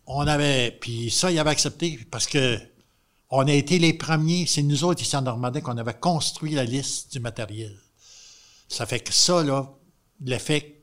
on 0.08 0.22
avait, 0.26 0.72
puis 0.82 1.12
ça, 1.12 1.32
il 1.32 1.38
avait 1.38 1.52
accepté 1.52 2.00
parce 2.10 2.26
que 2.26 2.58
on 3.30 3.46
a 3.48 3.54
été 3.54 3.78
les 3.78 3.94
premiers. 3.94 4.46
C'est 4.48 4.64
nous 4.64 4.84
autres 4.84 5.02
ici 5.04 5.16
en 5.16 5.22
Normandie 5.22 5.62
qu'on 5.62 5.78
avait 5.78 5.94
construit 5.94 6.54
la 6.54 6.64
liste 6.64 7.12
du 7.14 7.20
matériel. 7.20 7.76
Ça 8.68 8.86
fait 8.88 9.00
que 9.00 9.14
ça, 9.14 9.44
là, 9.44 9.70
l'effet 10.26 10.82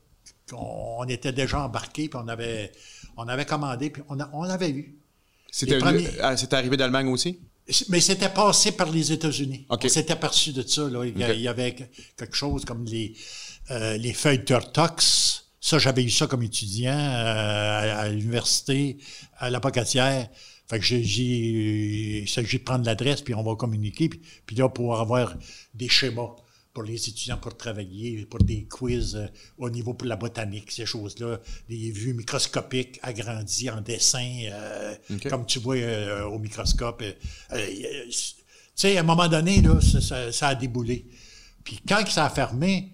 qu'on 0.49 0.95
on 0.99 1.03
était 1.05 1.33
déjà 1.33 1.59
embarqué, 1.61 2.07
puis 2.07 2.19
on 2.23 2.27
avait, 2.29 2.71
on 3.17 3.27
avait 3.27 3.45
commandé, 3.45 3.89
puis 3.89 4.03
on, 4.09 4.19
a- 4.21 4.29
on 4.33 4.43
avait 4.43 4.69
eu. 4.69 4.95
C'était 5.51 5.79
ah, 6.21 6.37
c'était 6.37 6.55
arrivé 6.55 6.77
d'Allemagne 6.77 7.07
aussi? 7.09 7.39
Mais 7.89 7.99
c'était 7.99 8.29
passé 8.29 8.71
par 8.73 8.91
les 8.91 9.11
États-Unis. 9.11 9.65
OK. 9.69 9.81
On 9.85 9.89
s'était 9.89 10.13
aperçu 10.13 10.53
de 10.53 10.61
ça. 10.61 10.87
Là. 10.89 11.03
Il, 11.05 11.17
y 11.41 11.47
avait 11.47 11.73
que- 11.73 11.83
quelque 12.15 12.35
chose 12.35 12.63
comme 12.63 12.85
les, 12.85 13.15
euh, 13.71 13.97
les 13.97 14.13
feuilles 14.13 14.45
Turtox. 14.45 15.45
Ça, 15.59 15.79
j'avais 15.79 16.03
eu 16.03 16.11
ça 16.11 16.27
comme 16.27 16.43
étudiant 16.43 16.91
euh, 16.93 17.95
à, 17.95 17.99
à 18.01 18.09
l'université, 18.09 18.97
à 19.37 19.49
la 19.49 19.59
Pocatière. 19.59 20.29
Fait 20.69 20.79
que 20.79 20.85
j'ai, 20.85 21.03
j'ai, 21.03 22.21
il 22.23 22.29
s'agit 22.29 22.59
de 22.59 22.63
prendre 22.63 22.85
l'adresse, 22.85 23.21
puis 23.21 23.33
on 23.33 23.43
va 23.43 23.55
communiquer. 23.55 24.09
Puis, 24.09 24.21
puis 24.45 24.55
là, 24.55 24.69
pour 24.69 24.99
avoir 24.99 25.35
des 25.73 25.89
schémas 25.89 26.35
pour 26.75 26.83
les 26.83 26.95
étudiants 27.09 27.37
pour 27.37 27.55
travailler, 27.57 28.25
pour 28.25 28.43
des 28.43 28.65
quiz 28.65 29.15
euh, 29.15 29.27
au 29.57 29.69
niveau 29.69 29.93
pour 29.93 30.07
la 30.09 30.17
botanique, 30.17 30.69
ces 30.71 30.85
choses-là, 30.85 31.39
des 31.69 31.89
vues 31.89 32.13
microscopiques 32.13 32.99
agrandies 33.01 33.69
en 33.69 33.79
dessin, 33.81 34.29
euh, 34.51 34.93
comme 35.29 35.45
tu 35.45 35.57
vois 35.59 35.77
euh, 35.77 36.25
au 36.25 36.37
microscope. 36.37 37.01
tu 37.01 38.11
sais, 38.75 38.97
à 38.97 38.99
un 38.99 39.03
moment 39.03 39.27
donné, 39.29 39.61
là, 39.61 39.79
ça, 39.81 40.01
ça- 40.01 40.31
ça 40.31 40.47
a 40.49 40.55
déboulé. 40.55 41.05
Puis 41.63 41.79
quand 41.87 42.05
ça 42.09 42.25
a 42.25 42.29
fermé, 42.29 42.91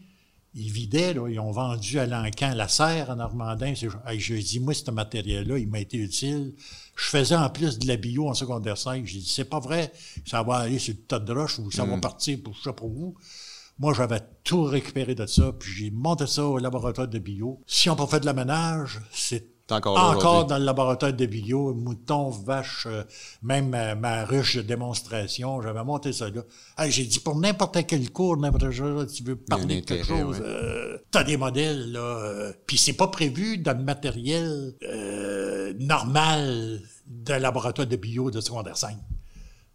ils 0.54 0.72
vidaient, 0.72 1.14
là, 1.16 1.28
ils 1.30 1.40
ont 1.40 1.52
vendu 1.52 1.98
à 1.98 2.06
l'encan 2.06 2.54
la 2.54 2.68
serre 2.68 3.10
en 3.10 3.16
Normandin. 3.16 3.74
Je 3.74 4.34
dis, 4.36 4.60
moi, 4.60 4.74
ce 4.76 4.92
matériel-là, 4.92 5.58
il 5.58 5.68
m'a 5.68 5.80
été 5.80 5.98
utile. 5.98 6.54
Je 6.96 7.06
faisais 7.06 7.36
en 7.36 7.50
plus 7.50 7.80
de 7.80 7.88
la 7.88 7.96
bio 7.98 8.28
en 8.30 8.34
secondaire 8.36 8.78
5. 8.78 9.06
J'ai 9.08 9.20
dit, 9.20 9.30
c'est 9.30 9.46
pas 9.50 9.60
vrai, 9.60 9.92
ça 10.26 10.44
va 10.44 10.58
aller 10.58 10.78
sur 10.78 10.94
le 10.94 11.00
tas 11.02 11.20
de 11.20 11.34
roche 11.34 11.58
ou 11.58 11.72
ça 11.72 11.84
va 11.84 11.98
partir 12.02 12.38
pour 12.44 12.54
je 12.56 12.62
sais 12.64 12.74
pas 12.74 12.84
où. 12.86 13.16
Moi, 13.82 13.94
j'avais 13.96 14.20
tout 14.44 14.62
récupéré 14.64 15.16
de 15.16 15.26
ça, 15.26 15.52
puis 15.60 15.72
j'ai 15.74 15.90
monté 15.90 16.28
ça 16.28 16.46
au 16.46 16.60
laboratoire 16.60 17.08
de 17.08 17.18
bio. 17.18 17.60
Si 17.66 17.90
on 17.90 17.94
n'a 17.94 17.98
pas 17.98 18.06
fait 18.06 18.20
de 18.20 18.28
l'aménage, 18.28 19.02
c'est 19.12 19.48
encore 19.72 20.46
dans 20.46 20.58
le 20.60 20.66
laboratoire 20.66 21.14
de 21.14 21.26
bio, 21.26 21.74
mouton, 21.74 22.30
vache, 22.30 22.86
euh, 22.88 23.04
même 23.42 23.70
ma, 23.70 23.96
ma 23.96 24.24
ruche 24.26 24.58
de 24.58 24.62
démonstration, 24.62 25.62
j'avais 25.64 25.84
monté 25.84 26.14
ça 26.14 26.30
là. 26.30 26.44
Hey, 26.78 26.92
j'ai 26.92 27.06
dit, 27.06 27.20
pour 27.22 27.36
n'importe 27.38 27.78
quel 27.88 28.12
cours, 28.12 28.38
n'importe 28.38 28.66
quel 28.70 29.08
tu 29.08 29.24
veux 29.24 29.36
parler 29.38 29.82
de 29.82 29.86
quelque 29.86 30.06
chose, 30.06 30.40
ouais. 30.40 30.46
euh, 30.46 30.98
t'as 31.10 31.24
des 31.24 31.38
modèles, 31.38 31.92
là. 31.94 32.00
euh, 32.02 32.54
Puis 32.68 32.78
c'est 32.78 32.94
pas 32.94 33.08
prévu 33.08 33.58
dans 33.58 33.76
le 33.76 33.84
matériel 33.84 34.76
euh, 34.84 35.74
normal 35.80 36.82
d'un 37.08 37.40
laboratoire 37.40 37.88
de 37.88 37.96
bio 37.96 38.30
de 38.30 38.42
secondaire 38.42 38.78
5. 38.78 38.96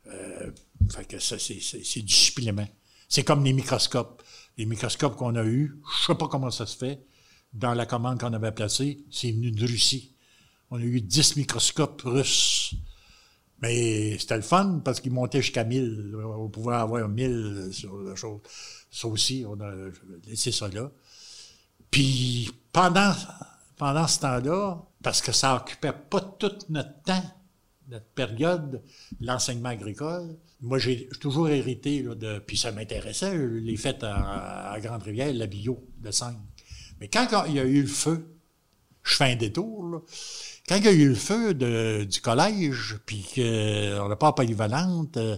Euh, 0.07 0.51
fait 0.91 1.05
que 1.07 1.19
ça, 1.19 1.37
c'est 1.41 2.03
du 2.03 2.15
supplément. 2.15 2.69
C'est 3.09 3.25
comme 3.25 3.45
les 3.45 3.53
microscopes. 3.53 4.23
Les 4.59 4.67
microscopes 4.67 5.17
qu'on 5.17 5.35
a 5.37 5.45
eus, 5.45 5.81
je 6.01 6.07
sais 6.07 6.15
pas 6.15 6.29
comment 6.29 6.51
ça 6.51 6.67
se 6.67 6.77
fait, 6.77 7.05
dans 7.53 7.75
la 7.75 7.87
commande 7.87 8.21
qu'on 8.21 8.33
avait 8.33 8.53
placée, 8.53 9.05
c'est 9.11 9.31
venu 9.31 9.51
de 9.51 9.67
Russie. 9.67 10.15
On 10.71 10.79
a 10.79 10.83
eu 10.83 11.01
10 11.01 11.37
microscopes 11.37 12.03
russes. 12.03 12.75
Mais 13.63 14.19
c'était 14.19 14.37
le 14.37 14.43
fun 14.43 14.81
parce 14.85 15.01
qu'ils 15.01 15.13
montaient 15.13 15.41
jusqu'à 15.41 15.65
1000. 15.65 16.15
On 16.25 16.49
pouvait 16.49 16.75
avoir 16.75 17.09
1000 17.09 17.71
sur 17.73 17.97
la 18.03 18.15
chose. 18.15 18.41
Ça 18.91 19.09
aussi, 19.09 19.45
on 19.47 19.59
a 19.61 19.73
laissé 20.27 20.53
ça 20.53 20.69
là. 20.69 20.91
Puis 21.91 22.51
pendant, 22.73 23.15
pendant 23.77 24.07
ce 24.07 24.21
temps-là, 24.21 24.83
parce 25.03 25.23
que 25.23 25.33
ça 25.33 25.57
occupait 25.57 25.93
pas 25.93 26.21
tout 26.21 26.53
notre 26.69 27.03
temps, 27.03 27.25
notre 27.89 28.07
période, 28.07 28.83
l'enseignement 29.21 29.69
agricole, 29.71 30.37
moi 30.61 30.79
j'ai 30.79 31.09
toujours 31.21 31.49
hérité 31.49 32.03
là, 32.03 32.15
de. 32.15 32.39
Puis 32.39 32.57
ça 32.57 32.73
m'intéressait, 32.73 33.37
les 33.39 33.77
fêtes 33.77 34.03
à, 34.03 34.77
Grande-Rivière, 34.81 35.33
la 35.33 35.47
bio 35.47 35.87
de 35.99 36.11
5. 36.11 36.37
Mais 37.01 37.09
quand 37.09 37.45
il 37.47 37.55
y 37.55 37.61
a 37.61 37.65
eu 37.65 37.83
le 37.83 37.87
feu, 37.89 38.27
je 39.03 39.15
fais 39.15 39.33
un 39.33 39.37
détour, 39.37 39.87
là. 39.89 39.99
Quand 40.69 40.77
il 40.77 40.85
y 40.85 40.89
a 40.89 40.93
eu 40.93 41.09
le 41.09 41.15
feu 41.15 41.55
de- 41.55 42.05
du 42.05 42.21
collège, 42.21 42.97
puis 43.07 43.25
qu'on 43.35 44.09
n'a 44.09 44.17
pas 44.17 44.33
polyvalente, 44.33 45.17
euh, 45.17 45.37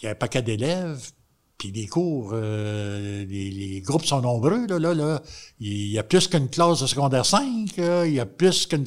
il 0.00 0.06
y 0.06 0.08
a 0.08 0.12
un 0.12 0.14
paquet 0.14 0.42
d'élèves, 0.42 1.10
puis 1.58 1.72
les 1.72 1.86
cours, 1.86 2.30
euh, 2.34 3.24
les, 3.24 3.50
les 3.50 3.80
groupes 3.80 4.04
sont 4.04 4.20
nombreux, 4.20 4.66
là, 4.66 4.78
là, 4.78 4.94
là. 4.94 5.22
Il 5.58 5.88
y 5.88 5.98
a 5.98 6.02
plus 6.02 6.28
qu'une 6.28 6.50
classe 6.50 6.80
de 6.80 6.86
secondaire 6.86 7.24
5, 7.24 7.76
là, 7.78 8.06
il 8.06 8.14
y 8.14 8.20
a 8.20 8.26
plus 8.26 8.66
qu'une 8.66 8.84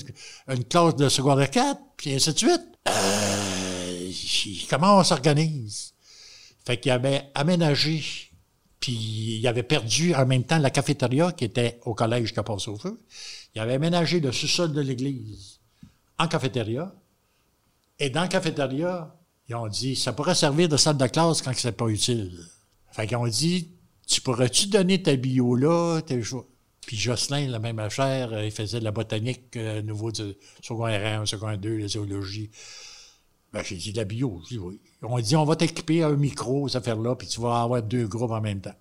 une 0.48 0.64
classe 0.64 0.96
de 0.96 1.10
secondaire 1.10 1.50
4, 1.50 1.80
puis 1.98 2.14
ainsi 2.14 2.34
de 2.34 2.38
suite. 2.38 2.62
Euh, 2.88 4.12
comment 4.70 4.98
on 4.98 5.04
s'organise? 5.04 5.94
Fait 6.66 6.80
qu'il 6.80 6.92
avait 6.92 7.32
aménagé, 7.34 8.04
puis 8.80 9.40
il 9.40 9.48
avait 9.48 9.64
perdu 9.64 10.14
en 10.14 10.26
même 10.28 10.44
temps 10.44 10.60
la 10.60 10.70
cafétéria 10.70 11.32
qui 11.32 11.46
était 11.46 11.80
au 11.86 11.96
collège 11.96 12.34
qui 12.34 12.40
a 12.40 12.44
passé 12.44 12.70
au 12.70 12.78
feu. 12.78 13.00
Il 13.56 13.62
avait 13.62 13.74
aménagé 13.74 14.20
le 14.20 14.32
sous-sol 14.32 14.74
de 14.74 14.82
l'église 14.82 15.60
en 16.20 16.28
cafétéria. 16.28 16.94
Et 17.98 18.10
dans 18.12 18.22
la 18.22 18.28
cafétéria, 18.28 19.16
ils 19.48 19.56
ont 19.56 19.68
dit, 19.68 19.96
ça 19.96 20.14
pourrait 20.14 20.36
servir 20.36 20.70
de 20.70 20.78
salle 20.78 20.98
de 20.98 21.08
classe 21.08 21.42
quand 21.42 21.52
c'est 21.56 21.72
pas 21.72 21.88
utile. 21.88 22.32
Fait 22.91 23.08
qu'ils 23.08 23.17
ont 23.17 23.28
dit, 23.28 23.71
tu 24.08 24.21
pourrais-tu 24.21 24.67
donner 24.67 25.02
ta 25.02 25.15
bio 25.15 25.56
là? 25.56 26.02
Puis 26.86 26.97
Jocelyn, 26.97 27.47
la 27.47 27.60
même 27.60 27.80
affaire, 27.80 28.34
euh, 28.34 28.45
il 28.45 28.52
faisait 28.52 28.80
de 28.80 28.84
la 28.84 28.91
botanique 28.91 29.56
euh, 29.58 29.80
au 29.80 29.84
niveau 29.84 30.12
du 30.12 30.34
secondaire 30.62 31.21
1, 31.21 31.25
secondaire 31.25 31.60
2, 31.60 31.78
la 31.78 31.88
zoologie. 31.88 32.49
Ben, 33.54 33.63
j'ai 33.63 33.75
dit 33.75 33.91
de 33.91 33.97
la 33.97 34.06
bio. 34.06 34.41
Dit 34.47 34.58
oui. 34.58 34.80
Ont 35.02 35.19
dit, 35.19 35.36
on 35.36 35.45
va 35.45 35.56
t'équiper 35.56 36.04
un 36.04 36.15
micro, 36.15 36.67
cette 36.67 36.82
affaire-là, 36.82 37.15
puis 37.15 37.28
tu 37.28 37.41
vas 37.41 37.62
avoir 37.62 37.84
deux 37.84 38.08
groupes 38.08 38.32
en 38.32 38.41
même 38.41 38.62
temps. 38.62 38.75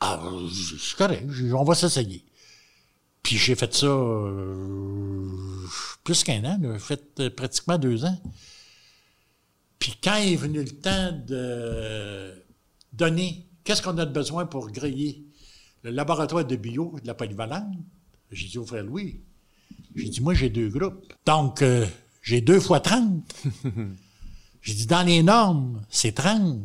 Ah, 0.00 0.20
c'est 0.52 0.96
correct, 0.96 1.24
on 1.52 1.64
va 1.64 1.74
s'essayer. 1.74 2.24
Puis 3.22 3.38
j'ai 3.38 3.54
fait 3.54 3.72
ça 3.72 3.86
euh, 3.86 5.26
plus 6.04 6.22
qu'un 6.22 6.44
an, 6.44 6.58
j'ai 6.60 6.78
fait 6.78 7.20
euh, 7.20 7.30
pratiquement 7.30 7.78
deux 7.78 8.04
ans. 8.04 8.20
Puis 9.78 9.94
quand 10.02 10.16
est 10.16 10.36
venu 10.36 10.62
le 10.62 10.70
temps 10.70 11.12
de 11.26 12.43
donner, 12.96 13.46
qu'est-ce 13.64 13.82
qu'on 13.82 13.98
a 13.98 14.06
de 14.06 14.12
besoin 14.12 14.46
pour 14.46 14.70
griller 14.70 15.24
le 15.82 15.90
laboratoire 15.90 16.44
de 16.44 16.56
bio 16.56 16.96
de 17.02 17.06
la 17.06 17.14
polyvalente, 17.14 17.76
j'ai 18.30 18.48
dit 18.48 18.58
au 18.58 18.64
frère 18.64 18.84
Louis, 18.84 19.20
j'ai 19.94 20.08
dit, 20.08 20.20
moi 20.20 20.34
j'ai 20.34 20.48
deux 20.48 20.68
groupes. 20.68 21.12
Donc, 21.26 21.62
euh, 21.62 21.86
j'ai 22.22 22.40
deux 22.40 22.58
fois 22.58 22.80
30. 22.80 23.22
j'ai 24.62 24.74
dit, 24.74 24.86
dans 24.86 25.06
les 25.06 25.22
normes, 25.22 25.82
c'est 25.90 26.12
30. 26.12 26.58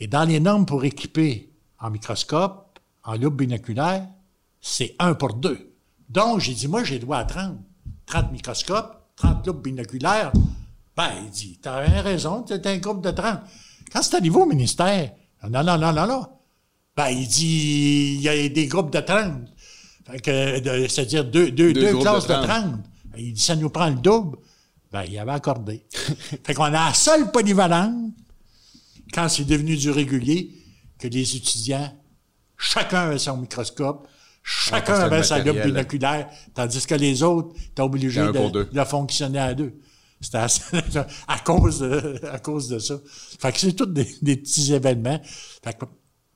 Et 0.00 0.06
dans 0.06 0.24
les 0.24 0.40
normes 0.40 0.66
pour 0.66 0.84
équiper 0.84 1.50
en 1.78 1.90
microscope, 1.90 2.78
en 3.04 3.16
loupe 3.16 3.36
binoculaire, 3.36 4.08
c'est 4.60 4.96
un 4.98 5.14
pour 5.14 5.34
deux. 5.34 5.74
Donc, 6.08 6.40
j'ai 6.40 6.54
dit, 6.54 6.66
moi, 6.66 6.82
j'ai 6.82 6.98
droit 6.98 7.18
à 7.18 7.24
30. 7.24 7.58
30 8.06 8.32
microscopes, 8.32 8.96
30 9.16 9.46
loupes 9.46 9.62
binoculaires. 9.62 10.32
Ben, 10.96 11.10
il 11.24 11.30
dit, 11.30 11.58
t'as 11.60 11.80
raison, 12.00 12.42
t'es 12.42 12.66
un 12.66 12.78
groupe 12.78 13.02
de 13.02 13.10
30. 13.10 13.40
Quand 13.92 14.02
c'est 14.02 14.16
arrivé 14.16 14.36
au 14.36 14.46
ministère, 14.46 15.12
non, 15.48 15.62
non, 15.64 15.78
non, 15.78 15.92
non, 15.92 16.06
non. 16.06 16.26
Ben, 16.96 17.08
il 17.08 17.26
dit, 17.26 18.14
il 18.16 18.20
y 18.22 18.28
a 18.28 18.48
des 18.48 18.66
groupes 18.66 18.92
de 18.92 19.00
30. 19.00 19.32
Fait 20.10 20.20
que, 20.20 20.60
de- 20.60 20.86
c'est-à-dire 20.88 21.24
deux, 21.24 21.50
deux, 21.50 21.72
Deux 21.72 21.98
classes 21.98 22.26
de 22.26 22.34
de 22.34 22.42
30. 22.42 22.46
30. 22.46 22.74
Il 23.16 23.32
dit, 23.32 23.40
ça 23.40 23.56
nous 23.56 23.70
prend 23.70 23.88
le 23.88 23.96
double. 23.96 24.38
Ben, 24.92 25.02
il 25.08 25.18
avait 25.18 25.32
accordé. 25.32 25.84
fait 26.44 26.54
qu'on 26.54 26.64
a 26.64 26.70
la 26.70 26.94
seule 26.94 27.30
polyvalente, 27.32 28.12
quand 29.12 29.28
c'est 29.28 29.44
devenu 29.44 29.76
du 29.76 29.90
régulier, 29.90 30.50
que 30.98 31.08
les 31.08 31.36
étudiants, 31.36 31.92
chacun 32.56 33.00
avait 33.08 33.18
son 33.18 33.36
microscope, 33.38 34.06
chacun 34.42 34.94
avait 34.94 35.22
sa 35.24 35.38
matériel- 35.38 35.66
binoculaire, 35.66 36.28
tandis 36.54 36.86
que 36.86 36.94
les 36.94 37.22
autres 37.22 37.54
étaient 37.66 37.82
obligés 37.82 38.20
de 38.72 38.84
fonctionner 38.84 39.38
à 39.40 39.54
deux. 39.54 39.74
C'était 40.24 40.38
à, 40.38 41.06
à 41.28 41.38
cause 41.38 41.80
de, 41.80 42.20
à 42.26 42.38
cause 42.38 42.68
de 42.68 42.78
ça. 42.78 42.96
Fait 43.38 43.52
que 43.52 43.58
c'est 43.60 43.72
tous 43.74 43.86
des, 43.86 44.06
des 44.22 44.36
petits 44.36 44.72
événements. 44.72 45.20
Fait 45.62 45.74
que 45.78 45.84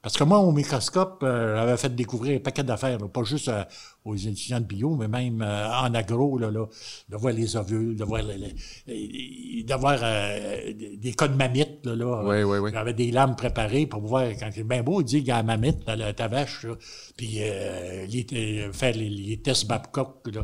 Parce 0.03 0.17
que 0.17 0.25
moi, 0.25 0.39
au 0.39 0.53
microscope, 0.53 1.21
euh, 1.23 1.57
j'avais 1.57 1.77
fait 1.77 1.95
découvrir 1.95 2.37
un 2.37 2.41
paquet 2.41 2.63
d'affaires, 2.63 2.99
là, 2.99 3.09
pas 3.09 3.25
juste 3.25 3.49
euh, 3.49 3.65
aux 4.05 4.15
étudiants 4.15 4.61
de 4.61 4.65
bio, 4.65 4.95
mais 4.97 5.09
même 5.09 5.43
euh, 5.43 5.69
en 5.69 5.93
agro, 5.93 6.39
là, 6.39 6.51
là, 6.51 6.67
de 7.09 7.17
voir 7.17 7.33
les 7.35 7.57
ovules, 7.57 7.97
de 7.97 8.05
voir, 8.05 8.23
les- 8.23 8.55
les- 8.87 9.65
d'avoir 9.65 9.99
euh, 10.03 10.73
des 10.97 11.13
cas 11.13 11.29
de 11.29 11.35
mammites. 11.35 11.85
Là, 11.85 11.95
là. 11.97 12.23
Oui, 12.25 12.43
oui, 12.45 12.59
oui. 12.59 12.71
J'avais 12.73 12.95
des 12.95 13.11
lames 13.11 13.37
préparées 13.37 13.87
pour 13.87 14.01
voir, 14.03 14.29
quand 14.39 14.49
c'est 14.55 14.63
bien 14.65 14.83
beau, 14.83 15.01
il 15.01 15.05
dit 15.05 15.19
qu'il 15.19 15.29
y 15.29 15.31
a 15.33 15.39
la 15.39 15.43
mamite 15.43 15.85
dans 15.87 15.97
la- 15.97 16.13
ta 16.15 16.29
vache, 16.29 16.65
là. 16.65 16.75
puis 17.17 17.41
les- 17.41 18.69
faire 18.73 18.95
les, 18.95 19.11
les 19.11 19.37
tests 19.43 19.67
Babcock. 19.67 20.29
Là. 20.33 20.43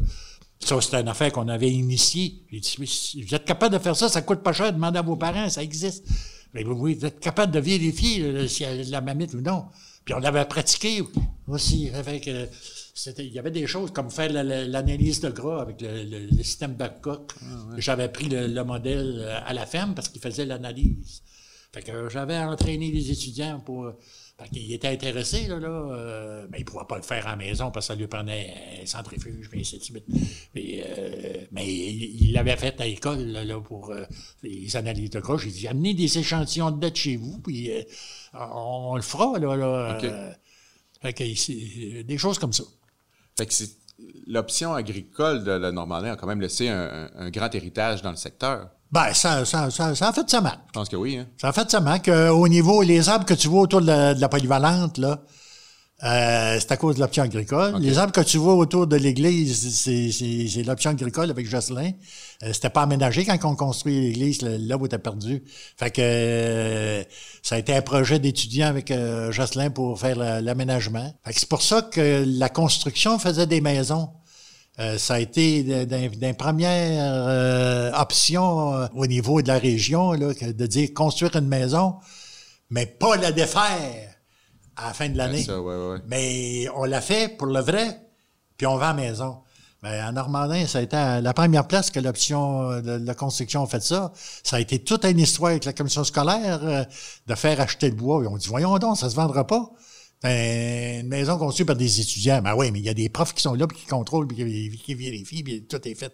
Ça, 0.65 0.81
c'était 0.81 1.01
une 1.01 1.09
affaire 1.09 1.31
qu'on 1.31 1.49
avait 1.49 1.71
initiée. 1.71 2.43
J'ai 2.51 2.61
dit, 2.61 2.87
si 2.87 3.23
vous 3.23 3.35
êtes 3.35 3.45
capable 3.45 3.75
de 3.75 3.79
faire 3.79 3.95
ça, 3.97 4.09
ça 4.09 4.23
coûte 4.23 4.41
pas 4.43 4.53
cher, 4.53 4.73
demandez 4.73 4.99
à 4.99 5.03
vos 5.03 5.17
parents, 5.17 5.49
ça 5.51 5.63
existe. 5.63 6.07
Mais 6.55 6.65
oui, 6.65 6.95
vous 6.95 7.05
êtes 7.05 7.21
capable 7.21 7.53
de 7.53 7.61
vérifier 7.61 8.33
là, 8.33 8.49
s'il 8.49 8.67
y 8.67 8.69
a 8.69 8.85
de 8.85 8.91
la 8.91 9.01
mamite 9.01 9.35
ou 9.35 9.41
non. 9.41 9.67
Puis 10.05 10.15
on 10.15 10.19
l'avait 10.21 10.45
pratiqué 10.47 11.03
aussi. 11.49 11.91
Que 12.25 12.49
c'était- 12.95 13.27
il 13.27 13.33
y 13.33 13.39
avait 13.39 13.51
des 13.51 13.67
choses 13.67 13.91
comme 13.91 14.11
faire 14.11 14.33
la- 14.33 14.43
la- 14.45 14.65
l'analyse 14.67 15.21
de 15.21 15.31
gras 15.31 15.61
avec 15.63 15.81
le, 15.83 16.05
le- 16.05 16.27
le 16.27 16.43
système 16.43 16.75
Babcock. 16.75 17.33
J'avais 17.77 18.09
pris 18.09 18.29
le, 18.29 18.47
le 18.47 18.65
modèle 18.65 19.17
euh, 19.19 19.39
à 19.45 19.53
la 19.53 19.67
ferme 19.67 19.95
parce 19.95 20.09
qu'il 20.09 20.21
faisait 20.21 20.47
l'analyse. 20.47 21.23
Fait 21.73 21.83
que 21.83 22.09
j'avais 22.09 22.39
entraîné 22.39 22.91
les 22.93 23.11
étudiants 23.11 23.61
pour. 23.61 23.93
Fait 24.37 24.49
qu'ils 24.49 24.73
étaient 24.73 24.89
intéressés, 24.89 25.47
là, 25.47 25.61
là 25.61 25.69
euh, 25.69 26.47
mais 26.51 26.59
ils 26.59 26.63
ne 26.63 26.67
pouvaient 26.67 26.85
pas 26.89 26.97
le 26.97 27.03
faire 27.03 27.25
à 27.27 27.31
la 27.31 27.37
maison 27.37 27.71
parce 27.71 27.87
que 27.87 27.93
ça 27.95 27.99
lui 27.99 28.09
prenait 28.09 28.81
un 28.83 28.87
centrifuge, 28.87 29.49
puis 29.49 29.61
ainsi 29.61 29.79
de 29.79 29.85
suite. 29.85 30.05
Puis, 30.53 30.81
euh, 30.83 31.45
mais 31.53 31.65
il 31.67 32.23
il 32.27 32.33
l'avait 32.33 32.57
fait 32.57 32.81
à 32.81 32.85
l'école, 32.85 33.21
là, 33.27 33.45
là, 33.45 33.61
pour 33.61 33.91
euh, 33.93 34.05
les 34.43 34.75
analyses 34.77 35.11
de 35.11 35.21
gras. 35.21 35.37
J'ai 35.39 35.51
dit, 35.51 35.69
amenez 35.69 35.95
des 35.95 36.19
échantillons 36.19 36.73
de 36.73 36.81
date 36.81 36.97
chez 36.97 37.17
vous, 37.17 37.39
puis 37.39 37.71
euh, 37.71 37.83
on, 38.35 38.97
le 38.97 39.03
fera, 39.03 39.39
là. 39.39 39.55
là 39.57 39.99
euh, 40.03 40.33
fait 41.01 41.13
que 41.13 41.35
c'est 41.37 42.03
des 42.03 42.19
choses 42.19 42.39
comme 42.39 42.53
ça. 42.53 42.65
Fait 43.39 43.47
que 43.47 43.55
c'est 43.55 43.71
l'option 44.27 44.75
agricole 44.75 45.45
de 45.45 45.53
la 45.53 45.71
Normandie 45.71 46.09
a 46.09 46.17
quand 46.17 46.27
même 46.27 46.41
laissé 46.41 46.69
un, 46.69 46.81
un- 47.15 47.27
un 47.27 47.31
grand 47.31 47.55
héritage 47.55 48.03
dans 48.03 48.11
le 48.11 48.17
secteur. 48.17 48.71
Ben, 48.95 49.13
ça, 49.13 49.45
ça, 49.45 49.71
ça, 49.71 49.93
ça 49.95 50.09
a 50.09 50.13
fait 50.13 50.29
sa 50.31 50.41
marque. 50.41 50.61
Je 50.69 50.73
pense 50.73 50.89
que 50.89 50.95
oui, 50.97 51.17
hein? 51.17 51.27
Ça 51.41 51.49
a 51.49 51.53
fait 51.53 51.69
sa 51.69 51.81
marque. 51.81 52.07
Euh, 52.09 52.29
au 52.31 52.47
niveau, 52.47 52.81
les 52.83 53.09
arbres 53.09 53.27
que 53.27 53.35
tu 53.35 53.49
vois 53.49 53.63
autour 53.63 53.81
de 53.81 53.87
la, 53.89 54.15
de 54.15 54.21
la 54.21 54.29
polyvalente, 54.29 54.99
là, 54.99 55.21
euh, 56.05 56.57
c'est 56.61 56.71
à 56.71 56.77
cause 56.77 56.97
de 56.97 57.01
l'option 57.01 57.25
agricole. 57.25 57.75
Les 57.81 57.99
arbres 57.99 58.13
que 58.13 58.21
tu 58.21 58.37
vois 58.39 58.55
autour 58.55 58.87
de 58.87 58.95
l'église, 58.97 59.75
c'est, 59.75 60.63
l'option 60.63 60.91
agricole 60.91 61.29
avec 61.31 61.49
Jocelyn. 61.49 61.91
Euh, 62.45 62.53
c'était 62.53 62.69
pas 62.71 62.83
aménagé 62.83 63.25
quand 63.25 63.39
on 63.51 63.57
construit 63.57 64.01
l'église, 64.01 64.43
là, 64.43 64.77
où 64.77 64.87
t'as 64.87 64.99
perdu. 64.99 65.43
Fait 65.77 65.91
que 65.91 66.01
euh, 66.01 67.03
ça 67.43 67.57
a 67.57 67.59
été 67.59 67.75
un 67.75 67.83
projet 67.83 68.21
d'étudiant 68.21 68.69
avec 68.69 68.93
euh, 68.93 69.33
Jocelyn 69.33 69.71
pour 69.71 69.99
faire 69.99 70.17
la- 70.17 70.41
l'aménagement. 70.41 71.13
Fait 71.25 71.33
que 71.33 71.41
c'est 71.41 71.49
pour 71.49 71.63
ça 71.63 71.83
que 71.83 72.23
la 72.27 72.49
construction 72.49 73.19
faisait 73.19 73.47
des 73.49 73.61
maisons. 73.61 74.11
Euh, 74.81 74.99
ça 74.99 75.15
a 75.15 75.19
été 75.21 75.63
d'une 75.87 76.35
première 76.35 77.29
euh, 77.29 77.93
option 77.93 78.75
euh, 78.75 78.87
au 78.95 79.07
niveau 79.07 79.41
de 79.41 79.49
la 79.49 79.59
région, 79.59 80.13
là, 80.13 80.33
de 80.35 80.67
dire 80.67 80.89
construire 80.93 81.37
une 81.37 81.47
maison, 81.47 81.97
mais 82.71 82.87
pas 82.87 83.17
la 83.17 83.31
défaire 83.31 84.15
à 84.77 84.89
la 84.89 84.95
fin 84.95 85.09
de 85.09 85.17
l'année. 85.17 85.49
Ouais, 85.49 85.59
ouais. 85.59 85.99
Mais 86.09 86.67
on 86.75 86.85
l'a 86.85 87.01
fait 87.01 87.37
pour 87.37 87.47
le 87.47 87.61
vrai, 87.61 88.01
puis 88.57 88.67
on 88.67 88.77
vend 88.77 88.89
la 88.89 88.95
maison. 88.95 89.45
Mais 89.85 90.01
en 90.03 90.13
Normandin, 90.13 90.67
ça 90.67 90.79
a 90.79 90.81
été 90.81 90.97
à 90.97 91.21
la 91.21 91.35
première 91.35 91.67
place 91.67 91.91
que 91.91 92.01
l'option 92.01 92.71
euh, 92.71 92.81
de 92.81 93.07
la 93.07 93.15
construction 93.15 93.65
a 93.65 93.67
fait 93.67 93.83
ça. 93.83 94.13
Ça 94.43 94.57
a 94.57 94.61
été 94.61 94.79
toute 94.79 95.05
une 95.05 95.19
histoire 95.19 95.51
avec 95.51 95.67
la 95.67 95.75
commission 95.75 96.03
scolaire 96.05 96.61
euh, 96.65 96.85
de 97.27 97.35
faire 97.35 97.61
acheter 97.61 97.91
le 97.91 97.95
bois. 97.95 98.17
Ont 98.27 98.39
dit, 98.39 98.49
voyons 98.49 98.79
donc, 98.79 98.97
ça 98.97 99.11
se 99.11 99.15
vendra 99.15 99.47
pas. 99.47 99.71
Ben, 100.25 101.03
une 101.03 101.09
maison 101.09 101.37
construite 101.37 101.67
par 101.67 101.77
des 101.77 102.01
étudiants. 102.01 102.41
Ben 102.41 102.55
oui, 102.57 102.71
mais 102.71 102.79
il 102.79 102.85
y 102.87 102.89
a 102.89 102.95
des 102.95 103.11
profs 103.11 103.35
qui 103.35 103.43
sont 103.43 103.53
là, 103.53 103.67
puis 103.67 103.77
qui 103.77 103.85
contrôlent, 103.85 104.27
puis 104.27 104.39
qui, 104.39 104.79
qui 104.79 104.95
vérifient, 104.95 105.43
puis 105.43 105.67
tout 105.67 105.87
est 105.87 105.95
fait. 105.95 106.13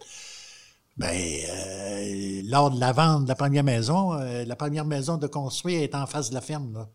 Ben, 0.97 1.15
euh, 1.15 2.43
lors 2.47 2.73
de 2.73 2.81
la 2.81 2.91
vente 2.91 3.23
de 3.23 3.29
la 3.29 3.37
première 3.37 3.63
maison, 3.63 4.13
euh, 4.15 4.45
la 4.45 4.57
première 4.57 4.85
maison 4.85 5.17
de 5.17 5.29
construire 5.29 5.83
est 5.83 5.95
en 5.95 6.07
face 6.07 6.31
de 6.31 6.35
la 6.35 6.41
ferme. 6.41 6.75
Là. 6.75 6.89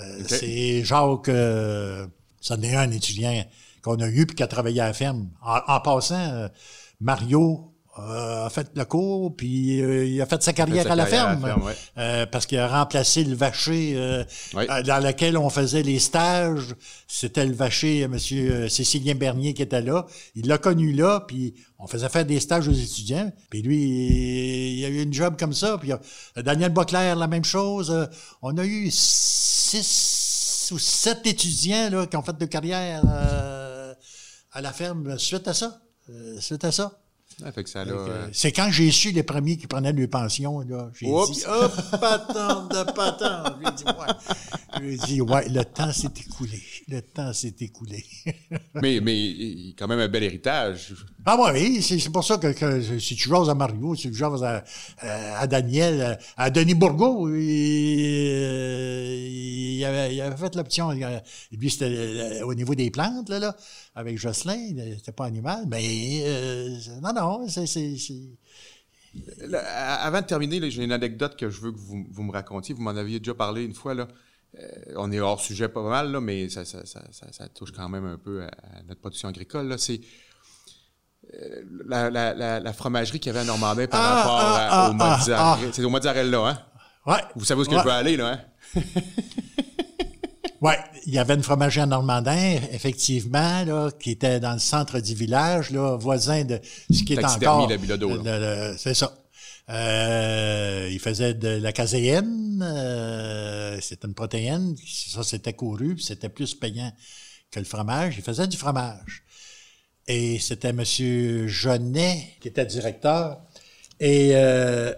Euh, 0.00 0.20
OK. 0.20 0.28
C'est 0.28 0.82
Jacques, 0.82 1.30
ça 2.40 2.54
en 2.54 2.62
est 2.62 2.74
un 2.74 2.90
étudiant 2.90 3.44
qu'on 3.82 4.00
a 4.00 4.08
eu 4.08 4.24
puis 4.24 4.34
qui 4.34 4.42
a 4.42 4.46
travaillé 4.46 4.80
à 4.80 4.86
la 4.86 4.94
ferme. 4.94 5.28
En, 5.42 5.58
en 5.66 5.80
passant, 5.80 6.14
euh, 6.18 6.48
Mario 7.00 7.75
euh, 7.98 8.46
a 8.46 8.50
fait 8.50 8.68
le 8.74 8.84
cours, 8.84 9.34
puis 9.34 9.80
euh, 9.80 10.04
il 10.04 10.20
a 10.20 10.26
fait 10.26 10.42
sa 10.42 10.52
carrière, 10.52 10.84
sa 10.84 10.92
à, 10.92 10.96
la 10.96 11.04
à 11.04 11.06
ferme, 11.06 11.40
la 11.40 11.48
ferme, 11.48 11.62
ouais. 11.62 11.74
Euh, 11.98 12.26
parce 12.26 12.46
qu'il 12.46 12.58
a 12.58 12.68
remplacé 12.68 13.24
le 13.24 13.34
vacher 13.34 13.94
dans 14.52 15.04
lequel 15.04 15.38
on 15.38 15.48
faisait 15.48 15.82
les 15.82 15.98
stages. 15.98 16.74
C'était 17.08 17.46
le 17.46 17.54
vacher, 17.54 18.06
Monsieur 18.08 18.52
euh, 18.52 18.68
Cécilien 18.68 19.14
Bernier 19.14 19.54
qui 19.54 19.62
était 19.62 19.82
là. 19.82 20.06
Il 20.34 20.46
l'a 20.46 20.58
connu 20.58 20.92
là, 20.92 21.24
puis 21.26 21.54
on 21.78 21.86
faisait 21.86 22.08
faire 22.08 22.26
des 22.26 22.40
stages 22.40 22.68
aux 22.68 22.72
étudiants. 22.72 23.32
Puis 23.50 23.62
lui, 23.62 23.82
il, 23.82 24.78
il 24.78 24.84
a 24.84 24.88
eu 24.88 25.02
une 25.02 25.12
job 25.12 25.36
comme 25.38 25.52
ça. 25.52 25.78
Puis 25.78 25.90
Daniel 26.36 26.72
Boclair, 26.72 27.16
la 27.16 27.26
même 27.26 27.44
chose. 27.44 27.90
Euh, 27.90 28.06
on 28.42 28.56
a 28.58 28.64
eu 28.64 28.90
six 28.90 30.68
ou 30.72 30.78
sept 30.78 31.26
étudiants 31.26 31.90
là, 31.90 32.06
qui 32.06 32.16
ont 32.16 32.22
fait 32.22 32.36
de 32.36 32.46
carrière 32.46 33.02
euh, 33.08 33.94
à 34.52 34.60
la 34.60 34.72
ferme 34.72 35.18
suite 35.18 35.48
à 35.48 35.54
ça. 35.54 35.80
Euh, 36.10 36.40
suite 36.40 36.64
à 36.64 36.72
ça. 36.72 36.98
Ouais, 37.44 37.52
fait 37.52 37.64
que 37.64 37.68
ça, 37.68 37.80
euh, 37.80 38.28
C'est 38.32 38.50
quand 38.50 38.70
j'ai 38.70 38.90
su 38.90 39.10
les 39.10 39.22
premiers 39.22 39.58
qui 39.58 39.66
prenaient 39.66 39.92
leur 39.92 40.08
pension, 40.08 40.60
là. 40.60 40.90
J'ai 40.94 41.06
Oups. 41.06 41.30
dit, 41.32 41.44
hop, 41.46 41.72
patente 42.00 42.70
de 42.70 42.92
patente. 42.92 43.56
J'ai 43.64 43.72
dit, 43.72 43.84
ouais. 43.84 44.14
Dit, 45.06 45.20
ouais, 45.20 45.48
le 45.48 45.64
temps 45.64 45.92
s'est 45.92 46.08
écoulé. 46.16 46.62
Le 46.88 47.00
temps 47.00 47.32
s'est 47.32 47.54
écoulé. 47.60 48.04
mais, 48.74 49.00
mais 49.00 49.74
quand 49.78 49.88
même 49.88 50.00
un 50.00 50.08
bel 50.08 50.22
héritage. 50.22 50.94
ah 51.24 51.36
oui, 51.52 51.82
c'est 51.82 52.10
pour 52.10 52.24
ça 52.24 52.36
que, 52.38 52.52
que 52.52 52.98
si 52.98 53.16
tu 53.16 53.28
jases 53.28 53.48
à 53.48 53.54
Mario, 53.54 53.94
si 53.94 54.10
tu 54.10 54.14
jases 54.14 54.42
à, 54.44 54.64
à, 54.98 55.38
à 55.40 55.46
Daniel, 55.46 56.18
à 56.36 56.50
Denis 56.50 56.74
Bourgault, 56.74 57.28
il, 57.28 57.36
euh, 57.38 59.16
il 59.18 59.84
avait, 59.84 60.14
il 60.14 60.20
avait 60.20 60.36
fait 60.36 60.54
l'option. 60.54 60.90
euh, 60.90 61.18
Lui, 61.52 61.70
c'était 61.70 61.86
euh, 61.86 62.44
au 62.46 62.54
niveau 62.54 62.74
des 62.74 62.90
plantes, 62.90 63.28
là, 63.28 63.38
là 63.38 63.56
avec 63.94 64.18
Jocelyn, 64.18 64.74
c'était 64.96 65.12
pas 65.12 65.24
animal, 65.24 65.64
mais 65.68 66.20
euh, 66.24 66.78
non, 67.02 67.12
non, 67.14 67.48
c'est... 67.48 67.64
avant 69.64 70.20
de 70.20 70.26
terminer, 70.26 70.70
j'ai 70.70 70.84
une 70.84 70.92
anecdote 70.92 71.36
que 71.36 71.48
je 71.48 71.60
veux 71.60 71.72
que 71.72 71.78
vous, 71.78 72.04
vous 72.10 72.22
me 72.22 72.32
racontiez. 72.32 72.74
Vous 72.74 72.82
m'en 72.82 72.90
aviez 72.90 73.18
déjà 73.18 73.34
parlé 73.34 73.64
une 73.64 73.74
fois. 73.74 73.94
Là. 73.94 74.08
Euh, 74.58 74.94
on 74.96 75.12
est 75.12 75.20
hors 75.20 75.40
sujet 75.40 75.68
pas 75.68 75.82
mal, 75.82 76.10
là, 76.12 76.20
mais 76.20 76.48
ça, 76.48 76.64
ça, 76.64 76.84
ça, 76.86 77.02
ça- 77.10 77.48
touche 77.48 77.72
quand 77.72 77.88
même 77.90 78.06
un 78.06 78.16
peu 78.16 78.42
à, 78.42 78.46
à 78.46 78.82
notre 78.88 79.00
production 79.00 79.28
agricole. 79.28 79.68
là. 79.68 79.76
C'est 79.78 80.00
euh, 81.34 81.62
la, 81.86 82.08
la, 82.08 82.32
la, 82.34 82.60
la 82.60 82.72
fromagerie 82.72 83.20
qu'il 83.20 83.32
y 83.32 83.36
avait 83.36 83.40
à 83.40 83.44
Normandin 83.44 83.86
par 83.86 84.00
Ah, 84.00 84.14
rapport 84.14 84.38
à- 84.40 84.68
ah, 84.70 84.88
au 84.88 84.92
ah, 84.98 85.16
mozzarella. 85.16 85.38
ah. 85.38 85.58
C'est 85.72 85.84
au 85.84 85.90
mozzarella, 85.90 86.38
hein? 86.38 86.58
Ouais. 87.04 87.20
Vous 87.34 87.44
savez 87.44 87.60
où 87.60 87.64
que 87.64 87.70
Ouais. 87.72 87.78
je 87.80 87.84
veux 87.84 87.90
aller, 87.90 88.16
là, 88.16 88.28
hein? 88.74 88.80
Ouais, 90.62 90.78
il 91.06 91.12
y 91.12 91.18
avait 91.18 91.34
une 91.34 91.42
fromagerie 91.42 91.82
en 91.82 91.86
Normandin, 91.88 92.56
effectivement, 92.72 93.62
là, 93.64 93.90
qui 94.00 94.12
était 94.12 94.40
dans 94.40 94.54
le 94.54 94.58
centre 94.58 95.00
du 95.00 95.14
village, 95.14 95.70
là, 95.70 95.96
voisin 95.96 96.44
de 96.44 96.58
ce 96.90 97.02
qui 97.02 97.12
est 97.12 97.22
encore. 97.24 97.68
C'est 98.78 98.94
ça. 98.94 99.12
Euh, 99.68 100.88
il 100.90 101.00
faisait 101.00 101.34
de 101.34 101.48
la 101.48 101.72
caséine, 101.72 102.62
euh, 102.62 103.80
c'était 103.80 104.06
une 104.06 104.14
protéine, 104.14 104.76
ça 104.86 105.24
c'était 105.24 105.54
couru, 105.54 105.98
c'était 105.98 106.28
plus 106.28 106.54
payant 106.54 106.92
que 107.50 107.58
le 107.58 107.64
fromage. 107.64 108.16
Il 108.16 108.22
faisait 108.22 108.46
du 108.46 108.56
fromage. 108.56 109.24
Et 110.06 110.38
c'était 110.38 110.72
Monsieur 110.72 111.48
Jeunet 111.48 112.36
qui 112.40 112.48
était 112.48 112.64
directeur. 112.64 113.42
Et 113.98 114.36
euh, 114.36 114.94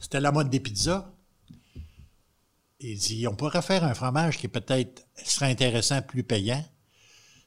c'était 0.00 0.20
la 0.20 0.32
mode 0.32 0.50
des 0.50 0.60
pizzas. 0.60 1.10
Il 2.80 2.98
dit, 2.98 3.26
on 3.26 3.34
pourrait 3.34 3.62
faire 3.62 3.84
un 3.84 3.94
fromage 3.94 4.36
qui 4.36 4.48
peut-être 4.48 5.06
serait 5.24 5.50
intéressant, 5.50 6.02
plus 6.02 6.22
payant. 6.22 6.62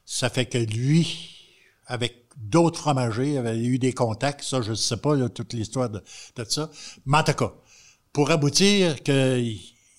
Ça 0.04 0.28
fait 0.28 0.46
que 0.46 0.58
lui, 0.58 1.39
avec 1.90 2.24
d'autres 2.36 2.80
fromagers, 2.80 3.36
avait 3.38 3.58
eu 3.58 3.78
des 3.78 3.92
contacts. 3.92 4.42
Ça, 4.44 4.62
je 4.62 4.70
ne 4.70 4.74
sais 4.76 4.96
pas, 4.96 5.14
là, 5.16 5.28
toute 5.28 5.52
l'histoire 5.52 5.90
de, 5.90 6.02
de 6.36 6.44
ça. 6.48 6.70
Mais 7.06 7.18
en 7.18 7.24
tout 7.24 7.32
cas, 7.34 7.52
pour 8.12 8.30
aboutir 8.30 9.02
que 9.02 9.42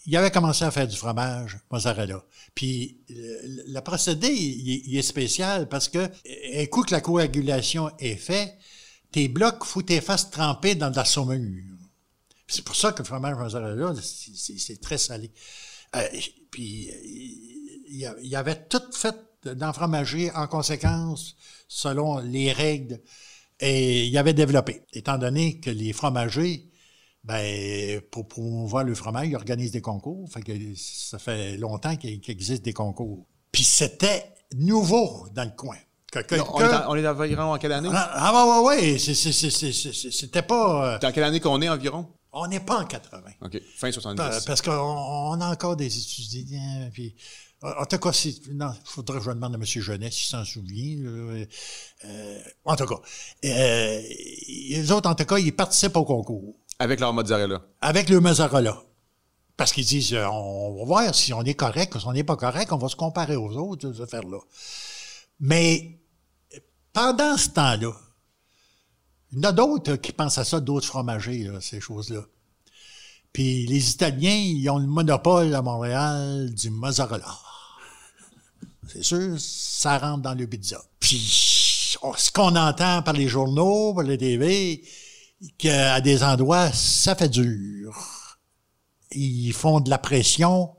il 0.07 0.17
avait 0.17 0.31
commencé 0.31 0.65
à 0.65 0.71
faire 0.71 0.87
du 0.87 0.97
fromage 0.97 1.59
mozzarella. 1.71 2.23
Puis 2.55 2.97
le, 3.09 3.73
le 3.73 3.81
procédé, 3.81 4.29
il, 4.29 4.89
il 4.89 4.97
est 4.97 5.03
spécial 5.03 5.69
parce 5.69 5.89
que 5.89 6.09
un 6.55 6.65
coup 6.65 6.81
que 6.83 6.91
la 6.91 7.01
coagulation 7.01 7.91
est 7.99 8.15
faite, 8.15 8.57
tes 9.11 9.27
blocs, 9.27 9.63
faut 9.63 9.83
tes 9.83 10.01
fasses 10.01 10.31
tremper 10.31 10.73
dans 10.75 10.89
de 10.89 10.95
la 10.95 11.05
saumure. 11.05 11.63
C'est 12.47 12.63
pour 12.65 12.75
ça 12.75 12.91
que 12.93 12.99
le 12.99 13.05
fromage 13.05 13.37
mozzarella, 13.37 13.93
c'est- 14.01 14.81
très 14.81 14.97
salé. 14.97 15.31
Euh, 15.95 16.07
puis, 16.49 16.89
il 17.89 17.97
y 17.97 18.07
il 18.23 18.27
y 18.29 18.35
avait 18.35 18.55
tout 18.67 18.81
fait 18.93 19.15
dans 19.43 19.67
le 19.67 19.73
fromager 19.73 20.31
en 20.35 20.47
conséquence, 20.47 21.35
selon 21.67 22.19
les 22.19 22.51
règles, 22.51 22.99
et 23.59 24.05
il 24.05 24.11
y 24.11 24.17
avait 24.17 24.33
développé. 24.33 24.83
Étant 24.93 25.17
donné 25.17 25.59
que 25.59 25.69
les 25.69 25.93
fromagers 25.93 26.67
ben, 27.23 28.01
pour 28.11 28.27
promouvoir 28.27 28.83
le 28.83 28.95
fromage, 28.95 29.27
ils 29.27 29.35
organisent 29.35 29.71
des 29.71 29.81
concours. 29.81 30.27
Fait 30.31 30.41
que 30.41 30.51
ça 30.75 31.19
fait 31.19 31.55
longtemps 31.57 31.95
qu'il 31.95 32.19
existe 32.27 32.63
des 32.65 32.73
concours. 32.73 33.27
Puis 33.51 33.63
c'était 33.63 34.33
nouveau 34.55 35.27
dans 35.33 35.43
le 35.43 35.51
coin. 35.55 35.77
Que 36.11 36.17
On 36.19 36.21
est, 36.21 36.27
quelqu'un- 36.27 36.87
en- 36.87 36.91
on 36.91 36.95
est 36.95 37.07
environ 37.07 37.53
en 37.53 37.57
quelle 37.57 37.71
année? 37.73 37.89
Ah, 37.93 38.11
ah, 38.15 38.61
ouais, 38.63 38.67
ouais, 38.67 38.91
ouais. 38.93 38.97
C'était 38.97 40.41
pas. 40.41 40.95
euh, 40.95 40.99
Dans 40.99 41.11
quelle 41.11 41.23
année 41.23 41.39
qu'on 41.39 41.61
est 41.61 41.69
environ? 41.69 42.07
on 42.33 42.47
n'est 42.47 42.59
pas 42.61 42.79
en 42.81 42.85
80. 42.85 43.21
OK. 43.41 43.61
Fin 43.75 43.91
70. 43.91 44.17
Pa- 44.17 44.39
Parce 44.47 44.61
qu'on 44.61 44.71
on 44.71 45.39
a 45.41 45.51
encore 45.51 45.75
des 45.75 45.95
étudiants. 45.97 46.89
Puis, 46.93 47.13
en 47.61 47.85
tout 47.85 47.97
cas, 47.99 48.11
il 48.25 48.57
faudrait 48.85 49.19
que 49.19 49.25
je 49.25 49.29
demande 49.31 49.53
à 49.53 49.57
M. 49.57 49.63
Genet 49.65 50.09
s'il 50.11 50.27
s'en 50.29 50.43
souvient. 50.43 50.97
là. 51.03 51.45
Euh, 52.05 52.39
en 52.65 52.75
tout 52.75 52.85
cas, 52.87 52.95
euh, 53.45 54.01
les 54.47 54.91
autres, 54.91 55.09
en 55.09 55.13
tout 55.15 55.25
cas, 55.25 55.37
ils 55.37 55.55
participent 55.55 55.95
au 55.97 56.05
concours 56.05 56.55
Avec 56.79 56.99
leur 56.99 57.13
mozzarella. 57.13 57.61
avec 57.81 58.09
le 58.09 58.19
Mazzarella. 58.19 58.81
Parce 59.57 59.73
qu'ils 59.73 59.85
disent, 59.85 60.13
euh, 60.13 60.25
on 60.27 60.79
va 60.79 60.85
voir 60.85 61.13
si 61.15 61.33
on 61.33 61.43
est 61.43 61.53
correct, 61.53 61.99
si 61.99 62.07
on 62.07 62.13
n'est 62.13 62.23
pas 62.23 62.35
correct, 62.35 62.71
on 62.71 62.77
va 62.77 62.87
se 62.89 62.95
comparer 62.95 63.35
aux 63.35 63.51
autres, 63.55 63.93
ces 63.93 64.01
affaires-là. 64.01 64.39
Mais 65.39 65.99
pendant 66.93 67.37
ce 67.37 67.49
temps-là, 67.49 67.91
il 69.31 69.37
y 69.37 69.39
en 69.45 69.49
a 69.49 69.51
d'autres 69.51 69.95
qui 69.97 70.11
pensent 70.13 70.39
à 70.39 70.43
ça, 70.45 70.59
d'autres 70.59 70.87
fromagers, 70.87 71.43
là, 71.43 71.61
ces 71.61 71.79
choses-là. 71.79 72.21
Puis 73.33 73.67
les 73.67 73.91
Italiens, 73.91 74.33
ils 74.35 74.67
ont 74.69 74.79
le 74.79 74.87
monopole 74.87 75.53
à 75.53 75.61
Montréal 75.61 76.51
du 76.53 76.69
mozzarella. 76.71 77.37
C'est 78.91 79.03
sûr, 79.03 79.35
ça 79.39 79.97
rentre 79.97 80.21
dans 80.23 80.33
le 80.33 80.47
pizza. 80.47 80.81
Puis 80.99 81.95
on- 82.01 82.13
ce 82.13 82.31
qu'on 82.31 82.55
entend 82.55 83.01
par 83.03 83.13
les 83.13 83.27
journaux, 83.27 83.93
par 83.93 84.03
les 84.03 84.17
TV, 84.17 84.83
qu'à 85.57 86.01
des 86.01 86.23
endroits, 86.23 86.71
ça 86.71 87.15
fait 87.15 87.29
dur. 87.29 88.37
Ils 89.11 89.53
font 89.53 89.79
de 89.79 89.89
la 89.89 89.97
pression, 89.97 90.75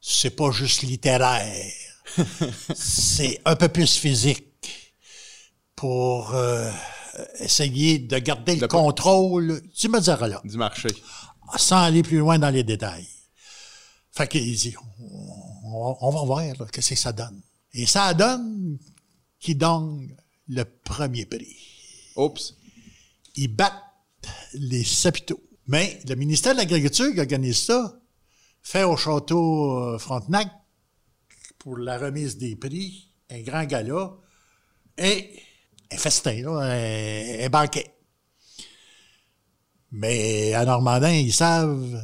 c'est 0.00 0.30
pas 0.36 0.50
juste 0.50 0.82
littéraire. 0.82 1.72
c'est 2.74 3.40
un 3.44 3.56
peu 3.56 3.68
plus 3.68 3.96
physique 3.96 4.44
pour 5.74 6.34
euh, 6.34 6.70
essayer 7.40 7.98
de 7.98 8.18
garder 8.18 8.54
le 8.54 8.60
De 8.62 8.66
pas- 8.66 8.78
contrôle 8.78 9.60
du 9.78 9.88
mozzarella 9.88 10.40
Du 10.44 10.56
marché. 10.56 10.88
sans 11.56 11.82
aller 11.82 12.02
plus 12.02 12.18
loin 12.18 12.38
dans 12.38 12.50
les 12.50 12.62
détails. 12.64 13.06
Fait 14.12 14.26
qu'il 14.28 14.56
dit, 14.56 14.74
on, 15.76 15.96
on 16.00 16.10
va 16.10 16.24
voir 16.24 16.44
là, 16.44 16.66
qu'est-ce 16.72 16.90
que 16.90 16.96
ça 16.96 17.12
donne. 17.12 17.40
Et 17.72 17.86
ça 17.86 18.14
donne 18.14 18.78
qui 19.38 19.54
donne 19.54 20.16
le 20.48 20.64
premier 20.64 21.26
prix. 21.26 21.56
Oups. 22.16 22.54
Ils 23.36 23.48
battent 23.48 23.74
les 24.54 24.84
Saputo. 24.84 25.40
Mais 25.66 26.00
le 26.08 26.14
ministère 26.14 26.54
de 26.54 26.58
l'Agriculture 26.58 27.12
qui 27.12 27.20
organise 27.20 27.64
ça 27.64 28.00
fait 28.62 28.84
au 28.84 28.96
château 28.96 29.78
euh, 29.78 29.98
Frontenac 29.98 30.48
pour 31.58 31.76
la 31.76 31.98
remise 31.98 32.36
des 32.38 32.56
prix 32.56 33.12
un 33.30 33.40
grand 33.42 33.64
gala 33.64 34.12
et 34.98 35.30
un 35.92 35.96
festin, 35.96 36.42
là, 36.42 36.60
un, 36.60 37.44
un 37.44 37.48
banquet. 37.48 37.92
Mais 39.92 40.54
à 40.54 40.64
Normandin, 40.64 41.12
ils 41.12 41.32
savent 41.32 42.00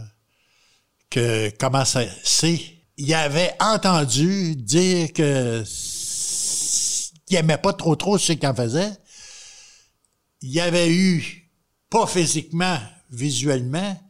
que 1.11 1.51
comment 1.59 1.85
ça 1.85 2.03
c'est. 2.23 2.61
Ils 3.05 3.15
avaient 3.15 3.53
entendu 3.59 4.55
dire 4.55 5.13
que 5.13 5.65
qu'ils 7.27 7.37
n'aimaient 7.37 7.59
pas 7.59 7.73
trop 7.73 7.97
trop 7.97 8.17
ce 8.17 8.33
qu'ils 8.33 8.47
en 8.47 8.55
faisaient. 8.55 8.93
Il 10.41 10.61
avait 10.61 10.89
eu, 10.89 11.51
pas 11.91 12.07
physiquement, 12.07 12.79
visuellement, 13.11 14.01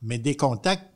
mais 0.00 0.18
des 0.18 0.36
contacts 0.36 0.88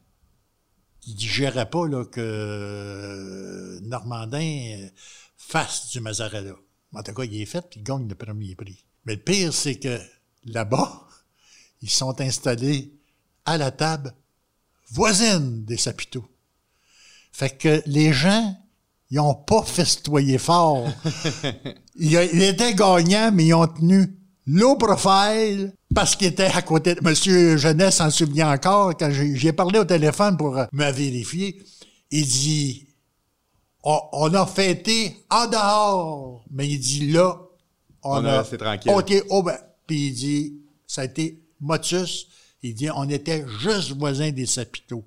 qui 1.01 1.15
digéraient 1.15 1.69
pas 1.69 1.89
là, 1.89 2.05
que 2.05 3.81
Normandin 3.83 4.77
euh, 4.79 4.89
fasse 5.37 5.91
du 5.91 5.99
mozzarella. 5.99 6.55
En 6.95 7.03
tout 7.03 7.15
cas, 7.15 7.25
il 7.25 7.43
est 7.43 7.47
fait, 7.47 7.67
il 7.75 7.83
gagne 7.83 8.07
le 8.07 8.15
premier 8.15 8.55
prix. 8.55 8.85
Mais 9.07 9.17
le 9.17 9.23
pire, 9.23 9.53
c'est 9.53 9.81
que 9.81 9.99
là-bas, 10.45 11.05
ils 11.83 11.91
sont 11.91 12.21
installés 12.21 12.93
à 13.45 13.59
la 13.59 13.73
table 13.73 14.15
voisine 14.93 15.65
des 15.65 15.79
Saputo. 15.79 16.25
Fait 17.33 17.51
que 17.51 17.83
les 17.87 18.13
gens, 18.13 18.57
ils 19.11 19.17
n'ont 19.17 19.35
pas 19.35 19.63
festoyé 19.63 20.39
fort. 20.39 20.89
ils, 21.97 22.17
étaient 22.43 22.75
gagnants, 22.75 23.31
mais 23.33 23.47
ils 23.47 23.55
ont 23.55 23.67
tenu 23.67 24.17
low 24.47 24.77
profile 24.77 25.73
parce 25.95 26.17
qu'ils 26.17 26.29
étaient 26.29 26.45
à 26.45 26.63
côté 26.63 26.95
de 26.95 27.01
Monsieur 27.03 27.57
Jeunesse 27.57 27.97
s'en 27.97 28.11
souvient 28.11 28.53
encore, 28.53 28.97
quand 28.97 29.11
j'ai 29.11 29.53
parlé 29.53 29.79
au 29.79 29.85
téléphone 29.85 30.37
pour 30.37 30.57
euh, 30.57 30.65
me 30.73 30.91
vérifier, 30.91 31.63
il 32.11 32.27
dit 32.27 32.87
on, 33.83 33.99
on 34.13 34.35
a 34.35 34.47
fêté 34.47 35.17
en 35.31 35.47
dehors, 35.47 36.45
mais 36.51 36.69
il 36.69 36.79
dit 36.79 37.11
là, 37.11 37.37
on, 38.03 38.19
On 38.19 38.25
a 38.25 38.41
a 38.41 38.45
tranquille. 38.45 39.23
au 39.29 39.43
ben. 39.43 39.59
Puis 39.87 40.07
il 40.07 40.15
dit, 40.15 40.55
ça 40.87 41.03
a 41.03 41.05
été 41.05 41.43
motus. 41.61 42.29
Il 42.63 42.75
dit, 42.75 42.89
on 42.95 43.09
était 43.09 43.45
juste 43.61 43.97
voisins 43.97 44.31
des 44.31 44.47
Sapitos. 44.47 45.05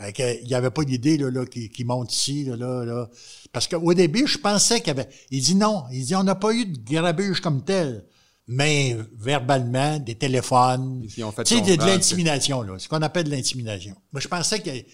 Il 0.00 0.46
n'y 0.46 0.54
avait 0.54 0.70
pas 0.70 0.84
d'idée 0.84 1.16
là, 1.18 1.30
là, 1.30 1.44
qui, 1.46 1.68
qui 1.68 1.84
monte 1.84 2.12
ici. 2.14 2.44
Là, 2.44 2.56
là, 2.56 2.84
là. 2.84 3.08
Parce 3.52 3.68
qu'au 3.68 3.94
début, 3.94 4.26
je 4.26 4.38
pensais 4.38 4.78
qu'il 4.80 4.88
y 4.88 4.90
avait... 4.90 5.08
Il 5.30 5.42
dit 5.42 5.54
non. 5.54 5.84
Il 5.92 6.04
dit, 6.04 6.14
on 6.16 6.22
n'a 6.24 6.34
pas 6.34 6.52
eu 6.52 6.64
de 6.66 6.78
grabuge 6.78 7.40
comme 7.40 7.62
tel. 7.62 8.04
Mais 8.48 8.96
verbalement, 9.16 9.98
des 10.00 10.16
téléphones. 10.16 11.06
Ils 11.16 11.24
ont 11.24 11.30
fait 11.30 11.44
tu 11.44 11.54
sais, 11.54 11.76
de, 11.76 11.80
l'intimidation, 11.84 12.62
là. 12.62 12.78
Ce 12.78 12.88
qu'on 12.88 13.00
appelle 13.02 13.24
de 13.24 13.30
l'intimidation. 13.30 13.94
Moi, 14.12 14.20
je 14.20 14.28
pensais 14.28 14.60
qu'il 14.60 14.84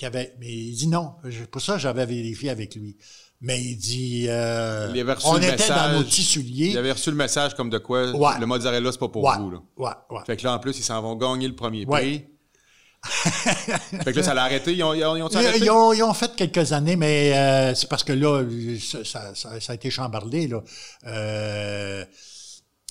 y 0.00 0.04
avait... 0.04 0.34
Mais 0.38 0.52
il 0.52 0.74
dit 0.76 0.88
non. 0.88 1.12
Pour 1.50 1.62
ça, 1.62 1.78
j'avais 1.78 2.04
vérifié 2.04 2.50
avec 2.50 2.74
lui. 2.74 2.96
Mais 3.40 3.60
il 3.60 3.76
dit... 3.76 4.26
euh, 4.28 4.90
Il 4.94 5.00
avait 5.00 5.14
reçu 5.14 5.26
on 5.26 5.34
le 5.34 5.38
était 5.42 5.52
message. 5.52 5.92
dans 5.92 5.98
nos 5.98 6.04
petits 6.04 6.22
souliers. 6.22 6.68
Il 6.70 6.78
avait 6.78 6.92
reçu 6.92 7.10
le 7.10 7.16
message 7.16 7.54
comme 7.54 7.70
de 7.70 7.78
quoi 7.78 8.10
Ouais. 8.12 8.38
le 8.38 8.46
mozzarella, 8.46 8.92
c'est 8.92 9.00
pas 9.00 9.08
pour 9.08 9.24
ouais, 9.24 9.36
vous. 9.38 9.50
Là. 9.50 9.58
ouais, 9.78 9.90
ouais. 10.10 10.20
Fait 10.26 10.36
que 10.36 10.44
là, 10.44 10.54
en 10.54 10.58
plus, 10.58 10.78
ils 10.78 10.84
s'en 10.84 11.00
vont 11.00 11.16
gagner 11.16 11.48
le 11.48 11.56
premier 11.56 11.84
Ouais. 11.86 12.00
prix. 12.00 12.24
Fait 13.04 14.12
que 14.12 14.18
là, 14.18 14.22
ça 14.22 14.34
l'a 14.34 14.44
arrêté. 14.44 14.72
Ils 14.74 14.82
ont, 14.82 14.94
ils 14.94 15.04
ont, 15.04 15.16
ils 15.16 15.22
ont 15.22 15.28
Ils, 15.28 15.36
arrêté? 15.36 15.64
ils 15.64 15.70
ont, 15.70 15.92
ils 15.92 16.02
ont 16.02 16.14
fait 16.14 16.34
quelques 16.36 16.72
années, 16.72 16.96
mais 16.96 17.32
euh, 17.36 17.74
c'est 17.74 17.88
parce 17.88 18.04
que 18.04 18.12
là, 18.12 18.44
ça, 18.80 19.34
ça- 19.34 19.34
ça- 19.60 19.72
a 19.72 19.74
été 19.74 19.90
chambardé. 19.90 20.46
Là. 20.46 20.62
Euh, 21.06 22.04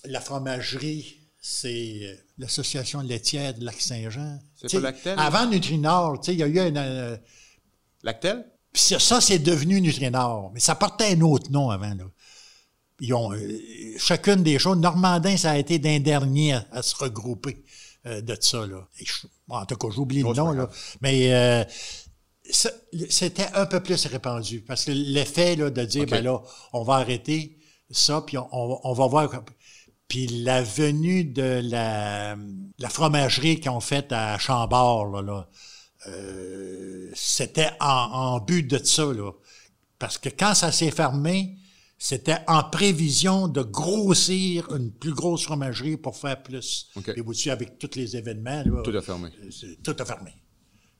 la 0.05 0.19
fromagerie, 0.21 1.17
c'est 1.41 1.99
euh, 2.03 2.15
l'association 2.37 3.01
laitière 3.01 3.53
de 3.53 3.63
Lac-Saint-Jean. 3.63 4.39
C'est 4.55 4.71
pas 4.73 4.79
Lactel? 4.81 5.15
Avant 5.17 5.45
Nutrinor, 5.47 6.19
tu 6.19 6.27
sais, 6.27 6.33
il 6.33 6.39
y 6.39 6.43
a 6.43 6.47
eu 6.47 6.59
un... 6.59 6.75
euh, 6.75 7.17
Lactel? 8.03 8.45
ça, 8.73 8.99
ça, 8.99 9.21
c'est 9.21 9.39
devenu 9.39 9.81
Nutrinor, 9.81 10.51
mais 10.53 10.59
ça 10.59 10.75
portait 10.75 11.13
un 11.15 11.21
autre 11.21 11.51
nom 11.51 11.69
avant. 11.69 11.93
Là. 11.93 12.05
Ils 12.99 13.13
ont, 13.13 13.33
euh, 13.33 13.39
chacune 13.97 14.43
des 14.43 14.59
choses, 14.59 14.77
Normandin, 14.77 15.35
ça 15.37 15.51
a 15.51 15.57
été 15.57 15.79
d'un 15.79 15.99
dernier 15.99 16.53
à, 16.53 16.65
à 16.71 16.81
se 16.83 16.95
regrouper 16.95 17.63
euh, 18.05 18.21
de 18.21 18.37
ça. 18.39 18.65
Là. 18.67 18.87
Et 18.99 19.05
je- 19.05 19.27
bon, 19.51 19.57
en 19.57 19.65
tout 19.65 19.75
cas, 19.75 19.87
j'oublie 19.91 20.23
le 20.23 20.33
nom, 20.33 20.51
là. 20.51 20.69
mais 21.01 21.33
euh, 21.33 21.63
c'était 23.09 23.47
un 23.53 23.65
peu 23.65 23.81
plus 23.81 24.05
répandu. 24.07 24.61
Parce 24.61 24.85
que 24.85 24.91
l'effet 24.91 25.55
là, 25.55 25.69
de 25.69 25.83
dire, 25.85 26.05
ben 26.05 26.23
là, 26.23 26.41
on 26.73 26.83
va 26.83 26.95
arrêter 26.95 27.57
ça, 27.89 28.21
puis 28.25 28.37
on, 28.37 28.47
on- 28.51 28.79
on 28.83 28.93
va 28.93 29.07
voir. 29.07 29.29
Puis 30.07 30.27
la 30.27 30.61
venue 30.61 31.23
de 31.23 31.61
la, 31.63 32.35
la 32.79 32.89
fromagerie 32.89 33.59
qu'ils 33.59 33.71
ont 33.71 33.79
faite 33.79 34.11
à 34.11 34.37
Chambord, 34.37 35.07
là, 35.07 35.21
là, 35.21 35.47
euh, 36.07 37.09
c'était 37.13 37.69
en, 37.79 37.85
en 37.85 38.39
but 38.39 38.63
de 38.63 38.83
ça, 38.83 39.05
là. 39.05 39.31
Parce 39.99 40.17
que 40.17 40.29
quand 40.29 40.53
ça 40.55 40.71
s'est 40.71 40.91
fermé, 40.91 41.57
c'était 42.03 42.39
en 42.47 42.63
prévision 42.63 43.47
de 43.47 43.61
grossir 43.61 44.75
une 44.75 44.91
plus 44.91 45.13
grosse 45.13 45.43
fromagerie 45.43 45.97
pour 45.97 46.17
faire 46.17 46.41
plus. 46.41 46.89
OK. 46.95 47.09
Et 47.15 47.21
vous 47.21 47.33
avec 47.49 47.77
tous 47.77 47.91
les 47.95 48.17
événements, 48.17 48.63
là, 48.65 48.81
Tout 48.83 48.97
a 48.97 49.03
fermé. 49.03 49.29
euh, 49.43 49.75
tout 49.83 49.95
a 49.99 50.03
fermé. 50.03 50.31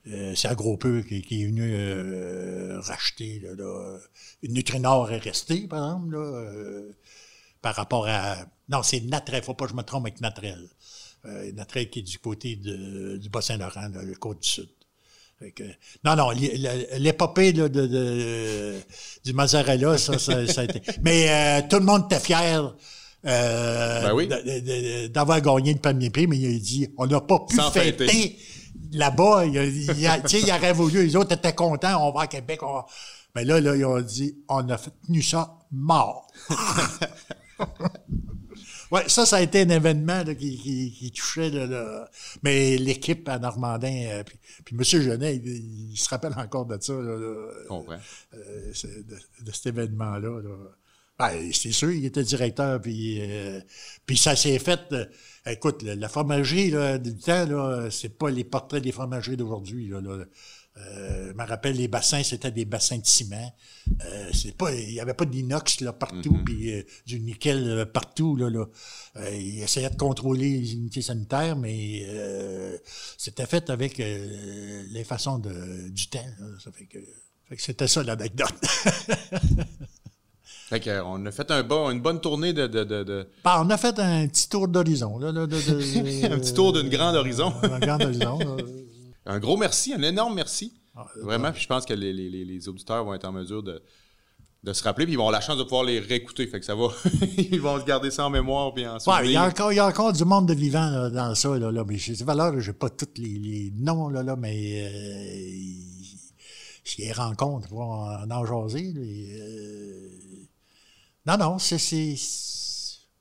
Euh, 0.07 0.35
c'est 0.35 0.47
Agropeux 0.47 1.01
qui, 1.01 1.23
qui 1.23 1.41
est 1.41 1.45
venu 1.47 1.73
euh, 1.73 2.79
racheter. 2.81 3.39
Là, 3.39 3.55
là. 3.55 3.97
Nutrinor 4.43 5.11
est 5.11 5.17
resté, 5.17 5.67
par 5.67 5.83
exemple, 5.95 6.13
là, 6.13 6.19
euh, 6.19 6.91
par 7.63 7.73
rapport 7.75 8.05
à... 8.07 8.37
Non, 8.69 8.83
c'est 8.83 8.99
Natrel, 9.01 9.41
faut 9.41 9.55
pas 9.55 9.65
que 9.65 9.71
je 9.71 9.75
me 9.75 9.81
trompe 9.81 10.05
avec 10.05 10.21
Natrel. 10.21 10.69
Euh, 11.25 11.51
Natrel 11.53 11.89
qui 11.89 11.99
est 11.99 12.03
du 12.03 12.19
côté 12.19 12.55
de- 12.57 13.17
du 13.17 13.29
Bas-Saint-Laurent, 13.29 13.89
le 13.93 14.13
côte 14.15 14.41
du 14.43 14.49
Sud. 14.49 14.69
Que- 15.55 15.63
non, 16.05 16.15
non, 16.15 16.29
l'é- 16.29 16.55
l'é- 16.57 16.87
l'épopée 16.99 17.51
là, 17.53 17.67
de, 17.67 17.87
de- 17.87 18.75
du 19.25 19.33
mozzarella, 19.33 19.97
ça, 19.97 20.19
ça, 20.19 20.45
ça 20.45 20.61
a 20.61 20.63
été... 20.65 20.81
Mais 21.03 21.25
euh, 21.29 21.61
tout 21.67 21.77
le 21.79 21.85
monde 21.85 22.03
était 22.05 22.19
fier 22.19 22.75
euh, 23.25 24.01
Ben 24.01 24.13
oui. 24.13 24.29
d'avoir 25.09 25.41
gagné 25.41 25.73
le 25.73 25.79
premier 25.79 26.09
prix, 26.11 26.27
mais 26.27 26.37
il 26.37 26.55
a 26.55 26.59
dit, 26.59 26.89
on 26.97 27.07
n'a 27.07 27.21
pas 27.21 27.39
pu 27.49 27.55
Sans 27.55 27.71
fêter 27.71 28.07
fêter. 28.07 28.37
là-bas. 28.93 29.45
Il, 29.45 29.55
il 29.55 30.29
sais, 30.29 30.41
il 30.41 30.51
aurait 30.51 30.73
voulu, 30.73 31.05
les 31.05 31.15
autres 31.15 31.33
étaient 31.33 31.53
contents, 31.53 32.07
on 32.07 32.11
va 32.11 32.21
à 32.21 32.27
Québec. 32.27 32.61
On 32.63 32.73
va... 32.73 32.85
Mais 33.35 33.45
là, 33.45 33.59
là, 33.61 33.75
ils 33.75 33.85
ont 33.85 34.01
dit, 34.01 34.35
on 34.49 34.67
a 34.69 34.77
tenu 34.77 35.21
ça 35.21 35.55
mort. 35.71 36.27
Ouais, 38.91 39.07
ça, 39.07 39.25
ça 39.25 39.37
a 39.37 39.41
été 39.41 39.61
un 39.61 39.69
événement 39.69 40.23
là, 40.23 40.35
qui, 40.35 40.57
qui, 40.57 40.91
qui, 40.91 41.11
touchait. 41.11 41.49
Là, 41.49 41.65
là. 41.65 42.09
Mais 42.43 42.77
l'équipe 42.77 43.27
à 43.29 43.39
Normandin, 43.39 44.07
euh, 44.09 44.23
puis, 44.23 44.37
puis 44.65 44.75
M. 44.75 44.83
Genet, 44.83 45.37
il, 45.37 45.91
il, 45.91 45.97
se 45.97 46.09
rappelle 46.09 46.33
encore 46.35 46.65
de 46.65 46.77
ça. 46.81 46.93
Là, 46.93 47.53
comprends. 47.67 47.97
Euh, 48.33 48.71
de, 48.73 49.45
de, 49.45 49.51
cet 49.51 49.67
événement-là. 49.67 50.41
Là. 50.41 50.55
Ben, 51.21 51.51
c'est 51.53 51.71
sûr, 51.71 51.91
il 51.91 52.03
était 52.03 52.23
directeur, 52.23 52.81
puis, 52.81 53.19
euh, 53.21 53.61
puis 54.05 54.17
ça 54.17 54.35
s'est 54.35 54.57
fait. 54.59 54.81
Euh, 54.91 55.05
écoute, 55.45 55.83
la, 55.83 55.95
la 55.95 56.09
fromagerie 56.09 56.71
là, 56.71 56.97
du 56.97 57.15
temps, 57.15 57.45
là, 57.45 57.89
c'est 57.91 58.17
pas 58.17 58.29
les 58.29 58.43
portraits 58.43 58.83
des 58.83 58.91
fromageries 58.91 59.37
d'aujourd'hui. 59.37 59.87
Là, 59.87 60.01
là. 60.01 60.25
Euh, 60.77 61.27
je 61.31 61.33
me 61.37 61.45
rappelle, 61.45 61.75
les 61.75 61.87
bassins, 61.89 62.23
c'était 62.23 62.49
des 62.51 62.63
bassins 62.65 62.97
de 62.97 63.05
ciment. 63.05 63.53
Euh, 64.05 64.29
c'est 64.33 64.55
pas, 64.55 64.73
il 64.73 64.93
y 64.93 64.99
avait 65.01 65.13
pas 65.13 65.25
d'inox 65.25 65.81
là 65.81 65.91
partout, 65.91 66.33
Mhm. 66.33 66.43
puis 66.45 66.71
euh, 66.73 66.83
du 67.05 67.19
nickel 67.19 67.85
partout 67.93 68.35
là. 68.37 68.49
là. 68.49 68.65
Euh, 69.17 69.29
il 69.35 69.61
essayait 69.61 69.89
de 69.89 69.97
contrôler 69.97 70.49
les 70.59 70.73
unités 70.73 71.01
sanitaires, 71.01 71.57
mais 71.57 72.05
c'était 73.17 73.45
fait 73.45 73.69
avec 73.69 73.97
les 73.97 75.03
façons 75.03 75.39
de, 75.39 75.89
du 75.89 76.07
temps. 76.07 76.19
là. 76.39 76.47
Ça 76.63 76.71
fait 76.71 76.85
que, 76.85 76.99
fait 77.49 77.55
que 77.57 77.61
c'était 77.61 77.87
ça 77.87 78.01
l'anecdote. 78.03 78.53
Fait 80.69 80.79
que, 80.79 81.01
on 81.03 81.25
a 81.25 81.31
fait 81.31 81.51
un 81.51 81.63
bon, 81.63 81.89
une 81.91 81.99
bonne 81.99 82.21
tournée 82.21 82.53
de. 82.53 82.65
de, 82.65 82.85
de, 82.85 83.03
de- 83.03 83.27
Bah, 83.43 83.61
on 83.61 83.69
a 83.69 83.75
fait 83.77 83.99
un 83.99 84.25
petit 84.29 84.47
tour 84.47 84.69
d'horizon. 84.69 85.19
Un 85.21 85.29
petit 86.39 86.53
tour 86.53 86.71
d'une 86.71 86.87
grande 86.87 87.15
horizon. 87.17 87.53
un 87.63 87.79
grand 87.79 88.01
horizon. 88.01 88.39
Un 89.25 89.39
gros 89.39 89.57
merci, 89.57 89.93
un 89.93 90.01
énorme 90.01 90.35
merci. 90.35 90.73
Ah, 90.95 91.05
Vraiment, 91.21 91.51
puis 91.51 91.61
je 91.61 91.67
pense 91.67 91.85
que 91.85 91.93
les, 91.93 92.11
les- 92.11 92.29
les- 92.29 92.67
auditeurs 92.67 93.05
vont 93.05 93.13
être 93.13 93.25
en 93.25 93.31
mesure 93.31 93.63
de, 93.63 93.81
de 94.63 94.73
se 94.73 94.83
rappeler, 94.83 95.05
puis 95.05 95.13
ils 95.13 95.17
vont 95.17 95.23
avoir 95.27 95.39
la 95.39 95.45
chance 95.45 95.57
de 95.57 95.63
pouvoir 95.63 95.83
les 95.85 95.99
réécouter. 95.99 96.45
Fait 96.47 96.59
que 96.59 96.65
ça 96.65 96.75
va. 96.75 96.87
ils 97.37 97.61
vont 97.61 97.79
se 97.79 97.85
garder 97.85 98.11
ça 98.11 98.25
en 98.25 98.29
mémoire, 98.29 98.73
puis 98.73 98.85
en 98.85 98.97
Ouais, 98.97 99.25
il 99.25 99.31
y, 99.31 99.35
a 99.37 99.45
encore, 99.47 99.71
il 99.71 99.77
y 99.77 99.79
a 99.79 99.87
encore 99.87 100.11
du 100.11 100.25
monde 100.25 100.47
de 100.47 100.53
vivant 100.53 100.89
là, 100.89 101.09
dans 101.09 101.33
ça, 101.35 101.57
là, 101.57 101.71
là, 101.71 101.85
mais 101.87 101.97
j'ai 101.97 102.13
valeur, 102.15 102.59
j'ai 102.59 102.73
pas 102.73 102.89
tous 102.89 103.07
les, 103.17 103.39
les 103.39 103.71
noms, 103.75 104.09
là, 104.09 104.21
là, 104.23 104.35
mais 104.35 104.83
euh, 104.85 105.71
les 106.97 107.11
rencontre, 107.13 107.71
on 107.71 107.77
va 107.77 108.25
en, 108.25 108.31
en 108.31 108.45
jaser. 108.45 108.91
là, 108.91 109.01
et, 109.01 109.39
euh, 109.39 110.09
non, 111.25 111.37
non, 111.37 111.59
c'est... 111.59 111.75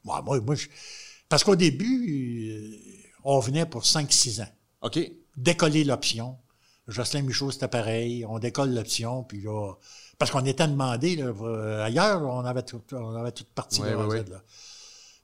ouais, 0.05 0.22
moi, 0.24 0.40
moi, 0.40 0.55
je- 0.55 0.68
parce 1.28 1.44
qu'au 1.44 1.55
début, 1.57 2.51
euh, 2.51 2.76
on 3.22 3.38
venait 3.38 3.66
pour 3.66 3.84
5-6 3.84 4.42
ans. 4.42 4.48
OK. 4.82 4.98
Décoller 5.37 5.85
l'option. 5.85 6.37
Jocelyn 6.89 7.22
Michaud, 7.22 7.51
c'était 7.51 7.68
pareil. 7.68 8.24
On 8.26 8.39
décolle 8.39 8.74
l'option, 8.74 9.22
puis 9.22 9.41
là... 9.43 9.74
Parce 10.18 10.31
qu'on 10.31 10.45
était 10.45 10.68
demandé, 10.68 11.16
là, 11.16 11.33
euh, 11.41 11.83
ailleurs, 11.83 12.22
on 12.22 12.45
avait 12.45 12.62
tout, 12.62 12.83
on 12.93 13.14
avait 13.14 13.33
toute 13.33 13.49
partie 13.49 13.81
Ouais, 13.81 13.93
de 13.93 13.97
ouais, 13.97 14.24
Z, 14.24 14.28
là. 14.28 14.43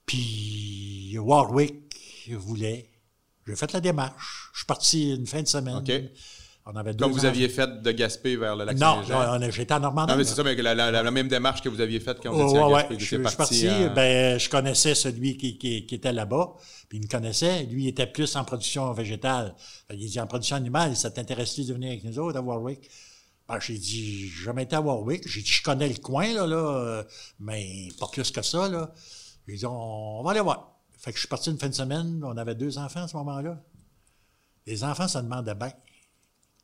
Puis 0.06 1.18
Warwick 1.18 1.94
voulait. 2.32 2.88
J'ai 3.46 3.56
fait 3.56 3.72
la 3.72 3.80
démarche. 3.80 4.50
Je 4.54 4.60
suis 4.60 4.66
parti 4.66 5.14
une 5.14 5.26
fin 5.26 5.42
de 5.42 5.48
semaine. 5.48 5.76
OK. 5.76 5.92
On 6.68 6.74
avait 6.74 6.92
deux 6.94 7.04
Comme 7.04 7.12
vous 7.12 7.24
aviez 7.24 7.48
fait 7.48 7.80
de 7.80 7.92
Gaspé 7.92 8.34
vers 8.36 8.56
le 8.56 8.64
lac 8.64 8.76
Non, 8.76 8.96
Saint-Jean. 9.04 9.38
non, 9.38 9.50
j'étais 9.50 9.72
en 9.74 9.78
Normandie. 9.80 10.10
Non, 10.12 10.18
mais 10.18 10.24
c'est 10.24 10.34
ça, 10.34 10.42
mais 10.42 10.56
la, 10.56 10.74
la- 10.74 10.90
la- 10.90 11.02
la 11.04 11.10
même 11.12 11.28
démarche 11.28 11.62
que 11.62 11.68
vous 11.68 11.80
aviez 11.80 12.00
faite 12.00 12.18
quand 12.20 12.32
vous 12.32 12.40
Oh, 12.40 12.48
étiez 12.48 12.58
à 12.58 12.68
Gaspé. 12.68 12.94
ouais. 12.94 13.00
Je, 13.00 13.04
suis 13.04 13.18
parti, 13.36 13.68
en- 13.70 13.94
ben, 13.94 14.36
je 14.40 14.48
connaissais 14.48 14.96
celui 14.96 15.36
qui, 15.36 15.58
qui, 15.58 15.86
qui 15.86 15.94
était 15.94 16.12
là-bas, 16.12 16.54
puis 16.88 16.98
il 16.98 17.02
me 17.04 17.08
connaissait. 17.08 17.62
Lui, 17.64 17.84
il 17.84 17.88
était 17.88 18.08
plus 18.08 18.34
en 18.34 18.44
production 18.44 18.92
végétale. 18.92 19.54
Il 19.90 20.10
dit, 20.10 20.18
en 20.18 20.26
production 20.26 20.56
animale, 20.56 20.96
ça 20.96 21.10
t'intéresse-tu 21.12 21.64
de 21.66 21.72
venir 21.74 21.90
avec 21.90 22.02
nous 22.02 22.18
autres 22.18 22.36
à 22.36 22.42
Warwick? 22.42 22.90
Ben, 23.48 23.60
j'ai 23.60 23.78
dit, 23.78 24.26
j'ai 24.28 24.44
jamais 24.44 24.64
été 24.64 24.74
à 24.74 24.80
Warwick. 24.80 25.22
J'ai 25.28 25.42
dit, 25.42 25.52
je 25.52 25.62
connais 25.62 25.88
le 25.88 25.94
coin, 25.98 26.34
là, 26.34 26.48
là, 26.48 26.56
euh, 26.56 27.04
mais 27.38 27.88
pas 28.00 28.08
plus 28.10 28.28
que 28.32 28.42
ça, 28.42 28.68
là. 28.68 28.92
J'ai 29.46 29.54
dit, 29.54 29.66
on, 29.66 29.70
on 30.18 30.22
va 30.24 30.32
aller 30.32 30.40
voir. 30.40 30.72
Fait 30.98 31.12
que 31.12 31.16
je 31.16 31.20
suis 31.20 31.28
parti 31.28 31.48
une 31.52 31.58
fin 31.60 31.68
de 31.68 31.74
semaine. 31.74 32.20
On 32.24 32.36
avait 32.36 32.56
deux 32.56 32.76
enfants 32.78 33.04
à 33.04 33.06
ce 33.08 33.16
moment-là. 33.18 33.62
Les 34.66 34.82
enfants, 34.82 35.06
ça 35.06 35.22
demandait 35.22 35.54
bien. 35.54 35.70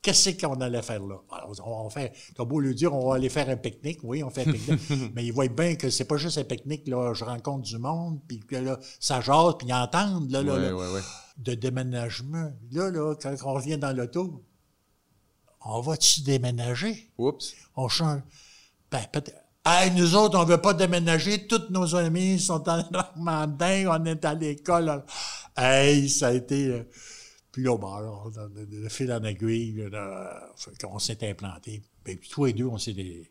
Qu'est-ce 0.03 0.31
qu'on 0.31 0.61
allait 0.61 0.83
faire 0.83 1.01
là? 1.05 1.15
Alors, 1.31 1.55
on, 1.65 1.87
on 1.87 1.91
fait, 1.91 2.13
t'as 2.35 2.45
beau 2.45 2.59
lui 2.59 2.75
dire, 2.75 2.93
on 2.93 3.09
va 3.09 3.15
aller 3.15 3.29
faire 3.29 3.49
un 3.49 3.57
pique-nique. 3.57 4.01
Oui, 4.03 4.25
on 4.25 4.31
fait 4.31 4.49
un 4.49 4.53
pique-nique. 4.53 5.13
mais 5.15 5.25
ils 5.25 5.33
voient 5.33 5.47
bien 5.47 5.77
que 5.77 5.91
c'est 5.91 6.07
pas 6.07 6.17
juste 6.17 6.39
un 6.39 6.45
pique-nique, 6.45 6.89
là. 6.89 7.15
Je 7.15 7.25
rencontre 7.25 7.63
du 7.63 7.79
monde, 7.79 8.19
puis 8.27 8.41
que 8.41 8.57
là, 8.57 8.79
ça 8.99 9.21
jase, 9.21 9.55
puis 9.59 9.69
ils 9.69 9.73
entendent, 9.75 10.29
là, 10.31 10.43
là, 10.43 10.55
Ouais, 10.55 10.61
là, 10.61 10.77
ouais, 10.77 10.93
ouais. 10.95 11.01
de 11.39 11.55
déménagement. 11.55 12.51
Là, 12.73 12.91
là, 12.91 13.15
quand 13.15 13.33
on 13.45 13.55
revient 13.55 13.79
dans 13.79 13.97
l'auto, 13.97 14.43
on 15.65 15.81
va-tu 15.81 16.23
déménager? 16.23 17.13
Oups. 17.19 17.55
On 17.77 17.87
change. 17.89 18.23
Ben, 18.91 19.03
peut-être. 19.13 19.39
Hey, 19.65 19.93
nous 19.93 20.17
autres, 20.17 20.37
on 20.37 20.45
veut 20.45 20.61
pas 20.61 20.75
déménager. 20.75 21.47
Tous 21.47 21.71
nos 21.71 21.95
amis 21.95 22.41
sont 22.41 22.69
en 22.69 22.83
Normandin. 22.91 23.87
On 23.89 24.05
est 24.07 24.25
à 24.25 24.35
l'école. 24.35 25.05
Hey, 25.57 26.09
ça 26.09 26.27
a 26.29 26.33
été. 26.33 26.83
Puis 27.53 27.63
là, 27.65 27.77
bon, 27.77 27.93
alors, 27.95 28.31
fil 28.89 29.13
en 29.13 29.23
aiguille, 29.25 29.87
là, 29.91 30.51
qu'on 30.83 30.99
s'est 30.99 31.29
implanté. 31.29 31.83
Ben, 32.05 32.17
puis 32.17 32.29
tous 32.31 32.47
les 32.47 32.53
deux, 32.55 32.65
on 32.67 32.79
s'est 32.79 32.95
des. 32.95 33.31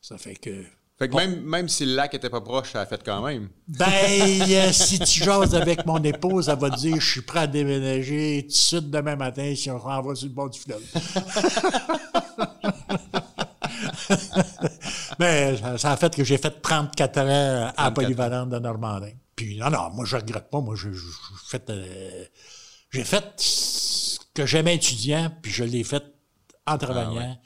Ça 0.00 0.16
fait 0.18 0.36
que. 0.36 0.64
Fait 0.98 1.08
que 1.08 1.16
même, 1.16 1.40
même 1.42 1.68
si 1.68 1.86
le 1.86 1.94
lac 1.94 2.12
était 2.12 2.28
pas 2.28 2.42
proche, 2.42 2.72
ça 2.72 2.82
a 2.82 2.86
fait 2.86 3.02
quand 3.02 3.22
même. 3.26 3.48
Ben, 3.66 3.86
euh, 4.50 4.70
si 4.72 4.98
tu 4.98 5.24
jases 5.24 5.54
avec 5.54 5.84
mon 5.86 6.02
épouse, 6.04 6.48
elle 6.50 6.58
va 6.58 6.70
te 6.70 6.76
dire, 6.76 7.00
je 7.00 7.10
suis 7.10 7.22
prêt 7.22 7.40
à 7.40 7.46
déménager 7.46 8.42
tout 8.42 8.48
de 8.48 8.52
suite 8.52 8.90
demain 8.90 9.16
matin 9.16 9.52
si 9.56 9.70
on 9.70 9.78
renvoie 9.78 10.14
sur 10.14 10.28
le 10.28 10.34
bord 10.34 10.50
du 10.50 10.60
fleuve. 10.60 10.82
Mais 15.18 15.56
ça, 15.60 15.78
ça 15.78 15.92
a 15.92 15.96
fait 15.96 16.14
que 16.14 16.22
j'ai 16.24 16.38
fait 16.38 16.60
34 16.62 17.18
ans 17.18 17.24
à 17.68 17.72
34 17.72 17.94
Polyvalente 17.94 18.50
de 18.50 18.58
Normandin. 18.58 19.12
Puis 19.36 19.56
non, 19.58 19.70
non, 19.70 19.90
moi 19.90 20.04
je 20.04 20.16
regrette 20.16 20.50
pas. 20.50 20.60
Moi, 20.60 20.74
je- 20.76 20.92
je- 20.92 21.00
j'ai 21.00 21.48
fait, 21.58 21.70
euh, 21.70 22.24
j'ai 22.90 23.04
fait 23.04 23.24
ce 23.38 24.18
que 24.34 24.46
j'aimais 24.46 24.76
étudiant, 24.76 25.30
puis 25.42 25.50
je 25.52 25.64
l'ai 25.64 25.84
fait 25.84 26.02
en 26.66 26.78
travaillant. 26.78 27.38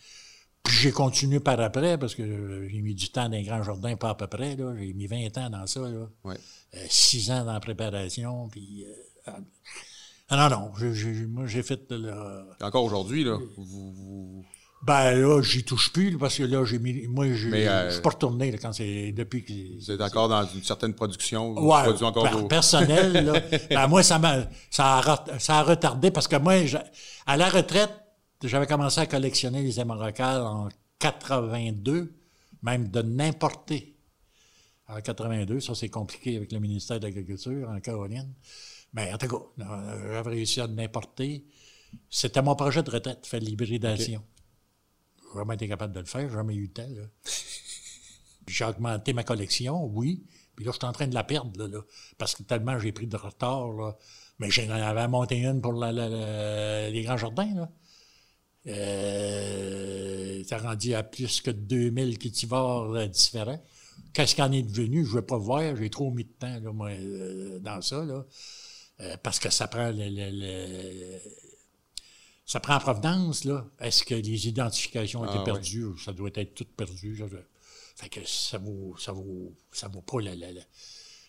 Puis 0.63 0.75
j'ai 0.77 0.93
continué 0.93 1.41
par 1.41 1.61
après, 1.61 1.99
parce 1.99 2.15
que 2.15 2.67
j'ai 2.71 2.81
mis 2.81 2.95
du 2.95 3.11
temps 3.11 3.25
dans 3.29 3.37
les 3.37 3.43
grands 3.43 3.63
jardins, 3.63 3.97
pas 3.97 4.11
à 4.11 4.15
peu 4.15 4.27
près. 4.27 4.57
là. 4.57 4.75
J'ai 4.79 4.95
mis 4.95 5.07
20 5.07 5.37
ans 5.39 5.51
dans 5.51 5.67
ça. 5.67 5.81
Là. 5.81 6.07
Ouais. 6.25 6.37
Euh, 6.75 6.87
six 6.89 7.31
ans 7.31 7.45
dans 7.45 7.53
la 7.53 7.61
préparation. 7.61 8.49
Puis, 8.49 8.85
euh, 9.29 9.33
ah, 10.31 10.49
non, 10.49 10.57
non, 10.57 10.73
j'ai- 10.95 11.27
moi 11.27 11.47
j'ai 11.47 11.63
fait 11.63 11.91
le, 11.91 12.13
encore 12.63 12.83
aujourd'hui, 12.85 13.25
là, 13.25 13.37
vous, 13.59 13.93
vous- 13.93 14.45
ben 14.87 15.15
là, 15.15 15.41
j'y 15.43 15.65
touche 15.65 15.93
plus, 15.93 16.17
parce 16.19 16.37
que 16.37 16.43
là, 16.43 16.65
j'ai 16.65 16.79
mis. 16.79 17.07
Moi, 17.07 17.27
euh, 17.27 17.35
je 17.89 17.93
suis 17.93 18.03
pas 18.03 18.11
retourné 18.11 18.51
là, 18.51 18.59
quand 18.59 18.73
c'est. 18.73 19.13
Depuis 19.13 19.45
que. 19.45 19.79
vous 19.79 19.91
êtes 19.91 20.01
encore 20.01 20.29
dans 20.29 20.47
une 20.47 20.63
certaine 20.63 20.95
production. 20.95 21.53
Ouais, 21.55 22.03
encore 22.03 22.31
per- 22.31 22.49
personnel, 22.49 23.13
là. 23.25 23.41
Ben, 23.71 23.87
moi, 23.87 24.03
ça 24.03 24.19
m'a, 24.19 24.47
ça 24.71 24.99
a, 24.99 25.39
ça 25.39 25.57
a 25.59 25.63
retardé 25.63 26.11
parce 26.11 26.29
que 26.29 26.37
moi, 26.37 26.65
je- 26.67 26.77
à 27.27 27.37
la 27.37 27.49
retraite, 27.49 27.91
j'avais 28.43 28.67
commencé 28.67 29.01
à 29.01 29.07
collectionner 29.07 29.63
les 29.63 29.81
hémorrhacales 29.81 30.43
en 30.43 30.69
82, 30.99 32.13
même 32.63 32.89
de 32.89 33.03
n'importer. 33.03 33.97
En 34.87 35.01
82, 35.01 35.61
ça 35.61 35.75
c'est 35.75 35.89
compliqué 35.89 36.37
avec 36.37 36.53
le 36.53 36.59
ministère 36.59 37.01
de 37.01 37.07
l'Agriculture 37.07 37.71
en 37.71 37.81
Caroline. 37.81 38.35
Mais 38.93 39.11
en 39.13 39.17
tout 39.17 39.29
cas, 39.29 39.65
euh, 39.65 40.13
j'avais 40.13 40.31
réussi 40.31 40.61
à 40.61 40.67
n'importer. 40.67 41.47
C'était 42.11 42.43
mon 42.43 42.55
projet 42.55 42.83
de 42.83 42.91
retraite, 42.91 43.27
faire 43.27 43.41
de 43.41 43.47
l'hybridation. 43.47 44.23
Jamais 45.39 45.55
été 45.55 45.69
capable 45.69 45.93
de 45.95 46.01
le 46.01 46.07
faire, 46.07 46.29
j'ai 46.29 46.35
jamais 46.35 46.55
eu 46.55 46.63
le 46.63 46.69
temps. 46.73 46.89
J'ai 48.47 48.65
augmenté 48.67 49.15
ma 49.15 49.25
collection, 49.25 49.85
oui. 49.87 50.23
Puis 50.55 50.67
là, 50.67 50.73
je 50.73 50.77
suis 50.77 50.87
en 50.87 50.93
train 50.93 51.07
de 51.07 51.15
la 51.15 51.25
perdre, 51.25 51.59
là, 51.59 51.67
là, 51.67 51.81
parce 52.19 52.35
que 52.35 52.43
tellement 52.43 52.79
j'ai 52.79 52.93
pris 52.93 53.07
de 53.07 53.17
retard. 53.17 53.73
Là. 53.73 53.97
Mais 54.39 54.51
j'en 54.51 54.69
avais 54.71 55.09
monté 55.09 55.39
une 55.39 55.63
pour 55.63 55.73
la- 55.73 55.93
la- 55.93 56.09
la- 56.11 56.91
les 56.91 57.03
grands 57.03 57.17
jardins. 57.17 57.53
Là. 57.55 57.71
Euh, 58.67 60.43
ça 60.45 60.59
rendu 60.59 60.95
à 60.95 61.03
plus 61.03 61.41
que 61.41 61.51
2000 61.51 62.19
cultivars 62.19 62.91
euh, 62.93 63.07
différents. 63.07 63.63
Qu'est-ce 64.13 64.35
qu'en 64.37 64.53
est 64.53 64.63
devenu? 64.63 65.05
Je 65.05 65.11
ne 65.11 65.15
veux 65.17 65.23
pas 65.27 65.39
voir. 65.39 65.75
J'ai 65.77 65.91
trop 65.91 66.11
mis 66.11 66.25
de 66.25 66.33
temps 66.39 66.61
là, 66.61 66.73
moi, 66.73 66.91
euh, 66.91 67.59
dans 67.61 67.81
ça. 67.81 68.05
Là. 68.05 68.25
Euh, 69.01 69.17
parce 69.23 69.39
que 69.39 69.51
ça 69.51 69.69
prend 69.69 69.89
le, 69.91 70.09
le- 70.09 70.31
le- 70.31 71.19
ça 72.47 72.61
prend 72.61 72.77
en 72.77 72.81
provenance, 72.81 73.45
là. 73.45 73.67
Est-ce 73.81 74.05
que 74.05 74.15
les 74.15 74.49
identifications 74.49 75.23
ont 75.23 75.25
Ah, 75.29 75.35
été 75.35 75.45
perdues? 75.45 75.87
Ça 76.05 76.13
doit 76.13 76.31
être 76.35 76.55
tout 76.55 76.67
perdu? 76.77 77.17
ça. 77.19 77.27
Fait 77.97 78.09
que 78.09 78.21
ça 78.27 78.59
vaut, 78.59 78.97
ça 78.99 79.13
vaut, 79.13 79.55
ça 79.73 79.89
vaut 79.89 80.03
pas 80.03 80.21
la, 80.21 80.35
la- 80.35 80.53
la- 80.53 80.63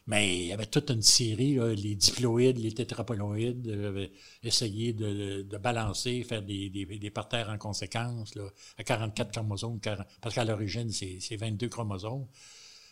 Mais 0.08 0.38
il 0.38 0.46
y 0.48 0.54
avait 0.54 0.66
toute 0.68 0.90
une 0.92 1.02
série, 1.02 1.56
là, 1.56 1.74
les 1.74 1.96
diploïdes, 1.96 2.58
les 2.60 2.74
tétraploïdes, 2.74 3.66
j'avais 3.82 4.12
essayé 4.44 4.94
de, 4.94 5.42
de 5.44 5.58
balancer, 5.58 6.24
faire 6.24 6.44
des, 6.44 6.70
des, 6.70 6.86
des 6.86 7.10
parterres 7.12 7.50
en 7.50 7.58
conséquence, 7.58 8.36
là, 8.36 8.48
à 8.78 8.84
44 8.84 9.32
chromosomes, 9.32 9.80
40 9.80 10.08
parce 10.22 10.36
qu'à 10.36 10.46
l'origine, 10.46 10.92
c'est 10.92 11.20
c'est 11.22 11.38
22 11.38 11.70
chromosomes. 11.70 12.28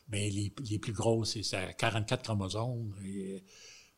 Mais 0.09 0.29
les, 0.29 0.53
les 0.69 0.79
plus 0.79 0.93
gros, 0.93 1.23
c'est 1.25 1.43
c'est 1.43 1.57
à 1.57 1.73
44 1.73 2.23
chromosomes. 2.23 2.93
Et, 3.05 3.43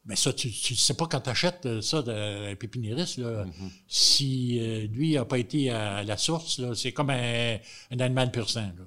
mais 0.05 0.15
ça, 0.15 0.31
tu 0.33 0.47
ne 0.47 0.75
sais 0.77 0.93
pas 0.93 1.07
quand 1.07 1.21
tu 1.21 1.29
achètes 1.29 1.81
ça 1.81 2.01
d'un 2.01 2.55
pépiniériste, 2.55 3.17
là, 3.17 3.45
si 3.87 4.59
euh, 4.59 4.87
lui 4.87 5.13
n'a 5.13 5.25
pas 5.25 5.37
été 5.39 5.69
à 5.71 6.03
la 6.03 6.17
source, 6.17 6.61
c'est 6.75 6.91
comme 6.91 7.09
un, 7.09 7.57
un 7.91 7.99
animal 7.99 8.31
pur 8.31 8.49
sang. 8.49 8.71
là. 8.77 8.85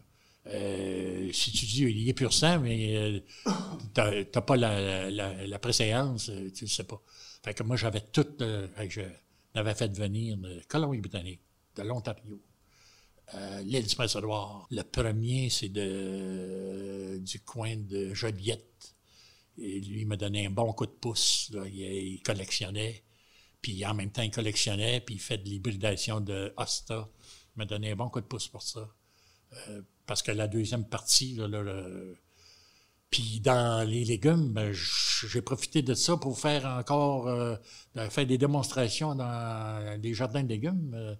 Euh, 0.51 1.31
si 1.33 1.53
tu 1.53 1.67
dis 1.67 1.83
il 1.83 2.09
est 2.09 2.15
pur 2.15 2.33
sang, 2.33 2.59
mais 2.61 2.97
euh, 2.97 3.21
t'as 3.95 4.41
pas 4.41 4.57
la, 4.57 5.11
la, 5.11 5.47
la 5.47 5.59
préséance, 5.59 6.31
euh, 6.31 6.51
tu 6.55 6.65
le 6.65 6.71
sais 6.71 6.85
pas. 6.85 7.01
Fait 7.45 7.53
que 7.55 7.63
moi, 7.63 7.77
j'avais 7.77 8.01
tout. 8.01 8.27
euh, 8.41 8.67
fait 9.75 9.89
venir 9.99 10.37
de 10.39 10.61
Colombie-Britannique, 10.69 11.41
de 11.77 11.83
l'Ontario, 11.83 12.41
euh, 13.35 13.61
l'île 13.63 13.87
du 13.87 13.95
Prince-Édouard. 13.95 14.67
Le 14.71 14.83
premier, 14.83 15.51
c'est 15.51 15.69
de, 15.69 17.19
du 17.21 17.41
coin 17.41 17.77
de 17.77 18.15
Joliette. 18.15 18.95
Et 19.61 19.81
lui, 19.81 20.05
m'a 20.05 20.17
donné 20.17 20.47
un 20.47 20.51
bon 20.51 20.73
coup 20.73 20.87
de 20.87 20.93
pouce. 20.93 21.51
Il, 21.67 22.21
collectionnait. 22.23 23.03
Puis 23.61 23.85
en 23.85 23.95
même 23.95 24.11
temps, 24.11 24.23
il 24.23 24.31
collectionnait, 24.31 25.01
puis 25.01 25.17
il 25.17 25.21
fait 25.21 25.39
de 25.39 25.49
l'hybridation 25.49 26.21
de 26.21 26.53
Hosta. 26.57 27.09
Il 27.57 27.59
m'a 27.59 27.65
donné 27.65 27.91
un 27.93 27.97
bon 27.97 28.09
coup 28.09 28.21
de 28.21 28.27
pouce 28.27 28.49
pour 28.49 28.63
ça. 28.63 28.89
Euh, 29.69 29.83
parce 30.07 30.23
que 30.23 30.31
la 30.31 30.47
deuxième 30.47 30.85
partie, 30.85 31.39
puis 33.11 33.41
dans 33.41 33.89
les 33.89 34.05
légumes, 34.05 34.53
ben, 34.53 34.73
j'ai 34.73 35.43
profité 35.43 35.83
de 35.83 35.95
ça 35.95 36.17
pour 36.17 36.39
faire 36.39 36.67
encore 36.67 37.29
euh, 37.29 37.57
de 37.95 38.09
faire 38.09 38.27
des 38.27 38.39
démonstrations 38.39 39.15
dans 39.15 39.99
les 40.03 40.15
jardins 40.15 40.43
de 40.43 40.49
légumes. 40.49 40.93
euh. 40.95 41.15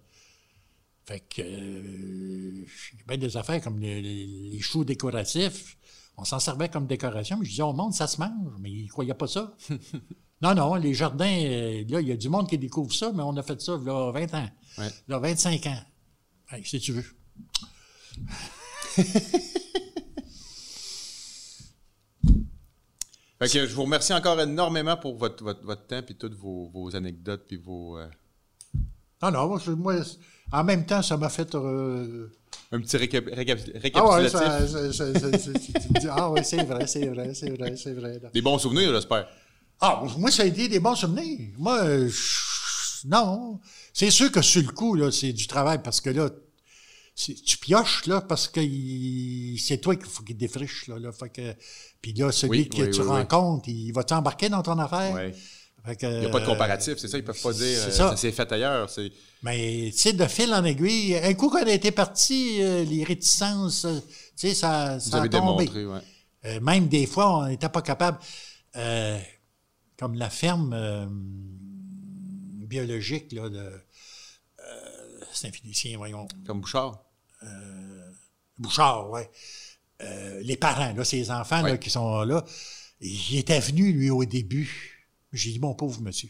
fait 1.05 1.21
que 1.21 1.41
euh, 1.41 2.65
bien 3.07 3.17
des 3.17 3.37
affaires 3.37 3.61
comme 3.61 3.79
les 3.79 4.59
choux 4.59 4.85
décoratifs. 4.85 5.77
On 6.21 6.25
s'en 6.25 6.39
servait 6.39 6.69
comme 6.69 6.85
décoration, 6.85 7.37
mais 7.37 7.45
je 7.45 7.51
disais 7.51 7.63
au 7.63 7.73
monde, 7.73 7.93
ça 7.93 8.07
se 8.07 8.19
mange, 8.19 8.53
mais 8.59 8.69
ils 8.71 8.83
ne 8.85 8.89
croyaient 8.89 9.13
pas 9.13 9.27
ça. 9.27 9.55
non, 10.41 10.53
non, 10.53 10.75
les 10.75 10.93
jardins, 10.93 11.25
euh, 11.25 11.83
là, 11.87 12.01
il 12.01 12.07
y 12.07 12.11
a 12.11 12.17
du 12.17 12.27
monde 12.29 12.49
qui 12.49 12.57
découvre 12.57 12.93
ça, 12.93 13.11
mais 13.13 13.23
on 13.23 13.35
a 13.37 13.43
fait 13.43 13.59
ça 13.61 13.77
il 13.79 13.87
y 13.87 13.89
a 13.89 14.11
20 14.11 14.33
ans, 14.33 14.49
Ouais. 14.77 14.87
il 15.07 15.11
y 15.11 15.13
a 15.13 15.19
25 15.19 15.65
ans. 15.67 15.81
Hey, 16.51 16.65
si 16.65 16.79
tu 16.79 16.91
veux. 16.93 17.05
Fait 23.39 23.47
que 23.47 23.65
je 23.65 23.73
vous 23.73 23.83
remercie 23.83 24.13
encore 24.13 24.39
énormément 24.41 24.97
pour 24.97 25.15
votre, 25.15 25.43
votre, 25.43 25.63
votre 25.63 25.87
temps 25.87 26.01
puis 26.03 26.15
toutes 26.15 26.33
vos, 26.35 26.67
vos 26.73 26.93
anecdotes 26.95 27.45
puis 27.47 27.55
vos... 27.57 27.97
euh, 27.97 28.09
Non, 29.21 29.31
non, 29.31 29.47
moi, 29.47 29.59
je- 29.63 29.71
moi, 29.71 29.95
en 30.51 30.63
même 30.63 30.85
temps, 30.85 31.01
ça 31.01 31.17
m'a 31.17 31.29
fait. 31.29 31.53
euh, 31.55 32.31
un 32.71 32.79
petit 32.81 32.97
récap- 32.97 33.29
récap- 33.33 33.57
Ah 33.95 34.07
ouais, 34.09 34.27
récapitulatif. 34.27 36.09
ah 36.11 36.31
ouais, 36.31 36.43
c'est 36.43 36.63
vrai, 36.63 36.85
c'est 36.87 37.07
vrai, 37.07 37.33
c'est 37.33 37.49
vrai, 37.49 37.75
c'est 37.75 37.93
vrai. 37.93 38.19
Des 38.33 38.41
bons 38.41 38.59
souvenirs, 38.59 38.91
j'espère. 38.93 39.27
Ah, 39.81 40.03
moi, 40.17 40.29
ça 40.29 40.43
a 40.43 40.45
été 40.45 40.67
des 40.67 40.79
bons 40.79 40.95
souvenirs. 40.95 41.49
Moi, 41.57 41.79
euh, 41.83 42.09
je- 42.09 43.07
non. 43.07 43.59
C'est 43.93 44.11
sûr 44.11 44.31
que 44.31 44.41
sur 44.41 44.61
le 44.61 44.67
coup, 44.71 44.93
là, 44.95 45.09
c'est 45.11 45.33
du 45.33 45.47
travail 45.47 45.79
parce 45.83 46.01
que 46.01 46.09
là, 46.09 46.29
tu 47.15 47.57
pioches, 47.57 48.05
là, 48.05 48.21
parce 48.21 48.47
que 48.47 48.61
c'est 49.57 49.79
toi 49.79 49.95
qu'il 49.95 50.05
faut 50.05 50.23
qu'il 50.23 50.37
défriche, 50.37 50.87
là. 50.87 50.99
là 50.99 51.11
fait 51.11 51.29
que, 51.29 51.55
puis 52.01 52.13
là, 52.13 52.31
celui 52.31 52.59
Oui, 52.61 52.69
que 52.69 52.83
oui, 52.83 52.89
tu 52.91 53.01
oui. 53.01 53.07
rencontres, 53.07 53.67
il 53.69 53.91
va 53.91 54.03
t'embarquer 54.03 54.49
dans 54.49 54.61
ton 54.61 54.77
affaire? 54.79 55.15
Que, 55.85 56.05
Il 56.05 56.19
n'y 56.19 56.25
a 56.25 56.29
pas 56.29 56.39
de 56.41 56.45
comparatif, 56.45 56.97
c'est 56.97 57.07
ça, 57.07 57.17
ils 57.17 57.23
peuvent 57.23 57.41
pas 57.41 57.53
dire 57.53 57.79
c'est 57.79 57.87
euh, 58.01 58.09
ça. 58.09 58.15
s'est 58.17 58.31
fait 58.31 58.51
ailleurs. 58.51 58.89
C'est... 58.89 59.11
Mais, 59.41 59.89
tu 59.91 59.97
sais, 59.97 60.13
de 60.13 60.25
fil 60.25 60.53
en 60.53 60.63
aiguille, 60.63 61.15
un 61.15 61.33
coup 61.33 61.49
qu'on 61.49 61.65
a 61.65 61.71
été 61.71 61.91
parti, 61.91 62.57
euh, 62.61 62.83
les 62.83 63.03
réticences, 63.03 63.85
euh, 63.85 63.99
tu 64.37 64.49
sais, 64.49 64.53
ça, 64.53 64.97
Vous 64.97 65.09
ça 65.09 65.17
a 65.17 65.19
avez 65.21 65.29
tombé. 65.29 65.65
démontré, 65.65 65.85
ouais. 65.85 66.01
Euh, 66.45 66.59
même 66.59 66.87
des 66.87 67.05
fois, 67.07 67.37
on 67.39 67.47
n'était 67.47 67.69
pas 67.69 67.81
capable. 67.81 68.19
euh, 68.75 69.17
comme 69.97 70.13
la 70.15 70.29
ferme 70.29 70.71
euh, 70.73 71.05
biologique 72.67 73.31
là, 73.33 73.49
de 73.49 73.57
euh, 73.57 73.71
Saint-Félicien, 75.33 75.97
voyons. 75.97 76.27
Comme 76.45 76.61
Bouchard. 76.61 77.03
Bouchard, 78.57 79.09
ouais. 79.09 79.29
Euh, 80.01 80.39
les 80.43 80.55
parents, 80.57 80.93
là, 80.93 81.03
ces 81.03 81.31
enfants 81.31 81.61
là, 81.61 81.77
qui 81.77 81.89
sont 81.89 82.21
là, 82.23 82.43
il 83.01 83.37
était 83.37 83.59
venu, 83.59 83.91
lui, 83.91 84.09
au 84.09 84.23
début. 84.25 84.98
J'ai 85.31 85.51
dit, 85.51 85.59
mon 85.59 85.73
pauvre 85.75 86.01
monsieur, 86.01 86.29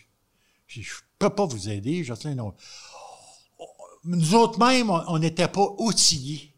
je 0.67 0.81
peux 1.17 1.29
pas 1.29 1.45
vous 1.45 1.69
aider. 1.69 2.03
Jocelyn, 2.03 2.35
non. 2.35 2.53
Nous 4.05 4.33
autres 4.35 4.59
même, 4.59 4.89
on 4.89 5.19
n'était 5.19 5.47
pas 5.47 5.73
outillés 5.77 6.53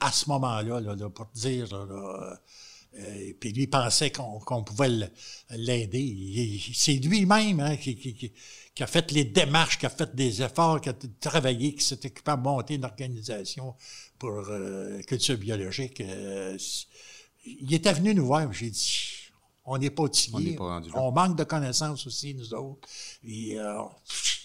à 0.00 0.10
ce 0.12 0.28
moment-là, 0.28 0.80
là, 0.80 0.94
là, 0.96 1.10
pour 1.10 1.26
dire. 1.34 1.68
là, 1.72 1.86
là, 1.86 2.40
euh, 2.98 3.32
puis 3.38 3.52
lui 3.52 3.68
pensait 3.68 4.10
qu'on 4.10 4.64
pouvait 4.64 4.88
l'aider. 5.50 6.60
C'est 6.74 6.94
lui-même 6.94 7.60
hein, 7.60 7.76
qui, 7.76 7.94
qui- 7.96 8.14
qui- 8.14 8.32
a 8.82 8.86
fait 8.86 9.12
les 9.12 9.24
démarches, 9.24 9.78
qui 9.78 9.84
a 9.86 9.90
fait 9.90 10.12
des 10.14 10.42
efforts, 10.42 10.80
qui 10.80 10.88
a 10.88 10.94
travaillé, 11.20 11.74
qui 11.74 11.84
s'est 11.84 12.04
occupé 12.06 12.30
à 12.30 12.36
monter 12.36 12.74
une 12.74 12.84
organisation 12.86 13.74
pour 14.18 14.30
euh, 14.48 15.00
culture 15.02 15.36
biologique. 15.36 16.00
Euh, 16.00 16.56
il 17.44 17.72
était 17.74 17.92
venu 17.92 18.14
nous 18.14 18.24
voir, 18.26 18.50
j'ai 18.52 18.70
dit, 18.70 19.19
on 19.64 19.78
n'est 19.78 19.90
pas 19.90 20.02
outillés, 20.04 20.56
on 20.94 21.12
manque 21.12 21.36
de 21.38 21.44
connaissances 21.44 22.06
aussi, 22.06 22.34
nous 22.34 22.54
autres. 22.54 22.88
Et, 23.24 23.58
euh, 23.58 23.82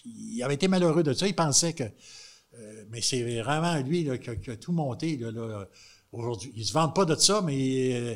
il 0.06 0.42
avait 0.44 0.56
été 0.56 0.68
malheureux 0.68 1.04
de 1.04 1.14
ça, 1.14 1.28
il 1.28 1.36
pensait 1.36 1.74
que... 1.74 1.84
euh, 1.84 2.86
mais 2.90 3.02
c'est 3.02 3.42
vraiment 3.42 3.76
lui 3.82 4.04
là, 4.04 4.18
qui, 4.18 4.30
a, 4.30 4.36
qui 4.36 4.52
a 4.52 4.58
tout 4.58 4.72
monté 4.72 5.18
là, 5.18 5.32
là, 5.32 5.68
aujourd'hui. 6.12 6.52
Il 6.56 6.60
ne 6.62 6.66
se 6.66 6.74
vante 6.74 6.96
pas 6.96 7.06
de 7.06 7.16
ça, 7.16 7.42
mais 7.42 7.94
euh, 7.96 8.16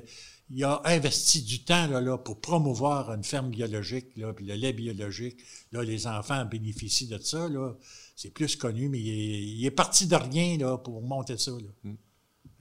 il 0.52 0.64
a 0.64 0.82
investi 0.86 1.42
du 1.42 1.64
temps 1.64 1.88
là, 1.88 2.02
là, 2.02 2.18
pour 2.18 2.40
promouvoir 2.42 3.12
une 3.14 3.24
ferme 3.24 3.50
biologique, 3.50 4.16
là, 4.18 4.34
puis 4.34 4.46
le 4.46 4.56
lait 4.56 4.74
biologique. 4.74 5.38
Là, 5.72 5.84
les 5.84 6.06
enfants 6.08 6.44
bénéficient 6.46 7.08
de 7.08 7.18
ça. 7.20 7.48
Là. 7.50 7.76
C'est 8.16 8.32
plus 8.32 8.56
connu, 8.56 8.90
mais 8.90 9.00
il 9.00 9.10
est, 9.10 9.44
il 9.58 9.66
est 9.66 9.72
parti 9.72 10.06
de 10.08 10.16
rien 10.16 10.58
là, 10.58 10.78
pour 10.78 11.02
monter 11.02 11.38
ça. 11.38 11.52
Là. 11.52 11.92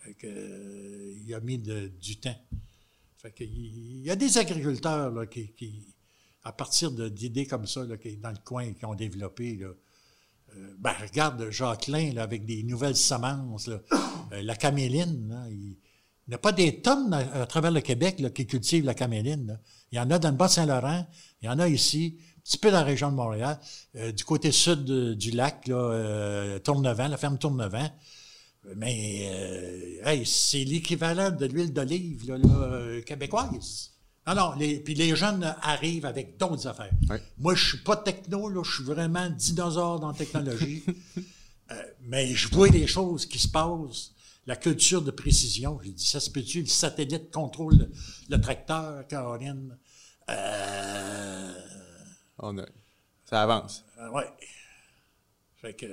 Fait 0.01 0.15
que, 0.15 0.27
euh, 0.27 1.15
il 1.27 1.35
a 1.35 1.41
mis 1.41 1.59
de- 1.59 1.89
du 2.01 2.17
temps. 2.19 2.37
Fait 3.19 3.35
il, 3.41 4.07
y 4.07 4.11
a 4.11 4.17
des 4.17 4.39
agriculteurs 4.39 5.11
là, 5.11 5.27
qui, 5.27 5.53
à 6.45 6.53
partir 6.53 6.93
d'idées 6.93 7.47
comme 7.47 7.67
ça, 7.67 7.85
là, 7.85 7.97
qui, 7.97 8.17
dans 8.17 8.31
le 8.31 8.39
coin, 8.45 8.73
qui 8.73 8.85
ont 8.85 8.95
développé, 8.95 9.59
euh, 9.61 9.75
ben, 10.79 10.93
regarde 11.01 11.51
Jacqueline 11.51 12.15
là, 12.15 12.23
avec 12.23 12.47
des 12.47 12.63
nouvelles 12.63 12.97
semences. 12.97 13.71
Euh, 14.33 14.43
la 14.43 14.57
caméline, 14.57 15.27
là, 15.31 15.47
il 15.49 15.79
n'y 16.29 16.35
a 16.35 16.39
pas 16.39 16.53
des 16.53 16.83
tonnes 16.83 17.15
à, 17.15 17.47
travers 17.47 17.71
le 17.71 17.81
Québec 17.81 18.23
qui 18.35 18.47
cultivent 18.47 18.85
la 18.85 18.93
caméline. 18.93 19.59
Il 19.91 19.97
y 19.97 19.99
en 19.99 20.11
a 20.11 20.19
dans 20.19 20.29
le 20.29 20.37
Bas-Saint-Laurent, 20.37 21.07
il 21.41 21.47
y 21.47 21.49
en 21.49 21.59
a 21.59 21.67
ici, 21.67 22.19
un 22.37 22.41
petit 22.43 22.59
peu 22.59 22.71
dans 22.71 22.77
la 22.77 22.85
région 22.85 23.11
de 23.11 23.17
Montréal, 23.17 23.59
euh, 23.97 24.13
du 24.13 24.23
côté 24.25 24.53
sud 24.53 24.85
du 24.85 25.31
lac, 25.31 25.65
Tournevent, 26.63 27.09
la 27.09 27.17
ferme 27.17 27.39
Tournevent. 27.39 27.91
Mais 28.77 29.29
euh, 29.33 30.07
hey, 30.09 30.27
c'est 30.27 30.65
l'équivalent 30.65 31.31
de 31.31 31.47
l'huile 31.47 31.73
d'olive 31.73 32.29
là, 32.29 32.39
là, 32.39 32.49
euh, 32.63 33.03
québécoise. 33.03 33.93
Non, 34.27 34.35
non, 34.35 34.53
les, 34.57 34.79
puis 34.81 34.95
les 34.95 35.17
jeunes 35.17 35.55
arrivent 35.63 36.05
avec 36.05 36.37
d'autres 36.37 36.67
affaires. 36.67 36.91
Moi, 37.39 37.55
je 37.55 37.69
suis 37.69 37.79
pas 37.79 37.97
techno, 37.97 38.49
là, 38.51 38.63
je 38.63 38.75
suis 38.75 38.85
vraiment 38.85 39.31
dinosaure 39.31 40.01
dans 40.01 40.09
la 40.09 40.15
technologie. 40.19 40.83
Euh, 41.71 41.75
mais 42.01 42.35
je 42.35 42.49
vois 42.49 42.71
des 42.71 42.87
choses 42.87 43.27
qui 43.27 43.39
se 43.39 43.47
passent. 43.47 44.15
La 44.47 44.57
culture 44.57 45.03
de 45.03 45.11
précision, 45.11 45.79
j'ai 45.85 45.91
dit, 45.93 46.07
ça 46.07 46.19
se 46.19 46.31
peut-tu, 46.31 46.61
le 46.63 46.67
satellite 46.67 47.31
contrôle 47.31 47.77
le, 47.77 47.91
le 48.31 48.41
tracteur, 48.41 49.07
Caroline? 49.07 49.77
Euh, 50.31 51.53
On 52.39 52.57
a- 52.59 52.65
Ça 53.29 53.43
avance. 53.43 53.85
euh, 53.99 54.09
ouais. 54.13 54.25
Fait 55.61 55.75
que 55.75 55.87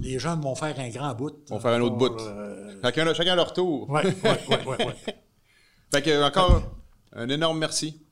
les 0.00 0.18
jeunes 0.18 0.40
vont 0.40 0.54
faire 0.54 0.78
un 0.78 0.88
grand 0.90 1.14
bout. 1.14 1.32
On 1.50 1.56
va 1.56 1.60
faire 1.60 1.72
un 1.78 1.80
autre 1.82 1.96
bout. 1.96 2.18
euh, 2.20 2.74
Chacun, 2.82 3.12
chacun 3.14 3.32
à 3.32 3.36
leur 3.36 3.52
tour. 3.52 3.88
ouais, 3.90 4.04
ouais, 4.06 4.14
ouais, 4.48 4.66
ouais, 4.66 4.86
ouais. 4.86 4.96
Fait 5.92 6.02
que, 6.02 6.22
encore, 6.24 6.62
un 7.12 7.28
énorme 7.28 7.58
merci. 7.58 8.06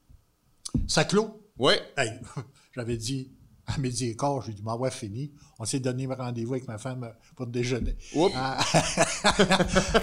Ça 0.86 1.05
clôt? 1.05 1.43
Oui. 1.59 1.74
Hey, 1.97 2.11
j'avais 2.74 2.97
dit 2.97 3.32
à 3.66 3.78
midi 3.78 4.07
et 4.11 4.16
quart, 4.16 4.43
j'ai 4.43 4.53
dit, 4.53 4.62
m'en 4.62 4.76
ouais, 4.78 4.91
fini. 4.91 5.32
On 5.59 5.64
s'est 5.64 5.80
donné 5.80 6.07
rendez-vous 6.07 6.55
avec 6.55 6.66
ma 6.68 6.78
femme 6.78 7.05
euh, 7.05 7.11
pour 7.36 7.47
le 7.47 7.53
déjeuner. 7.53 7.97
Oups. 8.14 8.32
Ah, 8.36 8.59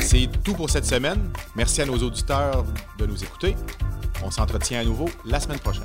C'est 0.00 0.28
tout 0.44 0.54
pour 0.54 0.70
cette 0.70 0.84
semaine. 0.86 1.32
Merci 1.56 1.82
à 1.82 1.84
nos 1.86 1.98
auditeurs 1.98 2.64
de 2.98 3.06
nous 3.06 3.22
écouter. 3.22 3.56
On 4.24 4.30
s'entretient 4.30 4.80
à 4.80 4.84
nouveau 4.84 5.08
la 5.24 5.40
semaine 5.40 5.58
prochaine. 5.58 5.84